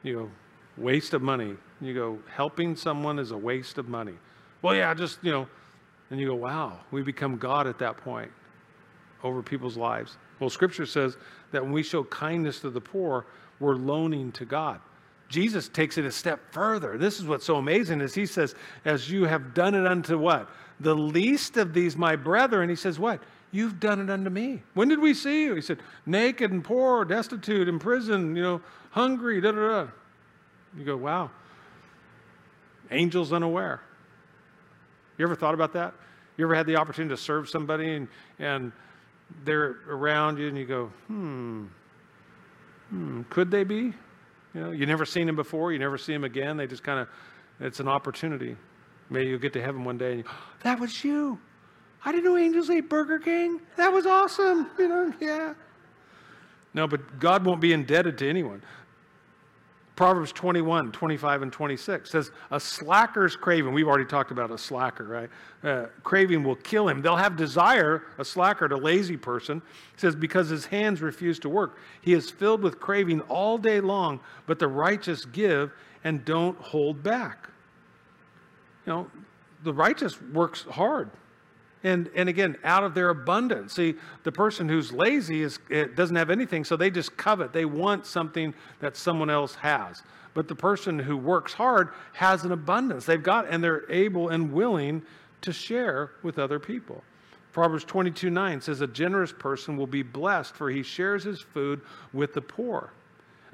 You 0.03 0.13
go, 0.13 0.31
waste 0.77 1.15
of 1.15 1.23
money. 1.23 1.55
You 1.81 1.93
go, 1.93 2.19
helping 2.33 2.75
someone 2.75 3.17
is 3.17 3.31
a 3.31 3.37
waste 3.37 3.79
of 3.79 3.89
money. 3.89 4.13
Well, 4.61 4.75
yeah, 4.75 4.93
just, 4.93 5.19
you 5.23 5.31
know, 5.31 5.47
and 6.11 6.19
you 6.19 6.27
go, 6.27 6.35
wow, 6.35 6.79
we 6.91 7.01
become 7.01 7.37
God 7.37 7.65
at 7.65 7.79
that 7.79 7.97
point 7.97 8.31
over 9.23 9.41
people's 9.41 9.75
lives. 9.75 10.17
Well, 10.39 10.49
Scripture 10.49 10.85
says 10.85 11.17
that 11.51 11.63
when 11.63 11.71
we 11.71 11.83
show 11.83 12.03
kindness 12.05 12.59
to 12.61 12.69
the 12.69 12.81
poor, 12.81 13.25
we're 13.59 13.75
loaning 13.75 14.31
to 14.33 14.45
God. 14.45 14.79
Jesus 15.29 15.67
takes 15.69 15.97
it 15.97 16.05
a 16.05 16.11
step 16.11 16.39
further. 16.51 16.97
This 16.97 17.19
is 17.19 17.25
what's 17.25 17.45
so 17.45 17.57
amazing 17.57 18.01
is 18.01 18.15
he 18.15 18.25
says, 18.25 18.55
as 18.85 19.09
you 19.09 19.25
have 19.25 19.53
done 19.53 19.75
it 19.75 19.85
unto 19.85 20.17
what? 20.17 20.49
The 20.79 20.95
least 20.95 21.57
of 21.57 21.73
these, 21.73 21.95
my 21.95 22.15
brethren, 22.15 22.69
he 22.69 22.75
says, 22.75 22.99
What? 22.99 23.21
You've 23.51 23.79
done 23.79 23.99
it 23.99 24.09
unto 24.11 24.29
me. 24.29 24.61
When 24.75 24.89
did 24.89 24.99
we 24.99 25.13
see 25.13 25.43
you? 25.43 25.55
He 25.55 25.61
said, 25.61 25.79
Naked 26.05 26.51
and 26.51 26.63
poor, 26.63 27.03
destitute, 27.03 27.67
in 27.67 27.79
prison, 27.79 28.35
you 28.35 28.43
know, 28.43 28.61
hungry, 28.91 29.41
da 29.41 29.51
da 29.51 29.67
da. 29.67 29.87
You 30.77 30.85
go, 30.85 30.97
Wow. 30.97 31.31
Angels 32.91 33.33
unaware. 33.33 33.81
You 35.17 35.25
ever 35.25 35.35
thought 35.35 35.53
about 35.53 35.73
that? 35.73 35.93
You 36.37 36.45
ever 36.45 36.55
had 36.55 36.65
the 36.65 36.77
opportunity 36.77 37.13
to 37.13 37.21
serve 37.21 37.49
somebody 37.49 37.93
and, 37.93 38.07
and 38.39 38.71
they're 39.43 39.77
around 39.89 40.37
you 40.37 40.47
and 40.47 40.57
you 40.57 40.65
go, 40.65 40.85
hmm, 41.07 41.65
hmm, 42.89 43.21
could 43.29 43.51
they 43.51 43.63
be? 43.63 43.93
You 44.53 44.61
know, 44.61 44.71
you 44.71 44.85
never 44.85 45.05
seen 45.05 45.27
them 45.27 45.35
before, 45.35 45.71
you 45.71 45.79
never 45.79 45.97
see 45.97 46.13
them 46.13 46.23
again. 46.23 46.57
They 46.57 46.65
just 46.65 46.83
kind 46.83 46.99
of, 46.99 47.09
it's 47.59 47.79
an 47.79 47.87
opportunity. 47.87 48.55
Maybe 49.09 49.29
you'll 49.29 49.39
get 49.39 49.53
to 49.53 49.61
heaven 49.61 49.83
one 49.83 49.97
day 49.97 50.11
and 50.11 50.17
you, 50.19 50.25
that 50.63 50.79
was 50.79 51.03
you. 51.03 51.39
I 52.05 52.11
didn't 52.11 52.25
know 52.25 52.37
angels 52.37 52.69
ate 52.69 52.89
Burger 52.89 53.19
King. 53.19 53.59
That 53.75 53.91
was 53.91 54.05
awesome. 54.05 54.69
You 54.79 54.87
know, 54.87 55.13
yeah. 55.19 55.53
No, 56.73 56.87
but 56.87 57.19
God 57.19 57.45
won't 57.45 57.59
be 57.59 57.73
indebted 57.73 58.17
to 58.19 58.29
anyone. 58.29 58.61
Proverbs 59.99 60.31
21, 60.31 60.93
25, 60.93 61.41
and 61.41 61.51
26 61.51 62.09
says, 62.09 62.31
A 62.51 62.59
slacker's 62.59 63.35
craving, 63.35 63.73
we've 63.73 63.87
already 63.87 64.05
talked 64.05 64.31
about 64.31 64.49
a 64.49 64.57
slacker, 64.57 65.03
right? 65.03 65.29
Uh, 65.61 65.87
craving 66.03 66.41
will 66.41 66.55
kill 66.55 66.87
him. 66.87 67.01
They'll 67.01 67.17
have 67.17 67.35
desire, 67.35 68.03
a 68.17 68.23
slacker, 68.23 68.67
a 68.67 68.77
lazy 68.77 69.17
person, 69.17 69.61
says, 69.97 70.15
because 70.15 70.47
his 70.47 70.65
hands 70.65 71.01
refuse 71.01 71.37
to 71.39 71.49
work. 71.49 71.79
He 71.99 72.13
is 72.13 72.29
filled 72.31 72.61
with 72.61 72.79
craving 72.79 73.19
all 73.21 73.57
day 73.57 73.81
long, 73.81 74.21
but 74.45 74.57
the 74.57 74.69
righteous 74.69 75.25
give 75.25 75.73
and 76.05 76.23
don't 76.23 76.57
hold 76.59 77.03
back. 77.03 77.49
You 78.89 78.95
know, 78.95 79.07
the 79.63 79.71
righteous 79.71 80.19
works 80.19 80.63
hard. 80.63 81.11
And, 81.83 82.09
and 82.15 82.27
again, 82.27 82.57
out 82.63 82.83
of 82.83 82.95
their 82.95 83.09
abundance. 83.09 83.73
See, 83.73 83.93
the 84.23 84.31
person 84.31 84.67
who's 84.67 84.91
lazy 84.91 85.43
is, 85.43 85.59
eh, 85.69 85.85
doesn't 85.95 86.15
have 86.15 86.31
anything, 86.31 86.65
so 86.65 86.75
they 86.75 86.89
just 86.89 87.15
covet. 87.15 87.53
They 87.53 87.65
want 87.65 88.07
something 88.07 88.51
that 88.79 88.97
someone 88.97 89.29
else 89.29 89.53
has. 89.55 90.01
But 90.33 90.47
the 90.47 90.55
person 90.55 90.97
who 90.97 91.17
works 91.17 91.53
hard 91.53 91.89
has 92.13 92.45
an 92.45 92.51
abundance. 92.51 93.05
They've 93.05 93.21
got, 93.21 93.47
and 93.47 93.63
they're 93.63 93.89
able 93.91 94.29
and 94.29 94.51
willing 94.51 95.03
to 95.41 95.53
share 95.53 96.09
with 96.23 96.39
other 96.39 96.57
people. 96.57 97.03
Proverbs 97.53 97.83
22 97.83 98.31
9 98.31 98.59
says, 98.59 98.81
A 98.81 98.87
generous 98.87 99.31
person 99.31 99.77
will 99.77 99.87
be 99.87 100.01
blessed, 100.01 100.55
for 100.55 100.71
he 100.71 100.81
shares 100.81 101.23
his 101.23 101.39
food 101.39 101.81
with 102.11 102.33
the 102.33 102.41
poor. 102.41 102.91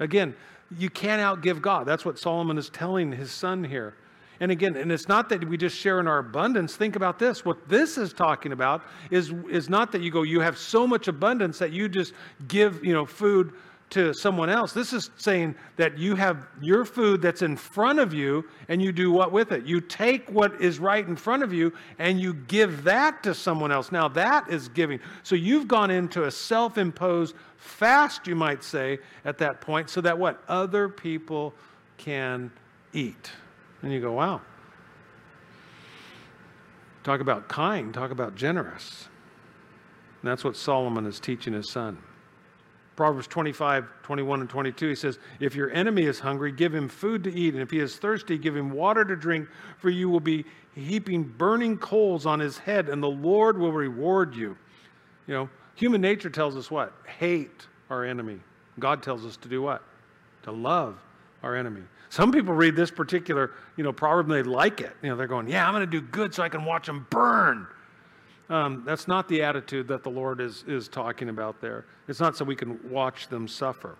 Again, 0.00 0.34
you 0.78 0.88
can't 0.88 1.20
outgive 1.20 1.60
God. 1.60 1.84
That's 1.84 2.06
what 2.06 2.18
Solomon 2.18 2.56
is 2.56 2.70
telling 2.70 3.12
his 3.12 3.30
son 3.30 3.62
here. 3.62 3.94
And 4.40 4.50
again, 4.50 4.76
and 4.76 4.92
it's 4.92 5.08
not 5.08 5.28
that 5.30 5.48
we 5.48 5.56
just 5.56 5.76
share 5.76 6.00
in 6.00 6.06
our 6.06 6.18
abundance. 6.18 6.76
Think 6.76 6.96
about 6.96 7.18
this. 7.18 7.44
What 7.44 7.68
this 7.68 7.96
is 7.96 8.12
talking 8.12 8.52
about 8.52 8.82
is, 9.10 9.32
is 9.50 9.68
not 9.68 9.92
that 9.92 10.02
you 10.02 10.10
go, 10.10 10.22
you 10.22 10.40
have 10.40 10.58
so 10.58 10.86
much 10.86 11.08
abundance 11.08 11.58
that 11.58 11.72
you 11.72 11.88
just 11.88 12.12
give, 12.48 12.84
you 12.84 12.92
know, 12.92 13.06
food 13.06 13.52
to 13.88 14.12
someone 14.12 14.50
else. 14.50 14.72
This 14.72 14.92
is 14.92 15.10
saying 15.16 15.54
that 15.76 15.96
you 15.96 16.16
have 16.16 16.48
your 16.60 16.84
food 16.84 17.22
that's 17.22 17.42
in 17.42 17.56
front 17.56 18.00
of 18.00 18.12
you 18.12 18.44
and 18.68 18.82
you 18.82 18.90
do 18.90 19.12
what 19.12 19.30
with 19.30 19.52
it? 19.52 19.64
You 19.64 19.80
take 19.80 20.28
what 20.28 20.60
is 20.60 20.78
right 20.78 21.06
in 21.06 21.14
front 21.14 21.42
of 21.42 21.52
you 21.52 21.72
and 21.98 22.20
you 22.20 22.34
give 22.34 22.82
that 22.84 23.22
to 23.22 23.32
someone 23.32 23.70
else. 23.70 23.92
Now 23.92 24.08
that 24.08 24.50
is 24.50 24.68
giving. 24.68 24.98
So 25.22 25.36
you've 25.36 25.68
gone 25.68 25.90
into 25.90 26.24
a 26.24 26.30
self 26.30 26.78
imposed 26.78 27.36
fast, 27.56 28.26
you 28.26 28.34
might 28.34 28.64
say, 28.64 28.98
at 29.24 29.38
that 29.38 29.60
point, 29.60 29.88
so 29.88 30.00
that 30.00 30.18
what? 30.18 30.42
Other 30.48 30.88
people 30.88 31.54
can 31.96 32.50
eat. 32.92 33.30
And 33.86 33.92
you 33.92 34.00
go, 34.00 34.10
wow. 34.10 34.40
Talk 37.04 37.20
about 37.20 37.46
kind, 37.46 37.94
talk 37.94 38.10
about 38.10 38.34
generous. 38.34 39.06
And 40.20 40.28
that's 40.28 40.42
what 40.42 40.56
Solomon 40.56 41.06
is 41.06 41.20
teaching 41.20 41.52
his 41.52 41.70
son. 41.70 41.96
Proverbs 42.96 43.28
25, 43.28 43.84
21, 44.02 44.40
and 44.40 44.50
22, 44.50 44.88
he 44.88 44.94
says, 44.96 45.20
If 45.38 45.54
your 45.54 45.70
enemy 45.70 46.02
is 46.02 46.18
hungry, 46.18 46.50
give 46.50 46.74
him 46.74 46.88
food 46.88 47.22
to 47.22 47.32
eat, 47.32 47.54
and 47.54 47.62
if 47.62 47.70
he 47.70 47.78
is 47.78 47.94
thirsty, 47.94 48.36
give 48.36 48.56
him 48.56 48.70
water 48.70 49.04
to 49.04 49.14
drink, 49.14 49.48
for 49.78 49.88
you 49.88 50.08
will 50.08 50.18
be 50.18 50.44
heaping 50.74 51.22
burning 51.22 51.78
coals 51.78 52.26
on 52.26 52.40
his 52.40 52.58
head, 52.58 52.88
and 52.88 53.00
the 53.00 53.06
Lord 53.06 53.56
will 53.56 53.70
reward 53.70 54.34
you. 54.34 54.58
You 55.28 55.34
know, 55.34 55.50
human 55.76 56.00
nature 56.00 56.28
tells 56.28 56.56
us 56.56 56.72
what? 56.72 56.92
Hate 57.20 57.68
our 57.88 58.04
enemy. 58.04 58.40
God 58.80 59.04
tells 59.04 59.24
us 59.24 59.36
to 59.36 59.48
do 59.48 59.62
what? 59.62 59.84
To 60.42 60.50
love 60.50 60.98
our 61.44 61.54
enemy. 61.54 61.82
Some 62.08 62.32
people 62.32 62.54
read 62.54 62.76
this 62.76 62.90
particular, 62.90 63.52
you 63.76 63.84
know, 63.84 63.92
proverb 63.92 64.30
and 64.30 64.34
they 64.34 64.42
like 64.42 64.80
it. 64.80 64.92
You 65.02 65.10
know, 65.10 65.16
they're 65.16 65.26
going, 65.26 65.48
"Yeah, 65.48 65.66
I'm 65.66 65.74
going 65.74 65.88
to 65.88 65.90
do 65.90 66.00
good 66.00 66.34
so 66.34 66.42
I 66.42 66.48
can 66.48 66.64
watch 66.64 66.86
them 66.86 67.06
burn." 67.10 67.66
Um, 68.48 68.84
that's 68.86 69.08
not 69.08 69.28
the 69.28 69.42
attitude 69.42 69.88
that 69.88 70.02
the 70.04 70.10
Lord 70.10 70.40
is 70.40 70.64
is 70.68 70.88
talking 70.88 71.28
about 71.28 71.60
there. 71.60 71.84
It's 72.08 72.20
not 72.20 72.36
so 72.36 72.44
we 72.44 72.56
can 72.56 72.78
watch 72.90 73.28
them 73.28 73.48
suffer. 73.48 73.96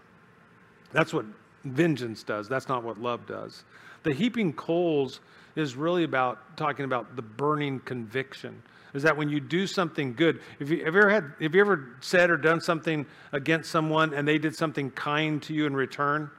That's 0.92 1.12
what 1.12 1.26
vengeance 1.64 2.22
does. 2.22 2.48
That's 2.48 2.68
not 2.68 2.84
what 2.84 3.00
love 3.00 3.26
does. 3.26 3.64
The 4.04 4.12
heaping 4.12 4.52
coals 4.52 5.20
is 5.56 5.74
really 5.74 6.04
about 6.04 6.56
talking 6.56 6.84
about 6.84 7.16
the 7.16 7.22
burning 7.22 7.80
conviction. 7.80 8.62
Is 8.94 9.02
that 9.02 9.16
when 9.16 9.28
you 9.28 9.40
do 9.40 9.66
something 9.66 10.14
good? 10.14 10.40
If 10.60 10.70
you, 10.70 10.84
have 10.84 10.96
ever 10.96 11.10
had, 11.10 11.32
have 11.40 11.54
you 11.54 11.60
ever 11.60 11.96
said 12.00 12.30
or 12.30 12.36
done 12.36 12.60
something 12.60 13.04
against 13.32 13.70
someone 13.70 14.14
and 14.14 14.26
they 14.26 14.38
did 14.38 14.54
something 14.54 14.90
kind 14.92 15.42
to 15.42 15.54
you 15.54 15.66
in 15.66 15.74
return? 15.74 16.30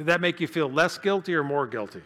Did 0.00 0.06
that 0.06 0.22
make 0.22 0.40
you 0.40 0.46
feel 0.46 0.66
less 0.66 0.96
guilty 0.96 1.34
or 1.34 1.44
more 1.44 1.66
guilty? 1.66 2.00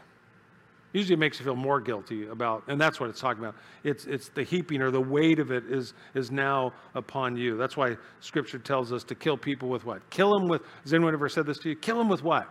Usually 0.92 1.14
it 1.14 1.20
makes 1.20 1.38
you 1.38 1.45
feel 1.45 1.55
more 1.55 1.80
guilty 1.80 2.26
about, 2.26 2.64
and 2.66 2.80
that's 2.80 2.99
what 2.99 3.09
it's 3.09 3.20
talking 3.20 3.40
about. 3.40 3.55
It's, 3.84 4.05
it's 4.07 4.30
the 4.30 4.42
heaping 4.42 4.82
or 4.82 4.90
the 4.90 5.01
weight 5.01 5.38
of 5.38 5.53
it 5.53 5.62
is, 5.68 5.95
is 6.12 6.32
now 6.32 6.72
upon 6.97 7.36
you. 7.36 7.57
That's 7.57 7.76
why 7.76 7.95
Scripture 8.18 8.59
tells 8.59 8.92
us 8.92 9.05
to 9.05 9.14
kill 9.14 9.36
people 9.36 9.68
with 9.68 9.86
what? 9.86 10.11
Kill 10.11 10.36
them 10.36 10.49
with, 10.49 10.62
has 10.82 10.92
anyone 10.92 11.14
ever 11.14 11.28
said 11.28 11.47
this 11.47 11.59
to 11.59 11.68
you? 11.68 11.76
Kill 11.76 11.97
them 11.97 12.09
with 12.09 12.24
what? 12.24 12.49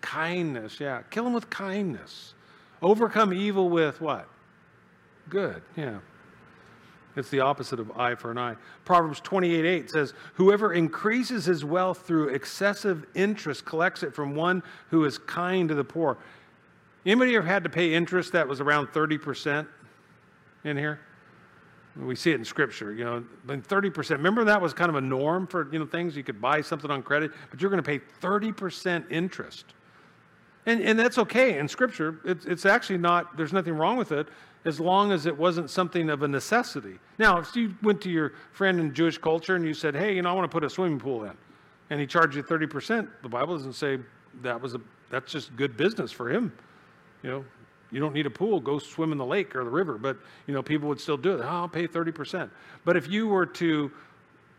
Kindness, 0.00 0.78
yeah. 0.78 1.02
Kill 1.10 1.24
them 1.24 1.32
with 1.32 1.50
kindness. 1.50 2.34
Overcome 2.82 3.34
evil 3.34 3.68
with 3.68 4.00
what? 4.00 4.28
Good, 5.28 5.60
yeah. 5.76 5.98
It's 7.14 7.28
the 7.28 7.40
opposite 7.40 7.78
of 7.78 7.90
eye 7.92 8.14
for 8.14 8.30
an 8.30 8.38
eye. 8.38 8.56
Proverbs 8.84 9.20
28 9.20 9.64
8 9.64 9.90
says, 9.90 10.14
Whoever 10.34 10.72
increases 10.72 11.44
his 11.44 11.64
wealth 11.64 12.06
through 12.06 12.28
excessive 12.28 13.04
interest 13.14 13.64
collects 13.64 14.02
it 14.02 14.14
from 14.14 14.34
one 14.34 14.62
who 14.90 15.04
is 15.04 15.18
kind 15.18 15.68
to 15.68 15.74
the 15.74 15.84
poor. 15.84 16.16
Anybody 17.04 17.36
ever 17.36 17.46
had 17.46 17.64
to 17.64 17.70
pay 17.70 17.94
interest 17.94 18.32
that 18.32 18.46
was 18.46 18.60
around 18.60 18.88
30% 18.88 19.66
in 20.64 20.76
here? 20.76 21.00
We 21.96 22.16
see 22.16 22.30
it 22.30 22.36
in 22.36 22.44
scripture, 22.44 22.94
you 22.94 23.04
know, 23.04 23.22
30%. 23.46 24.10
Remember 24.10 24.44
that 24.44 24.62
was 24.62 24.72
kind 24.72 24.88
of 24.88 24.94
a 24.94 25.00
norm 25.00 25.46
for, 25.46 25.70
you 25.70 25.78
know, 25.78 25.84
things 25.84 26.16
you 26.16 26.22
could 26.22 26.40
buy 26.40 26.62
something 26.62 26.90
on 26.90 27.02
credit, 27.02 27.32
but 27.50 27.60
you're 27.60 27.70
going 27.70 27.82
to 27.82 27.86
pay 27.86 28.00
30% 28.22 29.10
interest. 29.10 29.66
And, 30.64 30.80
and 30.80 30.98
that's 30.98 31.18
okay 31.18 31.58
in 31.58 31.68
scripture. 31.68 32.20
It's, 32.24 32.46
it's 32.46 32.64
actually 32.64 32.98
not, 32.98 33.36
there's 33.36 33.52
nothing 33.52 33.74
wrong 33.74 33.98
with 33.98 34.12
it 34.12 34.28
as 34.64 34.78
long 34.78 35.12
as 35.12 35.26
it 35.26 35.36
wasn't 35.36 35.68
something 35.68 36.08
of 36.08 36.22
a 36.22 36.28
necessity. 36.28 36.98
Now, 37.18 37.38
if 37.38 37.54
you 37.56 37.74
went 37.82 38.00
to 38.02 38.10
your 38.10 38.32
friend 38.52 38.78
in 38.78 38.94
Jewish 38.94 39.18
culture 39.18 39.56
and 39.56 39.64
you 39.64 39.74
said, 39.74 39.94
hey, 39.94 40.14
you 40.14 40.22
know, 40.22 40.30
I 40.30 40.32
want 40.32 40.50
to 40.50 40.54
put 40.54 40.64
a 40.64 40.70
swimming 40.70 40.98
pool 40.98 41.24
in, 41.24 41.32
and 41.90 42.00
he 42.00 42.06
charged 42.06 42.36
you 42.36 42.42
30%, 42.42 43.08
the 43.22 43.28
Bible 43.28 43.56
doesn't 43.56 43.74
say 43.74 43.98
that 44.42 44.60
was 44.60 44.74
a, 44.74 44.80
that's 45.10 45.32
just 45.32 45.54
good 45.56 45.76
business 45.76 46.12
for 46.12 46.30
him. 46.30 46.52
You 47.22 47.30
know, 47.30 47.44
you 47.90 48.00
don't 48.00 48.14
need 48.14 48.26
a 48.26 48.30
pool, 48.30 48.60
go 48.60 48.78
swim 48.78 49.12
in 49.12 49.18
the 49.18 49.26
lake 49.26 49.54
or 49.54 49.64
the 49.64 49.70
river. 49.70 49.98
But, 49.98 50.16
you 50.46 50.54
know, 50.54 50.62
people 50.62 50.88
would 50.88 51.00
still 51.00 51.18
do 51.18 51.34
it. 51.34 51.40
Oh, 51.42 51.48
I'll 51.48 51.68
pay 51.68 51.86
30%. 51.86 52.50
But 52.84 52.96
if 52.96 53.08
you 53.08 53.28
were 53.28 53.46
to 53.46 53.90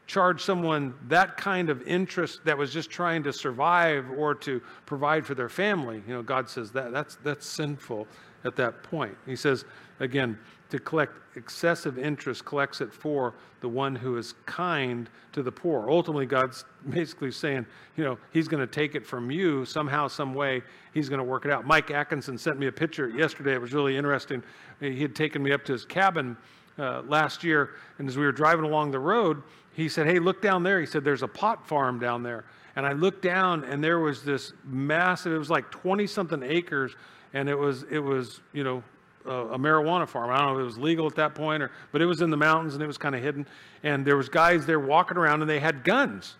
charge 0.05 0.43
someone 0.43 0.93
that 1.07 1.37
kind 1.37 1.69
of 1.69 1.81
interest 1.87 2.43
that 2.45 2.57
was 2.57 2.73
just 2.73 2.89
trying 2.89 3.23
to 3.23 3.33
survive 3.33 4.05
or 4.11 4.35
to 4.35 4.61
provide 4.85 5.25
for 5.25 5.33
their 5.33 5.49
family, 5.49 6.03
you 6.07 6.13
know, 6.13 6.21
God 6.21 6.49
says 6.49 6.71
that 6.73 6.91
that's, 6.91 7.15
that's 7.23 7.47
sinful 7.47 8.07
at 8.43 8.55
that 8.57 8.83
point. 8.83 9.17
He 9.25 9.35
says, 9.35 9.65
again, 9.99 10.37
to 10.69 10.79
collect 10.79 11.13
excessive 11.35 11.97
interest 11.97 12.45
collects 12.45 12.81
it 12.81 12.93
for 12.93 13.33
the 13.61 13.69
one 13.69 13.95
who 13.95 14.17
is 14.17 14.33
kind 14.45 15.09
to 15.31 15.43
the 15.43 15.51
poor. 15.51 15.89
Ultimately, 15.89 16.25
God's 16.25 16.65
basically 16.89 17.31
saying, 17.31 17.65
you 17.95 18.03
know, 18.03 18.17
He's 18.31 18.47
going 18.47 18.61
to 18.61 18.71
take 18.71 18.95
it 18.95 19.05
from 19.05 19.31
you 19.31 19.65
somehow, 19.65 20.07
some 20.07 20.33
way. 20.33 20.61
He's 20.93 21.09
going 21.09 21.19
to 21.19 21.23
work 21.23 21.45
it 21.45 21.51
out. 21.51 21.65
Mike 21.65 21.91
Atkinson 21.91 22.37
sent 22.37 22.59
me 22.59 22.67
a 22.67 22.71
picture 22.71 23.09
yesterday. 23.09 23.53
It 23.53 23.61
was 23.61 23.73
really 23.73 23.95
interesting. 23.95 24.43
He 24.79 25.01
had 25.01 25.15
taken 25.15 25.41
me 25.41 25.51
up 25.51 25.63
to 25.65 25.73
his 25.73 25.85
cabin 25.85 26.37
uh, 26.77 27.03
last 27.03 27.43
year, 27.43 27.71
and 27.99 28.07
as 28.07 28.17
we 28.17 28.25
were 28.25 28.31
driving 28.31 28.65
along 28.65 28.91
the 28.91 28.99
road, 28.99 29.43
he 29.73 29.89
said, 29.89 30.07
Hey, 30.07 30.19
look 30.19 30.41
down 30.41 30.63
there. 30.63 30.79
He 30.79 30.85
said, 30.85 31.03
There's 31.03 31.23
a 31.23 31.27
pot 31.27 31.67
farm 31.67 31.99
down 31.99 32.23
there. 32.23 32.45
And 32.75 32.85
I 32.87 32.93
looked 32.93 33.21
down, 33.21 33.63
and 33.65 33.83
there 33.83 33.99
was 33.99 34.23
this 34.23 34.53
massive, 34.65 35.31
it 35.31 35.37
was 35.37 35.51
like 35.51 35.69
20 35.69 36.07
something 36.07 36.41
acres 36.41 36.95
and 37.33 37.49
it 37.49 37.57
was 37.57 37.83
it 37.89 37.99
was 37.99 38.41
you 38.53 38.63
know 38.63 38.83
a, 39.25 39.53
a 39.53 39.57
marijuana 39.57 40.07
farm. 40.07 40.29
I 40.29 40.37
don't 40.37 40.53
know 40.53 40.59
if 40.59 40.61
it 40.61 40.65
was 40.65 40.77
legal 40.77 41.07
at 41.07 41.15
that 41.15 41.35
point 41.35 41.63
or, 41.63 41.71
but 41.91 42.01
it 42.01 42.05
was 42.05 42.21
in 42.21 42.29
the 42.29 42.37
mountains 42.37 42.73
and 42.73 42.83
it 42.83 42.87
was 42.87 42.97
kind 42.97 43.15
of 43.15 43.21
hidden. 43.21 43.47
And 43.83 44.05
there 44.05 44.17
was 44.17 44.29
guys 44.29 44.65
there 44.65 44.79
walking 44.79 45.17
around 45.17 45.41
and 45.41 45.49
they 45.49 45.59
had 45.59 45.83
guns 45.83 46.35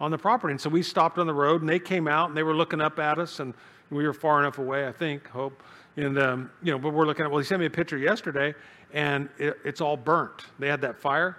on 0.00 0.10
the 0.10 0.18
property. 0.18 0.52
And 0.52 0.60
so 0.60 0.70
we 0.70 0.82
stopped 0.82 1.18
on 1.18 1.26
the 1.26 1.34
road 1.34 1.60
and 1.60 1.68
they 1.68 1.78
came 1.78 2.08
out 2.08 2.28
and 2.28 2.36
they 2.36 2.42
were 2.42 2.54
looking 2.54 2.80
up 2.80 2.98
at 2.98 3.18
us 3.18 3.40
and 3.40 3.54
we 3.90 4.06
were 4.06 4.12
far 4.12 4.40
enough 4.40 4.58
away, 4.58 4.86
I 4.86 4.92
think, 4.92 5.28
hope. 5.28 5.62
And 5.96 6.18
um, 6.18 6.50
you 6.62 6.72
know, 6.72 6.78
but 6.78 6.92
we're 6.94 7.06
looking 7.06 7.24
at. 7.24 7.30
Well, 7.30 7.38
he 7.38 7.44
sent 7.44 7.60
me 7.60 7.66
a 7.66 7.70
picture 7.70 7.98
yesterday, 7.98 8.54
and 8.94 9.28
it, 9.38 9.58
it's 9.64 9.80
all 9.82 9.96
burnt. 9.96 10.46
They 10.58 10.68
had 10.68 10.80
that 10.80 10.98
fire. 10.98 11.36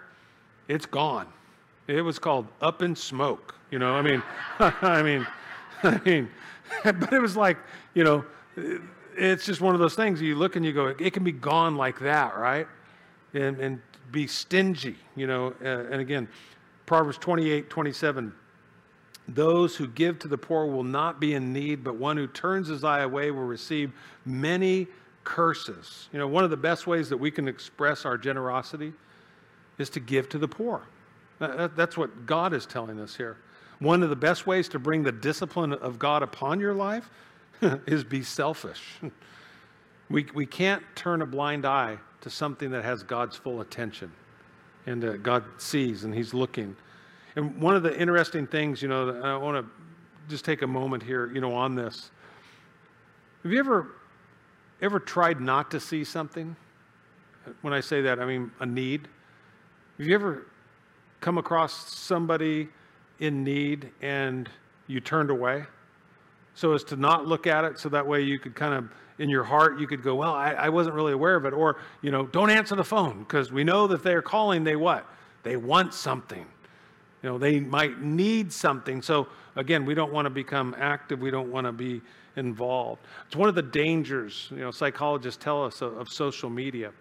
It's 0.67 0.85
gone. 0.85 1.27
It 1.87 2.01
was 2.01 2.19
called 2.19 2.47
Up 2.61 2.83
in 2.83 2.95
Smoke. 2.95 3.55
You 3.71 3.79
know, 3.79 3.95
I 3.95 4.01
mean, 4.03 4.21
I 4.59 5.01
mean, 5.01 5.27
I 5.83 5.99
mean, 6.05 6.29
but 6.83 7.11
it 7.11 7.19
was 7.19 7.35
like, 7.35 7.57
you 7.95 8.03
know, 8.03 8.23
it's 9.17 9.45
just 9.45 9.61
one 9.61 9.73
of 9.73 9.79
those 9.79 9.95
things 9.95 10.21
you 10.21 10.35
look 10.35 10.55
and 10.55 10.65
you 10.65 10.73
go, 10.73 10.87
it 10.87 11.13
can 11.13 11.23
be 11.23 11.31
gone 11.31 11.75
like 11.75 11.99
that, 11.99 12.37
right? 12.37 12.67
And, 13.33 13.59
and 13.59 13.81
be 14.11 14.27
stingy, 14.27 14.95
you 15.15 15.27
know. 15.27 15.53
And 15.61 16.01
again, 16.01 16.27
Proverbs 16.85 17.17
28 17.17 17.69
27. 17.69 18.33
Those 19.29 19.75
who 19.75 19.87
give 19.87 20.19
to 20.19 20.27
the 20.27 20.37
poor 20.37 20.65
will 20.65 20.83
not 20.83 21.19
be 21.21 21.33
in 21.33 21.53
need, 21.53 21.83
but 21.83 21.95
one 21.95 22.17
who 22.17 22.27
turns 22.27 22.67
his 22.67 22.83
eye 22.83 23.01
away 23.01 23.31
will 23.31 23.45
receive 23.45 23.93
many 24.25 24.87
curses. 25.23 26.09
You 26.11 26.19
know, 26.19 26.27
one 26.27 26.43
of 26.43 26.49
the 26.49 26.57
best 26.57 26.87
ways 26.87 27.07
that 27.09 27.17
we 27.17 27.31
can 27.31 27.47
express 27.47 28.05
our 28.05 28.17
generosity 28.17 28.91
is 29.77 29.89
to 29.91 30.01
give 30.01 30.27
to 30.29 30.37
the 30.37 30.47
poor. 30.47 30.83
That's 31.39 31.97
what 31.97 32.25
God 32.25 32.53
is 32.53 32.65
telling 32.65 32.99
us 32.99 33.15
here. 33.15 33.37
one 33.79 34.03
of 34.03 34.09
the 34.09 34.15
best 34.15 34.47
ways 34.47 34.69
to 34.69 34.79
bring 34.79 35.03
the 35.03 35.11
discipline 35.11 35.73
of 35.73 35.99
God 35.99 36.23
upon 36.23 36.59
your 36.59 36.73
life 36.73 37.09
is 37.85 38.03
be 38.03 38.23
selfish. 38.23 38.81
we, 40.09 40.25
we 40.33 40.45
can't 40.45 40.83
turn 40.95 41.21
a 41.21 41.25
blind 41.25 41.65
eye 41.65 41.97
to 42.21 42.29
something 42.29 42.71
that 42.71 42.83
has 42.83 43.03
God's 43.03 43.35
full 43.35 43.61
attention 43.61 44.11
and 44.85 45.03
uh, 45.03 45.17
God 45.17 45.43
sees 45.57 46.03
and 46.03 46.13
He's 46.13 46.33
looking. 46.33 46.75
And 47.35 47.59
one 47.59 47.75
of 47.75 47.83
the 47.83 47.97
interesting 47.99 48.45
things, 48.45 48.81
you 48.81 48.87
know, 48.87 49.21
I 49.21 49.35
want 49.37 49.65
to 49.65 49.71
just 50.29 50.45
take 50.45 50.61
a 50.61 50.67
moment 50.67 51.03
here, 51.03 51.31
you 51.33 51.41
know, 51.41 51.53
on 51.53 51.75
this. 51.75 52.11
Have 53.43 53.51
you 53.51 53.59
ever 53.59 53.87
ever 54.81 54.99
tried 54.99 55.39
not 55.39 55.71
to 55.71 55.79
see 55.79 56.03
something? 56.03 56.55
When 57.61 57.73
I 57.73 57.79
say 57.79 58.01
that, 58.01 58.19
I 58.19 58.25
mean 58.25 58.51
a 58.59 58.65
need. 58.65 59.07
Have 59.97 60.07
you 60.07 60.15
ever 60.15 60.47
come 61.21 61.37
across 61.37 61.93
somebody 61.93 62.69
in 63.19 63.43
need 63.43 63.91
and 64.01 64.49
you 64.87 64.99
turned 64.99 65.29
away? 65.29 65.65
So 66.55 66.73
as 66.73 66.83
to 66.85 66.95
not 66.95 67.27
look 67.27 67.47
at 67.47 67.65
it, 67.65 67.79
so 67.79 67.89
that 67.89 68.05
way 68.05 68.21
you 68.21 68.39
could 68.39 68.55
kind 68.55 68.73
of, 68.73 68.89
in 69.19 69.29
your 69.29 69.43
heart, 69.43 69.79
you 69.79 69.87
could 69.87 70.03
go, 70.03 70.15
well, 70.15 70.33
I, 70.33 70.51
I 70.51 70.69
wasn't 70.69 70.95
really 70.95 71.13
aware 71.13 71.35
of 71.35 71.45
it. 71.45 71.53
Or, 71.53 71.77
you 72.01 72.11
know, 72.11 72.25
don't 72.27 72.49
answer 72.49 72.75
the 72.75 72.83
phone 72.83 73.19
because 73.19 73.51
we 73.51 73.63
know 73.63 73.87
that 73.87 74.03
they're 74.03 74.21
calling, 74.21 74.63
they 74.63 74.75
what? 74.75 75.05
They 75.43 75.57
want 75.57 75.93
something. 75.93 76.45
You 77.21 77.29
know, 77.29 77.37
they 77.37 77.59
might 77.59 78.01
need 78.01 78.51
something. 78.51 79.01
So 79.01 79.27
again, 79.55 79.85
we 79.85 79.93
don't 79.93 80.11
want 80.11 80.25
to 80.25 80.29
become 80.29 80.75
active. 80.77 81.21
We 81.21 81.31
don't 81.31 81.51
want 81.51 81.65
to 81.65 81.71
be 81.71 82.01
involved. 82.35 83.01
It's 83.27 83.35
one 83.35 83.49
of 83.49 83.55
the 83.55 83.61
dangers, 83.61 84.47
you 84.51 84.57
know, 84.57 84.71
psychologists 84.71 85.41
tell 85.43 85.63
us 85.63 85.81
of, 85.81 85.97
of 85.97 86.09
social 86.09 86.49
media. 86.49 86.91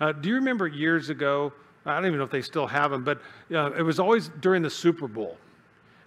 Uh, 0.00 0.12
do 0.12 0.28
you 0.28 0.36
remember 0.36 0.66
years 0.66 1.10
ago? 1.10 1.52
I 1.84 1.96
don't 1.96 2.06
even 2.06 2.18
know 2.18 2.24
if 2.24 2.30
they 2.30 2.42
still 2.42 2.66
have 2.66 2.90
them, 2.90 3.04
but 3.04 3.20
uh, 3.52 3.72
it 3.72 3.82
was 3.82 3.98
always 3.98 4.30
during 4.40 4.62
the 4.62 4.70
Super 4.70 5.08
Bowl. 5.08 5.36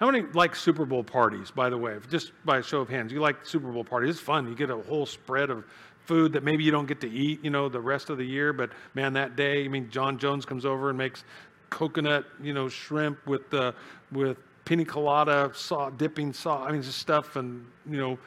How 0.01 0.09
many 0.09 0.23
like 0.33 0.55
Super 0.55 0.83
Bowl 0.83 1.03
parties, 1.03 1.51
by 1.51 1.69
the 1.69 1.77
way? 1.77 1.95
Just 2.09 2.31
by 2.43 2.57
a 2.57 2.63
show 2.63 2.81
of 2.81 2.89
hands, 2.89 3.13
you 3.13 3.19
like 3.19 3.45
Super 3.45 3.71
Bowl 3.71 3.83
parties? 3.83 4.15
It's 4.15 4.19
fun. 4.19 4.47
You 4.47 4.55
get 4.55 4.71
a 4.71 4.77
whole 4.77 5.05
spread 5.05 5.51
of 5.51 5.63
food 6.05 6.33
that 6.33 6.43
maybe 6.43 6.63
you 6.63 6.71
don't 6.71 6.87
get 6.87 6.99
to 7.01 7.09
eat, 7.11 7.43
you 7.43 7.51
know, 7.51 7.69
the 7.69 7.79
rest 7.79 8.09
of 8.09 8.17
the 8.17 8.23
year. 8.23 8.51
But 8.51 8.71
man, 8.95 9.13
that 9.13 9.35
day, 9.35 9.63
I 9.63 9.67
mean, 9.67 9.91
John 9.91 10.17
Jones 10.17 10.43
comes 10.43 10.65
over 10.65 10.89
and 10.89 10.97
makes 10.97 11.23
coconut, 11.69 12.25
you 12.41 12.51
know, 12.51 12.67
shrimp 12.67 13.27
with 13.27 13.53
uh, 13.53 13.73
with 14.11 14.39
pina 14.65 14.85
colada 14.85 15.51
saw, 15.53 15.91
dipping 15.91 16.33
sauce. 16.33 16.65
I 16.67 16.71
mean, 16.71 16.81
just 16.81 16.97
stuff 16.97 17.35
and 17.35 17.63
you 17.87 17.97
know, 17.97 18.17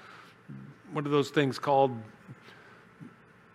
what 0.93 1.05
are 1.05 1.11
those 1.11 1.31
things 1.31 1.59
called? 1.59 1.91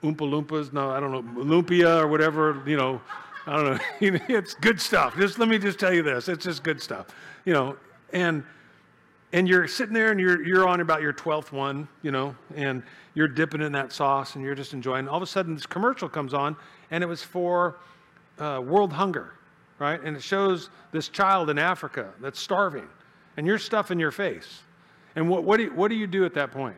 Oompa 0.04 0.18
Loompas? 0.18 0.74
No, 0.74 0.90
I 0.90 1.00
don't 1.00 1.14
know. 1.14 1.24
Lumpia 1.42 2.02
or 2.02 2.10
whatever, 2.10 2.62
you 2.66 2.76
know. 2.76 3.00
I 3.48 3.56
don't 3.56 3.66
know. 3.66 3.80
it's 4.28 4.56
good 4.56 4.82
stuff. 4.82 5.16
Just 5.16 5.40
let 5.40 5.48
me 5.48 5.58
just 5.58 5.80
tell 5.80 5.94
you 5.94 6.04
this. 6.04 6.28
It's 6.28 6.44
just 6.44 6.64
good 6.64 6.82
stuff. 6.82 7.08
You 7.46 7.54
know, 7.54 7.78
and 8.14 8.44
and 9.32 9.48
you're 9.48 9.68
sitting 9.68 9.94
there 9.94 10.12
and 10.12 10.20
you're 10.20 10.44
you're 10.44 10.68
on 10.68 10.82
about 10.82 11.02
your 11.02 11.14
12th 11.14 11.52
one, 11.52 11.88
you 12.02 12.12
know, 12.12 12.36
and 12.56 12.84
you're 13.14 13.28
dipping 13.28 13.62
in 13.62 13.72
that 13.74 13.92
sauce 13.92 14.36
and 14.36 14.44
you're 14.44 14.56
just 14.56 14.74
enjoying. 14.74 15.08
All 15.08 15.18
of 15.18 15.24
a 15.24 15.28
sudden 15.28 15.54
this 15.56 15.66
commercial 15.66 16.10
comes 16.10 16.34
on 16.34 16.56
and 16.92 17.04
it 17.04 17.08
was 17.08 17.22
for 17.22 17.78
uh, 18.40 18.62
world 18.64 18.94
hunger, 18.94 19.34
right? 19.78 20.02
And 20.02 20.16
it 20.16 20.24
shows 20.24 20.70
this 20.92 21.10
child 21.10 21.50
in 21.50 21.60
Africa 21.60 22.12
that's 22.22 22.40
starving 22.40 22.88
and 23.38 23.46
you're 23.46 23.60
stuffing 23.60 24.00
your 24.00 24.12
face. 24.12 24.62
And 25.16 25.30
what, 25.30 25.44
what, 25.44 25.58
do 25.58 25.64
you, 25.64 25.74
what 25.74 25.90
do 25.90 25.96
you 25.96 26.08
do 26.08 26.26
at 26.26 26.34
that 26.36 26.52
point? 26.52 26.78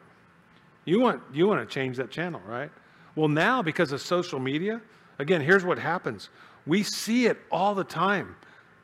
You 0.85 0.99
want, 0.99 1.21
you 1.33 1.47
want 1.47 1.67
to 1.67 1.71
change 1.71 1.97
that 1.97 2.09
channel, 2.09 2.41
right? 2.45 2.71
Well, 3.15 3.27
now, 3.27 3.61
because 3.61 3.91
of 3.91 4.01
social 4.01 4.39
media, 4.39 4.81
again, 5.19 5.41
here's 5.41 5.65
what 5.65 5.77
happens 5.77 6.29
we 6.67 6.83
see 6.83 7.25
it 7.25 7.39
all 7.51 7.73
the 7.73 7.83
time. 7.83 8.35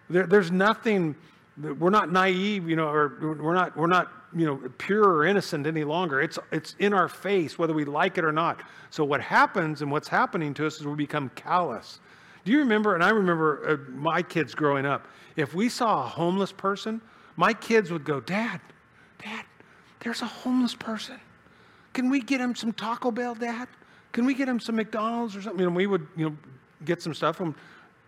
There, 0.10 0.26
there's 0.26 0.52
nothing, 0.52 1.16
we're 1.58 1.89
not 1.89 2.12
naive, 2.12 2.70
you 2.70 2.76
know, 2.76 2.88
or 2.88 3.18
we're 3.20 3.53
not, 3.53 3.76
we're 3.76 3.88
not, 3.88 4.12
you 4.36 4.45
know, 4.45 4.62
pure 4.78 5.03
or 5.03 5.26
innocent 5.26 5.66
any 5.66 5.84
longer. 5.84 6.22
It's, 6.22 6.38
it's 6.51 6.76
in 6.80 6.93
our 6.93 7.08
face, 7.08 7.58
whether 7.58 7.74
we 7.74 7.86
like 7.86 8.18
it 8.18 8.26
or 8.26 8.32
not. 8.32 8.62
So, 8.89 9.03
what 9.03 9.22
happens 9.22 9.82
and 9.82 9.91
what's 9.91 10.08
happening 10.08 10.53
to 10.55 10.68
us 10.68 10.80
is 10.80 10.86
we 10.86 10.95
become 10.95 11.30
callous. 11.36 11.99
Do 12.45 12.51
you 12.51 12.60
remember, 12.60 12.93
and 12.93 13.03
I 13.03 13.10
remember 13.10 13.68
uh, 13.68 13.91
my 13.91 14.22
kids 14.22 14.53
growing 14.53 14.86
up, 14.86 15.08
if 15.36 15.53
we 15.53 15.68
saw 15.68 16.03
a 16.03 16.08
homeless 16.08 16.51
person, 16.51 17.01
my 17.36 17.53
kids 17.53 17.91
would 17.91 18.05
go, 18.05 18.20
Dad, 18.20 18.62
Dad, 19.24 19.45
there's 19.99 20.22
a 20.22 20.28
homeless 20.28 20.76
person. 20.76 21.20
Can 21.93 22.10
we 22.10 22.22
get 22.22 22.39
him 22.39 22.55
some 22.55 22.72
Taco 22.72 23.12
Bell, 23.12 23.36
Dad? 23.36 23.68
Can 24.12 24.26
we 24.26 24.34
get 24.34 24.47
him 24.47 24.60
some 24.60 24.76
McDonald's 24.76 25.36
or 25.36 25.41
something? 25.41 25.66
And 25.66 25.76
we 25.76 25.88
would, 25.88 26.08
you 26.16 26.30
know, 26.30 26.38
get 26.86 27.01
some 27.01 27.14
stuff 27.14 27.36
from, 27.36 27.55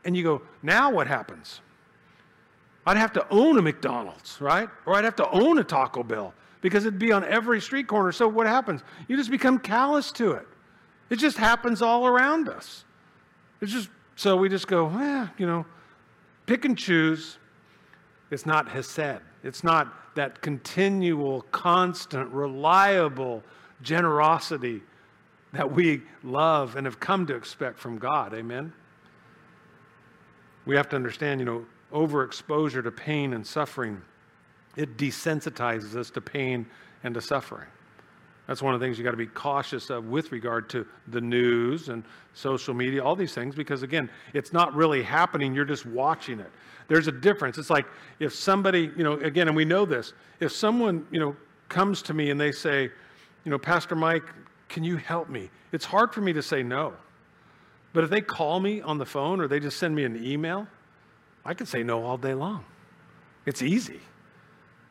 and 0.06 0.16
you 0.16 0.24
go, 0.24 0.42
now 0.62 0.92
what 0.92 1.08
happens? 1.08 1.62
I'd 2.90 2.98
have 2.98 3.14
to 3.14 3.28
own 3.30 3.60
a 3.60 3.62
McDonald's, 3.62 4.42
right? 4.42 4.68
Or 4.88 4.96
I'd 4.96 5.04
have 5.04 5.16
to 5.18 5.30
own 5.30 5.60
a 5.60 5.64
Taco 5.64 6.02
Bell 6.02 6.34
because 6.62 6.86
it'd 6.88 6.98
be 6.98 7.12
on 7.12 7.24
every 7.24 7.62
street 7.62 7.86
corner. 7.86 8.12
So 8.12 8.28
what 8.28 8.48
happens? 8.48 8.82
You 9.08 9.16
just 9.16 9.30
become 9.30 9.60
callous 9.60 10.12
to 10.14 10.32
it. 10.32 10.48
It 11.12 11.18
just 11.18 11.38
happens 11.38 11.84
all 11.84 12.08
around 12.08 12.50
us. 12.50 12.86
It's 13.62 13.72
just 13.72 13.90
so 14.16 14.36
we 14.36 14.50
just 14.50 14.66
go, 14.66 14.90
eh, 14.90 15.28
you 15.38 15.46
know, 15.46 15.68
pick 16.48 16.66
and 16.66 16.76
choose. 16.76 17.38
It's 18.32 18.48
not 18.48 18.68
hesed. 18.68 19.22
It's 19.44 19.64
not 19.64 20.16
that 20.16 20.42
continual, 20.42 21.44
constant, 21.52 22.32
reliable 22.32 23.44
generosity 23.84 24.82
that 25.54 25.72
we 25.72 26.02
love 26.24 26.76
and 26.76 26.88
have 26.88 27.00
come 27.00 27.28
to 27.28 27.36
expect 27.36 27.78
from 27.78 28.00
God. 28.00 28.34
Amen? 28.34 28.74
We 30.66 30.76
have 30.76 30.90
to 30.90 30.96
understand, 30.96 31.40
you 31.40 31.46
know, 31.46 31.66
overexposure 31.92 32.84
to 32.84 32.92
pain 32.92 33.34
and 33.34 33.46
suffering, 33.46 34.02
it 34.76 34.98
desensitizes 34.98 35.96
us 35.96 36.10
to 36.12 36.22
pain 36.22 36.66
and 37.04 37.14
to 37.16 37.22
suffering. 37.22 37.68
That's 38.48 38.64
one 38.64 38.74
of 38.74 38.80
the 38.80 38.86
things 38.86 38.98
you 38.98 39.04
got 39.04 39.12
to 39.12 39.18
be 39.18 39.28
cautious 39.28 39.92
of 39.92 40.06
with 40.08 40.32
regard 40.32 40.70
to 40.70 40.88
the 41.10 41.22
news 41.22 41.90
and 41.90 42.04
social 42.34 42.74
media, 42.74 43.04
all 43.04 43.16
these 43.16 43.34
things, 43.34 43.54
because 43.54 43.84
again, 43.84 44.10
it's 44.34 44.52
not 44.52 44.74
really 44.74 45.04
happening, 45.04 45.54
you're 45.54 45.66
just 45.66 45.86
watching 45.86 46.40
it. 46.40 46.50
There's 46.88 47.08
a 47.08 47.12
difference. 47.12 47.60
It's 47.60 47.70
like 47.70 47.86
if 48.20 48.34
somebody, 48.34 48.92
you 48.98 49.04
know, 49.04 49.14
again, 49.20 49.48
and 49.48 49.56
we 49.56 49.66
know 49.66 49.86
this, 49.86 50.14
if 50.40 50.52
someone, 50.52 51.06
you 51.12 51.20
know, 51.20 51.36
comes 51.70 52.02
to 52.02 52.16
me 52.16 52.32
and 52.32 52.42
they 52.42 52.52
say, 52.52 52.90
you 53.46 53.52
know, 53.52 53.60
Pastor 53.60 53.96
Mike, 53.96 54.24
can 54.68 54.84
you 54.84 54.98
help 54.98 55.30
me? 55.30 55.52
It's 55.72 55.86
hard 55.86 56.12
for 56.12 56.22
me 56.22 56.34
to 56.34 56.42
say 56.42 56.64
no. 56.64 56.94
But 57.94 58.04
if 58.04 58.10
they 58.10 58.22
call 58.22 58.60
me 58.60 58.82
on 58.82 58.98
the 58.98 59.06
phone 59.06 59.40
or 59.40 59.48
they 59.48 59.60
just 59.60 59.78
send 59.78 59.96
me 59.96 60.06
an 60.06 60.24
email, 60.24 60.68
I 61.50 61.56
could 61.56 61.68
say 61.68 61.82
no 61.82 62.04
all 62.04 62.16
day 62.16 62.36
long. 62.36 62.64
It's 63.48 63.64
easy 63.64 64.02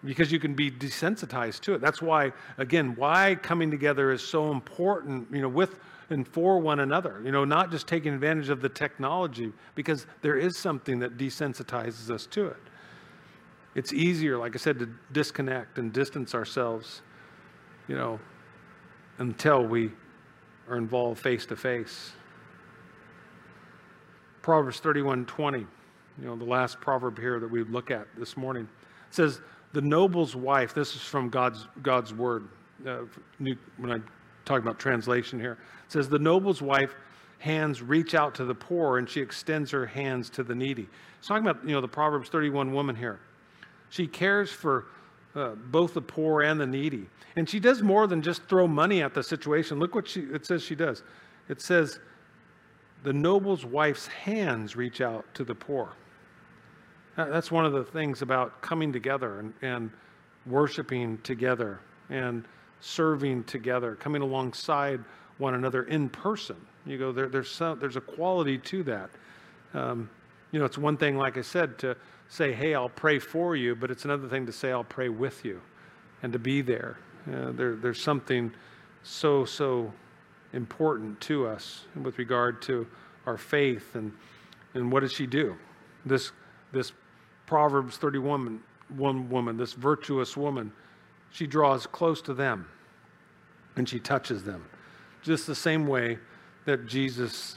because 0.05 0.33
you 0.33 0.41
can 0.41 0.55
be 0.55 0.73
desensitized 0.73 1.61
to 1.61 1.75
it. 1.75 1.81
That's 1.81 2.03
why, 2.03 2.33
again, 2.57 2.97
why 2.97 3.37
coming 3.37 3.71
together 3.71 4.11
is 4.11 4.23
so 4.23 4.51
important, 4.51 5.29
you 5.33 5.41
know, 5.41 5.49
with 5.49 5.79
and 6.11 6.27
for 6.27 6.59
one 6.59 6.81
another, 6.81 7.23
you 7.25 7.31
know, 7.31 7.45
not 7.45 7.71
just 7.71 7.87
taking 7.87 8.13
advantage 8.13 8.49
of 8.49 8.61
the 8.61 8.69
technology, 8.69 9.53
because 9.77 10.07
there 10.21 10.37
is 10.37 10.57
something 10.57 10.99
that 10.99 11.17
desensitizes 11.17 12.11
us 12.11 12.27
to 12.27 12.47
it. 12.47 12.57
It's 13.77 13.93
easier, 13.93 14.37
like 14.37 14.57
I 14.57 14.59
said, 14.59 14.81
to 14.81 14.89
disconnect 15.13 15.79
and 15.79 15.93
distance 15.93 16.35
ourselves, 16.35 17.03
you 17.87 17.95
know, 17.95 18.19
until 19.19 19.65
we 19.65 19.93
are 20.69 20.77
involved 20.77 21.21
face 21.21 21.47
to 21.47 21.57
face. 21.57 22.11
Proverbs 24.43 24.81
31:20, 24.81 25.69
you 26.21 26.27
know, 26.27 26.37
the 26.37 26.45
last 26.45 26.81
proverb 26.81 27.19
here 27.19 27.41
that 27.41 27.51
we 27.51 27.64
look 27.64 27.91
at 27.91 28.07
this 28.16 28.37
morning, 28.37 28.69
says, 29.11 29.41
"The 29.73 29.81
noble's 29.81 30.35
wife." 30.35 30.75
This 30.75 30.95
is 30.95 31.03
from 31.03 31.29
God's 31.29 31.66
God's 31.83 32.12
word. 32.12 32.49
Uh, 32.87 33.01
when 33.39 33.93
I 33.93 34.01
talk 34.45 34.61
about 34.61 34.79
translation 34.79 35.41
here, 35.41 35.59
it 35.87 35.93
says, 35.93 36.09
"The 36.09 36.19
noble's 36.19 36.62
wife." 36.62 36.95
hands 37.39 37.83
reach 37.83 38.14
out 38.14 38.35
to 38.35 38.45
the 38.45 38.55
poor 38.55 38.99
and 38.99 39.09
she 39.09 39.21
extends 39.21 39.71
her 39.71 39.87
hands 39.87 40.29
to 40.31 40.43
the 40.43 40.55
needy. 40.55 40.89
It's 41.19 41.29
talking 41.29 41.47
about, 41.47 41.64
you 41.64 41.73
know, 41.73 41.81
the 41.81 41.89
Proverbs 41.89 42.29
31 42.29 42.73
woman 42.73 42.97
here. 42.97 43.21
She 43.91 44.07
cares 44.07 44.51
for 44.51 44.87
uh, 45.35 45.51
both 45.55 45.95
the 45.95 46.03
poor 46.03 46.43
and 46.43 46.61
the 46.61 46.66
needy. 46.66 47.07
And 47.37 47.49
she 47.49 47.61
does 47.61 47.83
more 47.83 48.07
than 48.07 48.23
just 48.23 48.43
throw 48.49 48.66
money 48.66 49.03
at 49.03 49.14
the 49.14 49.23
situation. 49.23 49.79
Look 49.79 49.95
what 49.95 50.09
she, 50.09 50.23
it 50.23 50.47
says 50.47 50.62
she 50.62 50.75
does. 50.75 51.05
It 51.49 51.61
says, 51.61 52.01
the 53.05 53.12
noble's 53.12 53.64
wife's 53.64 54.09
hands 54.09 54.75
reach 54.75 55.01
out 55.01 55.25
to 55.35 55.45
the 55.45 55.55
poor. 55.55 55.93
That's 57.27 57.51
one 57.51 57.66
of 57.66 57.73
the 57.73 57.83
things 57.83 58.23
about 58.23 58.62
coming 58.62 58.93
together 58.93 59.41
and, 59.41 59.53
and 59.61 59.91
worshiping 60.47 61.19
together 61.25 61.81
and 62.11 62.45
serving 62.79 63.43
together, 63.45 63.97
coming 63.97 64.23
alongside 64.23 65.01
one 65.39 65.55
another 65.55 65.83
in 65.85 66.09
person. 66.09 66.57
You 66.87 66.97
go, 66.97 67.11
there, 67.11 67.29
there's, 67.29 67.51
some, 67.51 67.81
there's 67.81 67.97
a 67.97 68.01
quality 68.01 68.57
to 68.59 68.83
that. 68.85 69.11
Um, 69.75 70.09
you 70.53 70.61
know, 70.61 70.64
it's 70.64 70.79
one 70.79 70.97
thing, 70.97 71.16
like 71.16 71.37
I 71.37 71.43
said, 71.43 71.77
to 71.81 71.97
say, 72.29 72.53
hey, 72.53 72.75
I'll 72.75 72.89
pray 72.89 73.19
for 73.19 73.57
you, 73.57 73.75
but 73.75 73.91
it's 73.91 74.05
another 74.05 74.29
thing 74.29 74.47
to 74.47 74.53
say, 74.53 74.71
I'll 74.71 74.85
pray 74.85 75.09
with 75.09 75.45
you 75.45 75.61
and 76.23 76.33
to 76.33 76.39
be 76.39 76.62
there. 76.62 76.99
Uh, 77.27 77.51
there 77.51 77.75
there's 77.75 78.01
something 78.01 78.53
so, 79.03 79.45
so 79.45 79.93
important 80.53 81.21
to 81.23 81.49
us 81.49 81.87
with 82.01 82.16
regard 82.19 82.62
to 82.62 82.87
our 83.27 83.37
faith 83.37 83.97
and, 83.97 84.12
and 84.75 84.91
what 84.93 85.01
does 85.01 85.12
she 85.12 85.27
do? 85.27 85.57
This, 86.07 86.31
this 86.73 86.93
Proverbs 87.49 87.97
31 87.97 88.61
one 88.97 89.31
woman, 89.31 89.57
this 89.57 89.73
virtuous 89.73 90.37
woman, 90.37 90.71
she 91.31 91.47
draws 91.47 91.87
close 91.87 92.21
to 92.23 92.35
them 92.35 92.69
and 93.77 93.89
she 93.89 93.99
touches 93.99 94.45
them. 94.45 94.67
Just 95.23 95.47
the 95.47 95.55
same 95.55 95.87
way 95.87 96.19
that 96.67 96.87
Jesus 96.87 97.57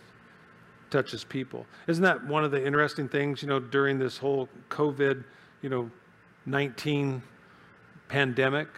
touches 0.92 1.26
people. 1.26 1.66
Isn't 1.88 2.04
that 2.06 2.26
one 2.26 2.46
of 2.46 2.52
the 2.52 2.66
interesting 2.66 3.10
things, 3.10 3.42
you 3.42 3.50
know, 3.50 3.60
during 3.60 4.00
this 4.00 4.18
whole 4.18 4.48
COVID, 4.70 5.26
you 5.62 5.70
know, 5.70 5.92
19 6.46 7.22
pandemic? 8.08 8.70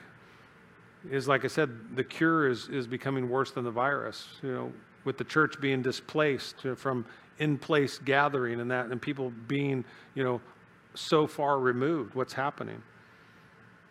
Is 1.11 1.28
like 1.28 1.45
I 1.45 1.47
said, 1.47 1.95
the 1.95 2.03
cure 2.03 2.49
is, 2.49 2.70
is 2.70 2.88
becoming 2.88 3.30
worse 3.30 3.51
than 3.51 3.66
the 3.66 3.72
virus, 3.72 4.30
you 4.41 4.51
know, 4.51 4.74
with 5.03 5.20
the 5.20 5.26
church 5.26 5.61
being 5.61 5.84
displaced 5.84 6.66
from 6.76 7.05
in 7.38 7.57
place 7.57 7.99
gathering 7.99 8.59
and 8.59 8.72
that, 8.72 8.88
and 8.88 9.01
people 9.01 9.32
being, 9.47 9.84
you 10.16 10.24
know, 10.24 10.41
so 10.95 11.27
far 11.27 11.59
removed. 11.59 12.15
What's 12.15 12.33
happening? 12.33 12.81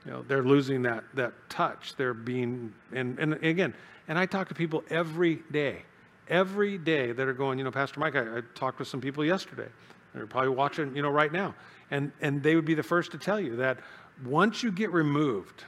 You 0.05 0.13
know, 0.13 0.25
they're 0.27 0.43
losing 0.43 0.83
that, 0.83 1.05
that 1.15 1.33
touch. 1.49 1.95
They're 1.97 2.15
being, 2.15 2.73
and, 2.93 3.19
and 3.19 3.35
again, 3.35 3.75
and 4.09 4.19
I 4.19 4.27
talk 4.27 4.49
to 4.49 4.55
people 4.55 4.83
every 4.91 5.43
day, 5.51 5.83
every 6.29 6.77
day 6.79 7.13
that 7.13 7.29
are 7.29 7.33
going, 7.33 7.59
you 7.59 7.65
know, 7.65 7.71
Pastor 7.71 8.01
Mike, 8.01 8.17
I, 8.17 8.39
I 8.39 8.41
talked 8.55 8.79
with 8.79 8.89
some 8.89 9.01
people 9.01 9.25
yesterday. 9.25 9.69
They're 10.13 10.27
probably 10.27 10.51
watching, 10.51 10.95
you 10.95 11.03
know, 11.03 11.11
right 11.11 11.33
now. 11.33 11.55
And, 11.91 12.13
and 12.21 12.43
they 12.43 12.57
would 12.57 12.65
be 12.65 12.75
the 12.75 12.83
first 12.83 13.13
to 13.13 13.19
tell 13.19 13.41
you 13.41 13.57
that 13.57 13.79
once 14.25 14.63
you 14.63 14.73
get 14.73 14.93
removed 14.93 15.65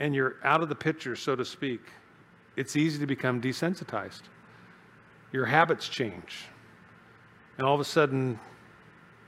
and 0.00 0.14
you're 0.14 0.36
out 0.44 0.62
of 0.62 0.68
the 0.68 0.74
picture, 0.74 1.16
so 1.16 1.34
to 1.34 1.44
speak, 1.44 1.80
it's 2.56 2.76
easy 2.76 2.98
to 2.98 3.06
become 3.06 3.40
desensitized. 3.40 4.22
Your 5.32 5.46
habits 5.46 5.88
change. 5.88 6.44
And 7.56 7.66
all 7.66 7.74
of 7.74 7.80
a 7.80 7.84
sudden, 7.84 8.38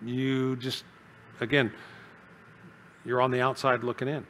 you 0.05 0.57
just, 0.57 0.85
again, 1.41 1.73
you're 3.05 3.21
on 3.21 3.31
the 3.31 3.41
outside 3.41 3.85
looking 3.85 4.09
in. 4.09 4.27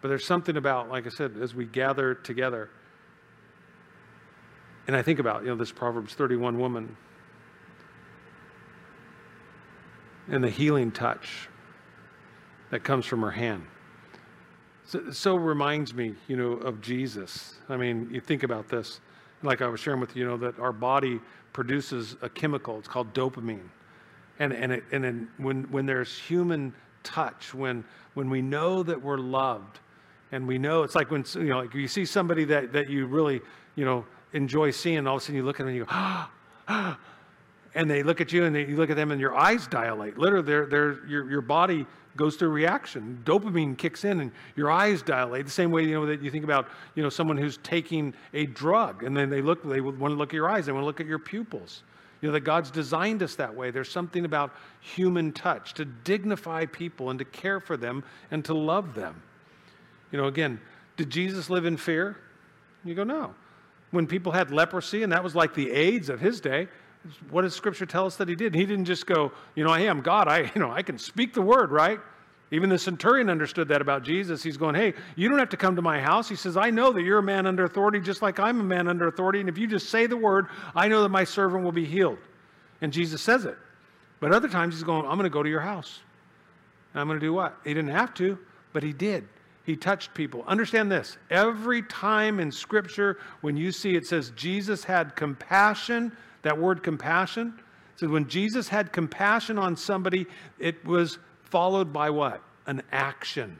But 0.00 0.08
there's 0.08 0.26
something 0.26 0.56
about, 0.56 0.90
like 0.90 1.06
I 1.06 1.10
said, 1.10 1.36
as 1.40 1.54
we 1.54 1.64
gather 1.64 2.14
together, 2.14 2.68
and 4.86 4.94
I 4.94 5.02
think 5.02 5.18
about, 5.18 5.42
you 5.42 5.48
know, 5.48 5.56
this 5.56 5.72
Proverbs 5.72 6.12
31 6.14 6.58
woman 6.58 6.96
and 10.28 10.44
the 10.44 10.50
healing 10.50 10.90
touch 10.90 11.48
that 12.70 12.84
comes 12.84 13.06
from 13.06 13.22
her 13.22 13.30
hand. 13.30 13.64
So, 14.86 15.10
so 15.10 15.36
reminds 15.36 15.94
me, 15.94 16.14
you 16.28 16.36
know, 16.36 16.52
of 16.52 16.82
Jesus. 16.82 17.54
I 17.68 17.76
mean, 17.76 18.08
you 18.12 18.20
think 18.20 18.42
about 18.42 18.68
this, 18.68 19.00
like 19.42 19.62
I 19.62 19.68
was 19.68 19.80
sharing 19.80 20.00
with 20.00 20.14
you, 20.14 20.24
you 20.24 20.28
know, 20.28 20.36
that 20.36 20.58
our 20.58 20.72
body 20.72 21.20
produces 21.54 22.16
a 22.20 22.28
chemical. 22.28 22.78
It's 22.78 22.88
called 22.88 23.14
dopamine. 23.14 23.68
And, 24.38 24.52
and, 24.52 24.72
it, 24.72 24.84
and 24.92 25.04
then 25.04 25.28
when, 25.36 25.64
when 25.70 25.86
there's 25.86 26.18
human 26.18 26.74
touch, 27.02 27.54
when, 27.54 27.84
when 28.14 28.30
we 28.30 28.42
know 28.42 28.82
that 28.82 29.00
we're 29.00 29.18
loved, 29.18 29.78
and 30.32 30.48
we 30.48 30.58
know 30.58 30.82
it's 30.82 30.96
like 30.96 31.10
when 31.10 31.24
you 31.34 31.44
know, 31.44 31.58
like 31.58 31.74
you 31.74 31.86
see 31.86 32.04
somebody 32.04 32.44
that, 32.44 32.72
that 32.72 32.90
you 32.90 33.06
really, 33.06 33.40
you 33.76 33.84
know, 33.84 34.04
enjoy 34.32 34.70
seeing, 34.70 35.06
all 35.06 35.16
of 35.16 35.22
a 35.22 35.24
sudden 35.24 35.36
you 35.36 35.44
look 35.44 35.60
at 35.60 35.66
them 35.66 35.68
and 35.68 35.76
you 35.76 35.84
go, 35.84 35.90
ah, 35.92 36.30
ah, 36.68 36.98
and 37.74 37.90
they 37.90 38.02
look 38.02 38.20
at 38.20 38.32
you 38.32 38.44
and 38.44 38.54
they, 38.54 38.66
you 38.66 38.76
look 38.76 38.90
at 38.90 38.96
them 38.96 39.10
and 39.10 39.20
your 39.20 39.36
eyes 39.36 39.66
dilate. 39.66 40.18
Literally, 40.18 40.44
they're, 40.44 40.66
they're, 40.66 41.06
your, 41.06 41.30
your 41.30 41.40
body 41.40 41.86
goes 42.16 42.36
through 42.36 42.50
reaction. 42.50 43.20
Dopamine 43.24 43.76
kicks 43.76 44.04
in 44.04 44.20
and 44.20 44.30
your 44.54 44.70
eyes 44.70 45.02
dilate. 45.02 45.44
The 45.44 45.50
same 45.50 45.70
way, 45.70 45.82
you 45.82 45.94
know, 45.94 46.06
that 46.06 46.22
you 46.22 46.30
think 46.30 46.44
about, 46.44 46.68
you 46.94 47.02
know, 47.02 47.08
someone 47.08 47.36
who's 47.36 47.58
taking 47.58 48.14
a 48.32 48.46
drug 48.46 49.02
and 49.02 49.16
then 49.16 49.28
they 49.28 49.42
look, 49.42 49.62
they 49.68 49.80
want 49.80 49.98
to 49.98 50.16
look 50.16 50.30
at 50.30 50.34
your 50.34 50.48
eyes, 50.48 50.66
they 50.66 50.72
want 50.72 50.82
to 50.82 50.86
look 50.86 51.00
at 51.00 51.06
your 51.06 51.18
pupils. 51.18 51.82
You 52.24 52.28
know, 52.30 52.32
that 52.32 52.40
God's 52.40 52.70
designed 52.70 53.22
us 53.22 53.34
that 53.34 53.54
way. 53.54 53.70
There's 53.70 53.90
something 53.90 54.24
about 54.24 54.54
human 54.80 55.30
touch 55.30 55.74
to 55.74 55.84
dignify 55.84 56.64
people 56.64 57.10
and 57.10 57.18
to 57.18 57.24
care 57.26 57.60
for 57.60 57.76
them 57.76 58.02
and 58.30 58.42
to 58.46 58.54
love 58.54 58.94
them. 58.94 59.22
You 60.10 60.16
know, 60.16 60.26
again, 60.26 60.58
did 60.96 61.10
Jesus 61.10 61.50
live 61.50 61.66
in 61.66 61.76
fear? 61.76 62.16
You 62.82 62.94
go, 62.94 63.04
no. 63.04 63.34
When 63.90 64.06
people 64.06 64.32
had 64.32 64.50
leprosy, 64.50 65.02
and 65.02 65.12
that 65.12 65.22
was 65.22 65.34
like 65.34 65.52
the 65.52 65.70
AIDS 65.70 66.08
of 66.08 66.18
his 66.18 66.40
day, 66.40 66.68
what 67.28 67.42
does 67.42 67.54
Scripture 67.54 67.84
tell 67.84 68.06
us 68.06 68.16
that 68.16 68.26
he 68.26 68.34
did? 68.34 68.54
He 68.54 68.64
didn't 68.64 68.86
just 68.86 69.04
go, 69.04 69.30
you 69.54 69.62
know, 69.62 69.74
hey, 69.74 69.86
I'm 69.86 70.00
God. 70.00 70.26
I, 70.26 70.50
you 70.54 70.62
know, 70.62 70.70
I 70.70 70.80
can 70.80 70.96
speak 70.96 71.34
the 71.34 71.42
word, 71.42 71.70
right? 71.70 72.00
Even 72.50 72.68
the 72.68 72.78
centurion 72.78 73.30
understood 73.30 73.68
that 73.68 73.80
about 73.80 74.04
Jesus. 74.04 74.42
He's 74.42 74.56
going, 74.56 74.74
hey, 74.74 74.94
you 75.16 75.28
don't 75.28 75.38
have 75.38 75.48
to 75.48 75.56
come 75.56 75.76
to 75.76 75.82
my 75.82 76.00
house. 76.00 76.28
He 76.28 76.36
says, 76.36 76.56
I 76.56 76.70
know 76.70 76.92
that 76.92 77.02
you're 77.02 77.18
a 77.18 77.22
man 77.22 77.46
under 77.46 77.64
authority, 77.64 78.00
just 78.00 78.22
like 78.22 78.38
I'm 78.38 78.60
a 78.60 78.64
man 78.64 78.86
under 78.86 79.08
authority. 79.08 79.40
And 79.40 79.48
if 79.48 79.58
you 79.58 79.66
just 79.66 79.88
say 79.88 80.06
the 80.06 80.16
word, 80.16 80.46
I 80.74 80.88
know 80.88 81.02
that 81.02 81.08
my 81.08 81.24
servant 81.24 81.64
will 81.64 81.72
be 81.72 81.84
healed. 81.84 82.18
And 82.80 82.92
Jesus 82.92 83.22
says 83.22 83.44
it. 83.44 83.56
But 84.20 84.32
other 84.32 84.48
times 84.48 84.74
he's 84.74 84.84
going, 84.84 85.06
I'm 85.06 85.18
going 85.18 85.24
to 85.24 85.30
go 85.30 85.42
to 85.42 85.48
your 85.48 85.60
house. 85.60 86.00
And 86.92 87.00
I'm 87.00 87.08
going 87.08 87.18
to 87.18 87.26
do 87.26 87.32
what? 87.32 87.56
He 87.64 87.74
didn't 87.74 87.90
have 87.90 88.14
to, 88.14 88.38
but 88.72 88.82
he 88.82 88.92
did. 88.92 89.26
He 89.64 89.76
touched 89.76 90.12
people. 90.14 90.44
Understand 90.46 90.92
this 90.92 91.16
every 91.30 91.82
time 91.82 92.38
in 92.38 92.52
Scripture, 92.52 93.18
when 93.40 93.56
you 93.56 93.72
see 93.72 93.96
it 93.96 94.06
says 94.06 94.32
Jesus 94.36 94.84
had 94.84 95.16
compassion, 95.16 96.12
that 96.42 96.56
word 96.56 96.82
compassion, 96.82 97.58
says 97.96 98.10
when 98.10 98.28
Jesus 98.28 98.68
had 98.68 98.92
compassion 98.92 99.58
on 99.58 99.74
somebody, 99.76 100.26
it 100.58 100.84
was 100.84 101.18
followed 101.54 101.92
by 101.92 102.10
what? 102.10 102.42
An 102.66 102.82
action. 102.90 103.56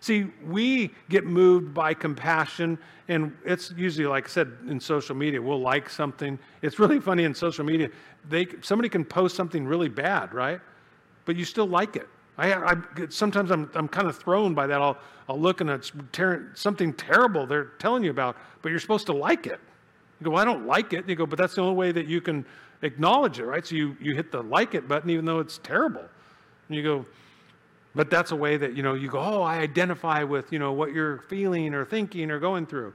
See, 0.00 0.26
we 0.46 0.90
get 1.08 1.24
moved 1.24 1.72
by 1.72 1.94
compassion, 1.94 2.76
and 3.08 3.34
it's 3.46 3.72
usually, 3.78 4.06
like 4.06 4.26
I 4.26 4.28
said, 4.28 4.52
in 4.68 4.78
social 4.78 5.16
media, 5.16 5.40
we'll 5.40 5.62
like 5.62 5.88
something. 5.88 6.38
It's 6.60 6.78
really 6.78 7.00
funny 7.00 7.24
in 7.24 7.34
social 7.34 7.64
media. 7.64 7.88
They, 8.28 8.46
somebody 8.60 8.90
can 8.90 9.06
post 9.06 9.36
something 9.36 9.64
really 9.64 9.88
bad, 9.88 10.34
right? 10.34 10.60
But 11.24 11.36
you 11.36 11.46
still 11.46 11.64
like 11.64 11.96
it. 11.96 12.06
I, 12.36 12.52
I 12.52 12.76
sometimes 13.08 13.50
I'm, 13.50 13.70
I'm 13.74 13.88
kind 13.88 14.06
of 14.06 14.18
thrown 14.18 14.52
by 14.52 14.66
that. 14.66 14.82
I'll, 14.82 14.98
I'll 15.26 15.40
look 15.40 15.62
and 15.62 15.70
it's 15.70 15.92
ter- 16.12 16.50
something 16.54 16.92
terrible 16.92 17.46
they're 17.46 17.70
telling 17.78 18.04
you 18.04 18.10
about, 18.10 18.36
but 18.60 18.68
you're 18.68 18.80
supposed 18.80 19.06
to 19.06 19.14
like 19.14 19.46
it. 19.46 19.60
You 20.20 20.24
go, 20.24 20.32
well, 20.32 20.42
I 20.42 20.44
don't 20.44 20.66
like 20.66 20.92
it. 20.92 21.08
You 21.08 21.16
go, 21.16 21.24
but 21.24 21.38
that's 21.38 21.54
the 21.54 21.62
only 21.62 21.74
way 21.74 21.90
that 21.90 22.06
you 22.06 22.20
can 22.20 22.44
acknowledge 22.82 23.38
it, 23.38 23.46
right? 23.46 23.66
So 23.66 23.76
you, 23.76 23.96
you 23.98 24.14
hit 24.14 24.30
the 24.30 24.42
like 24.42 24.74
it 24.74 24.86
button 24.86 25.08
even 25.08 25.24
though 25.24 25.38
it's 25.38 25.56
terrible. 25.62 26.04
And 26.68 26.76
you 26.76 26.82
go, 26.82 27.06
but 27.94 28.10
that's 28.10 28.32
a 28.32 28.36
way 28.36 28.56
that, 28.56 28.74
you 28.74 28.82
know, 28.82 28.94
you 28.94 29.08
go, 29.08 29.20
oh, 29.20 29.42
I 29.42 29.58
identify 29.58 30.24
with, 30.24 30.52
you 30.52 30.58
know, 30.58 30.72
what 30.72 30.92
you're 30.92 31.18
feeling 31.28 31.74
or 31.74 31.84
thinking 31.84 32.30
or 32.30 32.38
going 32.38 32.66
through. 32.66 32.92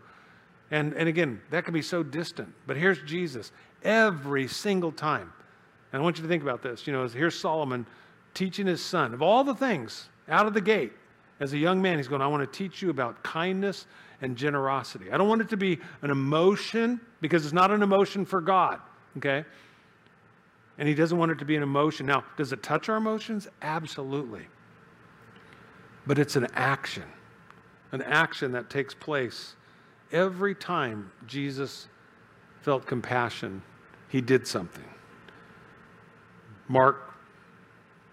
And, 0.72 0.94
and 0.94 1.08
again, 1.08 1.42
that 1.52 1.66
can 1.66 1.74
be 1.74 1.82
so 1.82 2.04
distant. 2.04 2.54
But 2.68 2.78
here's 2.78 3.02
Jesus 3.04 3.52
every 3.84 4.48
single 4.48 4.92
time. 4.92 5.32
And 5.92 6.02
I 6.02 6.04
want 6.04 6.18
you 6.18 6.24
to 6.24 6.30
think 6.30 6.44
about 6.44 6.62
this. 6.62 6.86
You 6.86 6.94
know, 6.94 7.08
here's 7.08 7.40
Solomon 7.40 7.86
teaching 8.34 8.68
his 8.68 8.84
son, 8.84 9.14
of 9.14 9.22
all 9.22 9.44
the 9.44 9.56
things, 9.56 10.10
out 10.28 10.46
of 10.46 10.54
the 10.54 10.62
gate, 10.62 10.94
as 11.40 11.54
a 11.54 11.58
young 11.58 11.82
man, 11.82 11.98
he's 11.98 12.08
going, 12.08 12.22
I 12.22 12.28
want 12.28 12.42
to 12.52 12.58
teach 12.58 12.82
you 12.82 12.90
about 12.90 13.24
kindness 13.24 13.88
and 14.22 14.36
generosity. 14.36 15.12
I 15.12 15.18
don't 15.18 15.30
want 15.30 15.42
it 15.42 15.50
to 15.50 15.58
be 15.58 15.80
an 16.02 16.12
emotion 16.12 17.00
because 17.22 17.46
it's 17.46 17.54
not 17.54 17.72
an 17.72 17.82
emotion 17.82 18.26
for 18.26 18.42
God, 18.42 18.80
okay? 19.18 19.46
And 20.80 20.88
he 20.88 20.96
doesn't 20.96 21.18
want 21.18 21.32
it 21.32 21.38
to 21.40 21.46
be 21.46 21.56
an 21.56 21.62
emotion. 21.62 22.08
Now, 22.08 22.24
does 22.38 22.52
it 22.52 22.64
touch 22.64 22.90
our 22.90 22.98
emotions? 22.98 23.48
Absolutely 23.62 24.48
but 26.10 26.18
it's 26.18 26.36
an 26.36 26.48
action, 26.56 27.04
an 27.92 28.02
action 28.02 28.52
that 28.54 28.68
takes 28.68 28.96
place 28.96 29.56
every 30.12 30.56
time 30.56 31.12
Jesus 31.28 31.88
felt 32.62 32.88
compassion, 32.88 33.62
he 34.08 34.20
did 34.20 34.48
something. 34.48 34.90
Mark 36.68 37.14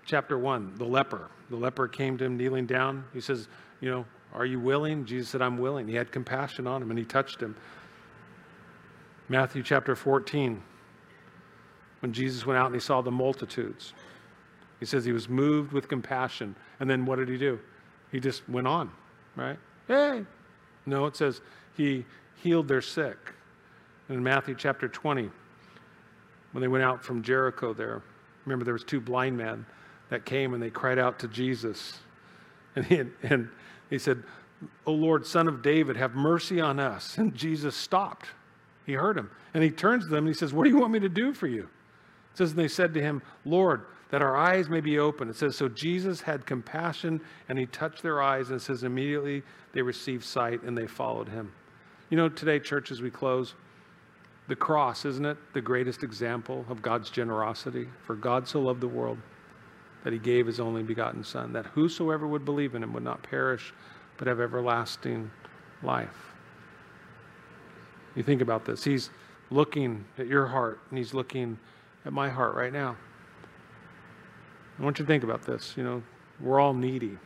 chapter 0.05 0.37
1, 0.37 0.75
the 0.77 0.85
leper. 0.85 1.31
The 1.49 1.57
leper 1.57 1.89
came 1.89 2.19
to 2.19 2.25
him 2.27 2.37
kneeling 2.37 2.67
down. 2.67 3.03
He 3.14 3.21
says, 3.23 3.49
You 3.81 3.91
know, 3.91 4.05
are 4.35 4.45
you 4.45 4.61
willing? 4.61 5.07
Jesus 5.07 5.31
said, 5.31 5.41
I'm 5.41 5.57
willing. 5.57 5.89
He 5.89 5.95
had 5.95 6.12
compassion 6.12 6.67
on 6.67 6.83
him 6.83 6.91
and 6.91 6.99
he 6.99 7.05
touched 7.07 7.41
him. 7.41 7.57
Matthew 9.31 9.62
chapter 9.62 9.97
14, 9.97 10.62
when 12.07 12.13
Jesus 12.13 12.47
went 12.47 12.57
out 12.57 12.67
and 12.67 12.75
he 12.77 12.81
saw 12.81 13.01
the 13.01 13.11
multitudes, 13.11 13.93
he 14.79 14.87
says 14.87 15.05
he 15.05 15.11
was 15.11 15.29
moved 15.29 15.73
with 15.73 15.89
compassion. 15.89 16.55
And 16.79 16.89
then 16.89 17.05
what 17.05 17.17
did 17.17 17.29
he 17.29 17.37
do? 17.37 17.59
He 18.13 18.21
just 18.21 18.49
went 18.49 18.69
on, 18.69 18.93
right? 19.35 19.59
Hey. 19.89 20.25
No, 20.87 21.07
it 21.07 21.17
says 21.17 21.41
he 21.77 22.05
healed 22.37 22.69
their 22.69 22.81
sick. 22.81 23.17
And 24.09 24.19
In 24.19 24.23
Matthew 24.23 24.55
chapter 24.55 24.87
20, 24.87 25.29
when 26.53 26.63
they 26.63 26.69
went 26.69 26.85
out 26.85 27.05
from 27.05 27.25
Jericho 27.25 27.75
there, 27.75 28.05
remember 28.45 28.65
there 28.65 28.75
was 28.75 28.85
two 28.85 29.01
blind 29.01 29.37
men 29.37 29.67
that 30.09 30.25
came 30.25 30.55
and 30.55 30.63
they 30.63 30.71
cried 30.71 31.01
out 31.01 31.19
to 31.19 31.27
Jesus. 31.27 31.99
And 32.77 32.85
he, 32.85 33.03
and 33.25 33.49
he 33.91 33.99
said, 33.99 34.23
O 34.87 34.93
Lord, 34.93 35.27
son 35.27 35.49
of 35.49 35.61
David, 35.61 35.97
have 35.97 36.15
mercy 36.15 36.61
on 36.61 36.79
us. 36.79 37.19
And 37.19 37.35
Jesus 37.35 37.75
stopped. 37.75 38.27
He 38.85 38.93
heard 38.93 39.19
him. 39.19 39.29
And 39.55 39.65
he 39.65 39.73
turns 39.73 40.05
to 40.05 40.11
them 40.11 40.19
and 40.19 40.29
he 40.29 40.35
says, 40.35 40.53
What 40.53 40.63
do 40.63 40.71
you 40.71 40.79
want 40.79 40.93
me 40.93 41.01
to 41.01 41.09
do 41.09 41.35
for 41.35 41.49
you? 41.49 41.69
It 42.37 42.41
says, 42.41 42.51
And 42.51 42.61
they 42.61 42.68
said 42.68 42.93
to 42.93 43.01
him, 43.01 43.22
Lord, 43.47 43.87
that 44.11 44.20
our 44.20 44.37
eyes 44.37 44.68
may 44.68 44.82
be 44.82 44.99
open. 44.99 45.30
It 45.30 45.37
says, 45.37 45.57
So 45.57 45.70
Jesus 45.70 46.20
had 46.20 46.45
compassion 46.45 47.18
and 47.49 47.59
he 47.59 47.64
touched 47.64 48.03
their 48.03 48.20
eyes, 48.20 48.51
and 48.51 48.61
it 48.61 48.62
says, 48.62 48.84
Immediately 48.84 49.43
they 49.72 49.80
received 49.80 50.22
sight 50.22 50.62
and 50.62 50.76
they 50.76 50.87
followed 50.87 51.30
him. 51.30 51.51
You 52.11 52.18
know, 52.18 52.28
today, 52.28 52.59
church, 52.59 52.91
as 52.91 53.01
we 53.01 53.11
close, 53.11 53.55
the 54.49 54.55
cross, 54.55 55.07
isn't 55.07 55.24
it 55.24 55.39
the 55.55 55.62
greatest 55.62 56.03
example 56.03 56.66
of 56.68 56.82
God's 56.82 57.09
generosity? 57.09 57.89
For 58.05 58.14
God 58.14 58.47
so 58.47 58.61
loved 58.61 58.82
the 58.82 58.87
world 58.87 59.16
that 60.05 60.12
he 60.12 60.18
gave 60.18 60.47
his 60.47 60.61
only 60.61 60.82
begotten 60.82 61.24
Son, 61.24 61.55
that 61.55 61.64
whosoever 61.64 62.26
would 62.26 62.45
believe 62.45 62.74
in 62.74 62.82
him 62.82 62.93
would 62.93 63.03
not 63.03 63.22
perish, 63.22 63.72
but 64.18 64.28
have 64.28 64.41
everlasting 64.41 65.30
life. 65.82 66.34
You 68.14 68.22
think 68.22 68.43
about 68.43 68.66
this. 68.66 68.84
He's 68.84 69.09
looking 69.49 70.05
at 70.18 70.26
your 70.26 70.47
heart, 70.47 70.80
and 70.91 70.99
he's 70.99 71.14
looking 71.14 71.59
at 72.07 72.13
my 72.13 72.29
heart 72.29 72.55
right 72.55 72.73
now. 72.73 72.97
I 74.79 74.83
want 74.83 74.99
you 74.99 75.05
to 75.05 75.09
think 75.09 75.25
about 75.25 75.43
this. 75.43 75.75
You 75.77 75.83
know, 75.83 76.03
we're 76.41 76.61
all 76.61 76.73
needy. 76.73 77.19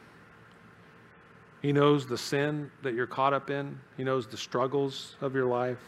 He 1.60 1.72
knows 1.72 2.06
the 2.06 2.16
sin 2.16 2.70
that 2.82 2.94
you're 2.94 3.06
caught 3.06 3.34
up 3.34 3.50
in, 3.50 3.78
He 3.96 4.04
knows 4.04 4.26
the 4.26 4.38
struggles 4.38 5.16
of 5.20 5.34
your 5.34 5.44
life, 5.44 5.82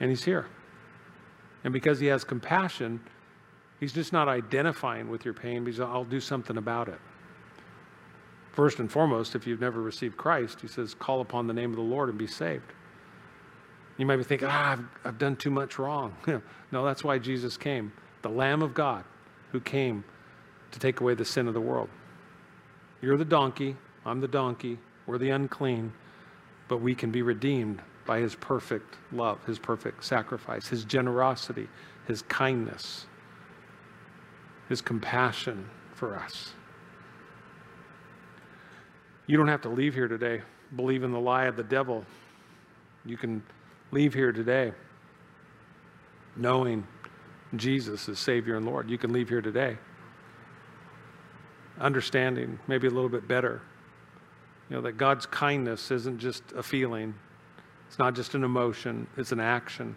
and 0.00 0.10
He's 0.10 0.24
here. 0.24 0.46
And 1.62 1.72
because 1.72 2.00
He 2.00 2.06
has 2.06 2.24
compassion, 2.24 3.00
He's 3.78 3.92
just 3.92 4.12
not 4.12 4.26
identifying 4.26 5.08
with 5.08 5.24
your 5.24 5.34
pain 5.34 5.62
because 5.62 5.80
I'll 5.80 6.04
do 6.04 6.20
something 6.20 6.56
about 6.56 6.88
it. 6.88 6.98
First 8.52 8.80
and 8.80 8.90
foremost, 8.90 9.36
if 9.36 9.46
you've 9.46 9.60
never 9.60 9.80
received 9.80 10.16
Christ, 10.16 10.60
He 10.60 10.66
says, 10.66 10.94
call 10.94 11.20
upon 11.20 11.46
the 11.46 11.54
name 11.54 11.70
of 11.70 11.76
the 11.76 11.82
Lord 11.82 12.08
and 12.08 12.18
be 12.18 12.26
saved. 12.26 12.72
You 13.96 14.06
might 14.06 14.16
be 14.16 14.24
thinking, 14.24 14.48
ah, 14.50 14.72
I've, 14.72 14.84
I've 15.04 15.18
done 15.18 15.36
too 15.36 15.50
much 15.50 15.78
wrong. 15.78 16.14
no, 16.72 16.84
that's 16.84 17.02
why 17.02 17.18
Jesus 17.18 17.56
came, 17.56 17.92
the 18.22 18.28
Lamb 18.28 18.62
of 18.62 18.74
God 18.74 19.04
who 19.52 19.60
came 19.60 20.04
to 20.72 20.78
take 20.78 21.00
away 21.00 21.14
the 21.14 21.24
sin 21.24 21.48
of 21.48 21.54
the 21.54 21.60
world. 21.60 21.88
You're 23.00 23.16
the 23.16 23.24
donkey, 23.24 23.76
I'm 24.04 24.20
the 24.20 24.28
donkey, 24.28 24.78
we're 25.06 25.18
the 25.18 25.30
unclean, 25.30 25.92
but 26.68 26.78
we 26.78 26.94
can 26.94 27.10
be 27.10 27.22
redeemed 27.22 27.80
by 28.04 28.20
his 28.20 28.34
perfect 28.34 28.96
love, 29.12 29.44
his 29.46 29.58
perfect 29.58 30.04
sacrifice, 30.04 30.68
his 30.68 30.84
generosity, 30.84 31.68
his 32.06 32.22
kindness, 32.22 33.06
his 34.68 34.80
compassion 34.80 35.68
for 35.94 36.16
us. 36.16 36.52
You 39.26 39.36
don't 39.36 39.48
have 39.48 39.62
to 39.62 39.68
leave 39.68 39.94
here 39.94 40.08
today 40.08 40.42
believing 40.74 41.12
the 41.12 41.20
lie 41.20 41.46
of 41.46 41.56
the 41.56 41.64
devil. 41.64 42.04
You 43.04 43.16
can 43.16 43.42
leave 43.96 44.12
here 44.12 44.30
today 44.30 44.72
knowing 46.36 46.86
Jesus 47.54 48.10
is 48.10 48.18
Savior 48.18 48.58
and 48.58 48.66
Lord. 48.66 48.90
You 48.90 48.98
can 48.98 49.10
leave 49.10 49.30
here 49.30 49.40
today 49.40 49.78
understanding 51.80 52.58
maybe 52.66 52.88
a 52.88 52.90
little 52.90 53.08
bit 53.08 53.26
better. 53.26 53.62
You 54.68 54.76
know, 54.76 54.82
that 54.82 54.98
God's 54.98 55.24
kindness 55.24 55.90
isn't 55.90 56.18
just 56.18 56.42
a 56.54 56.62
feeling, 56.62 57.14
it's 57.88 57.98
not 57.98 58.14
just 58.14 58.34
an 58.34 58.44
emotion, 58.44 59.06
it's 59.16 59.32
an 59.32 59.40
action. 59.40 59.96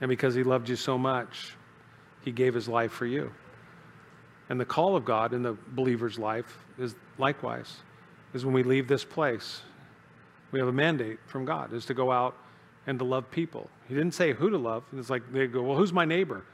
And 0.00 0.08
because 0.08 0.34
He 0.34 0.42
loved 0.42 0.70
you 0.70 0.76
so 0.76 0.96
much, 0.96 1.54
He 2.24 2.32
gave 2.32 2.54
His 2.54 2.66
life 2.66 2.92
for 2.92 3.04
you. 3.04 3.30
And 4.48 4.58
the 4.58 4.64
call 4.64 4.96
of 4.96 5.04
God 5.04 5.34
in 5.34 5.42
the 5.42 5.52
believer's 5.52 6.18
life 6.18 6.64
is 6.78 6.94
likewise, 7.18 7.76
is 8.32 8.46
when 8.46 8.54
we 8.54 8.62
leave 8.62 8.88
this 8.88 9.04
place, 9.04 9.60
we 10.50 10.58
have 10.58 10.68
a 10.68 10.72
mandate 10.72 11.18
from 11.26 11.44
God, 11.44 11.74
is 11.74 11.84
to 11.84 11.92
go 11.92 12.10
out 12.10 12.36
and 12.86 12.98
to 12.98 13.04
love 13.04 13.30
people. 13.30 13.68
He 13.88 13.94
didn't 13.94 14.14
say 14.14 14.32
who 14.32 14.50
to 14.50 14.58
love. 14.58 14.84
It's 14.96 15.10
like 15.10 15.32
they 15.32 15.46
go, 15.46 15.62
well, 15.62 15.76
who's 15.76 15.92
my 15.92 16.04
neighbor? 16.04 16.44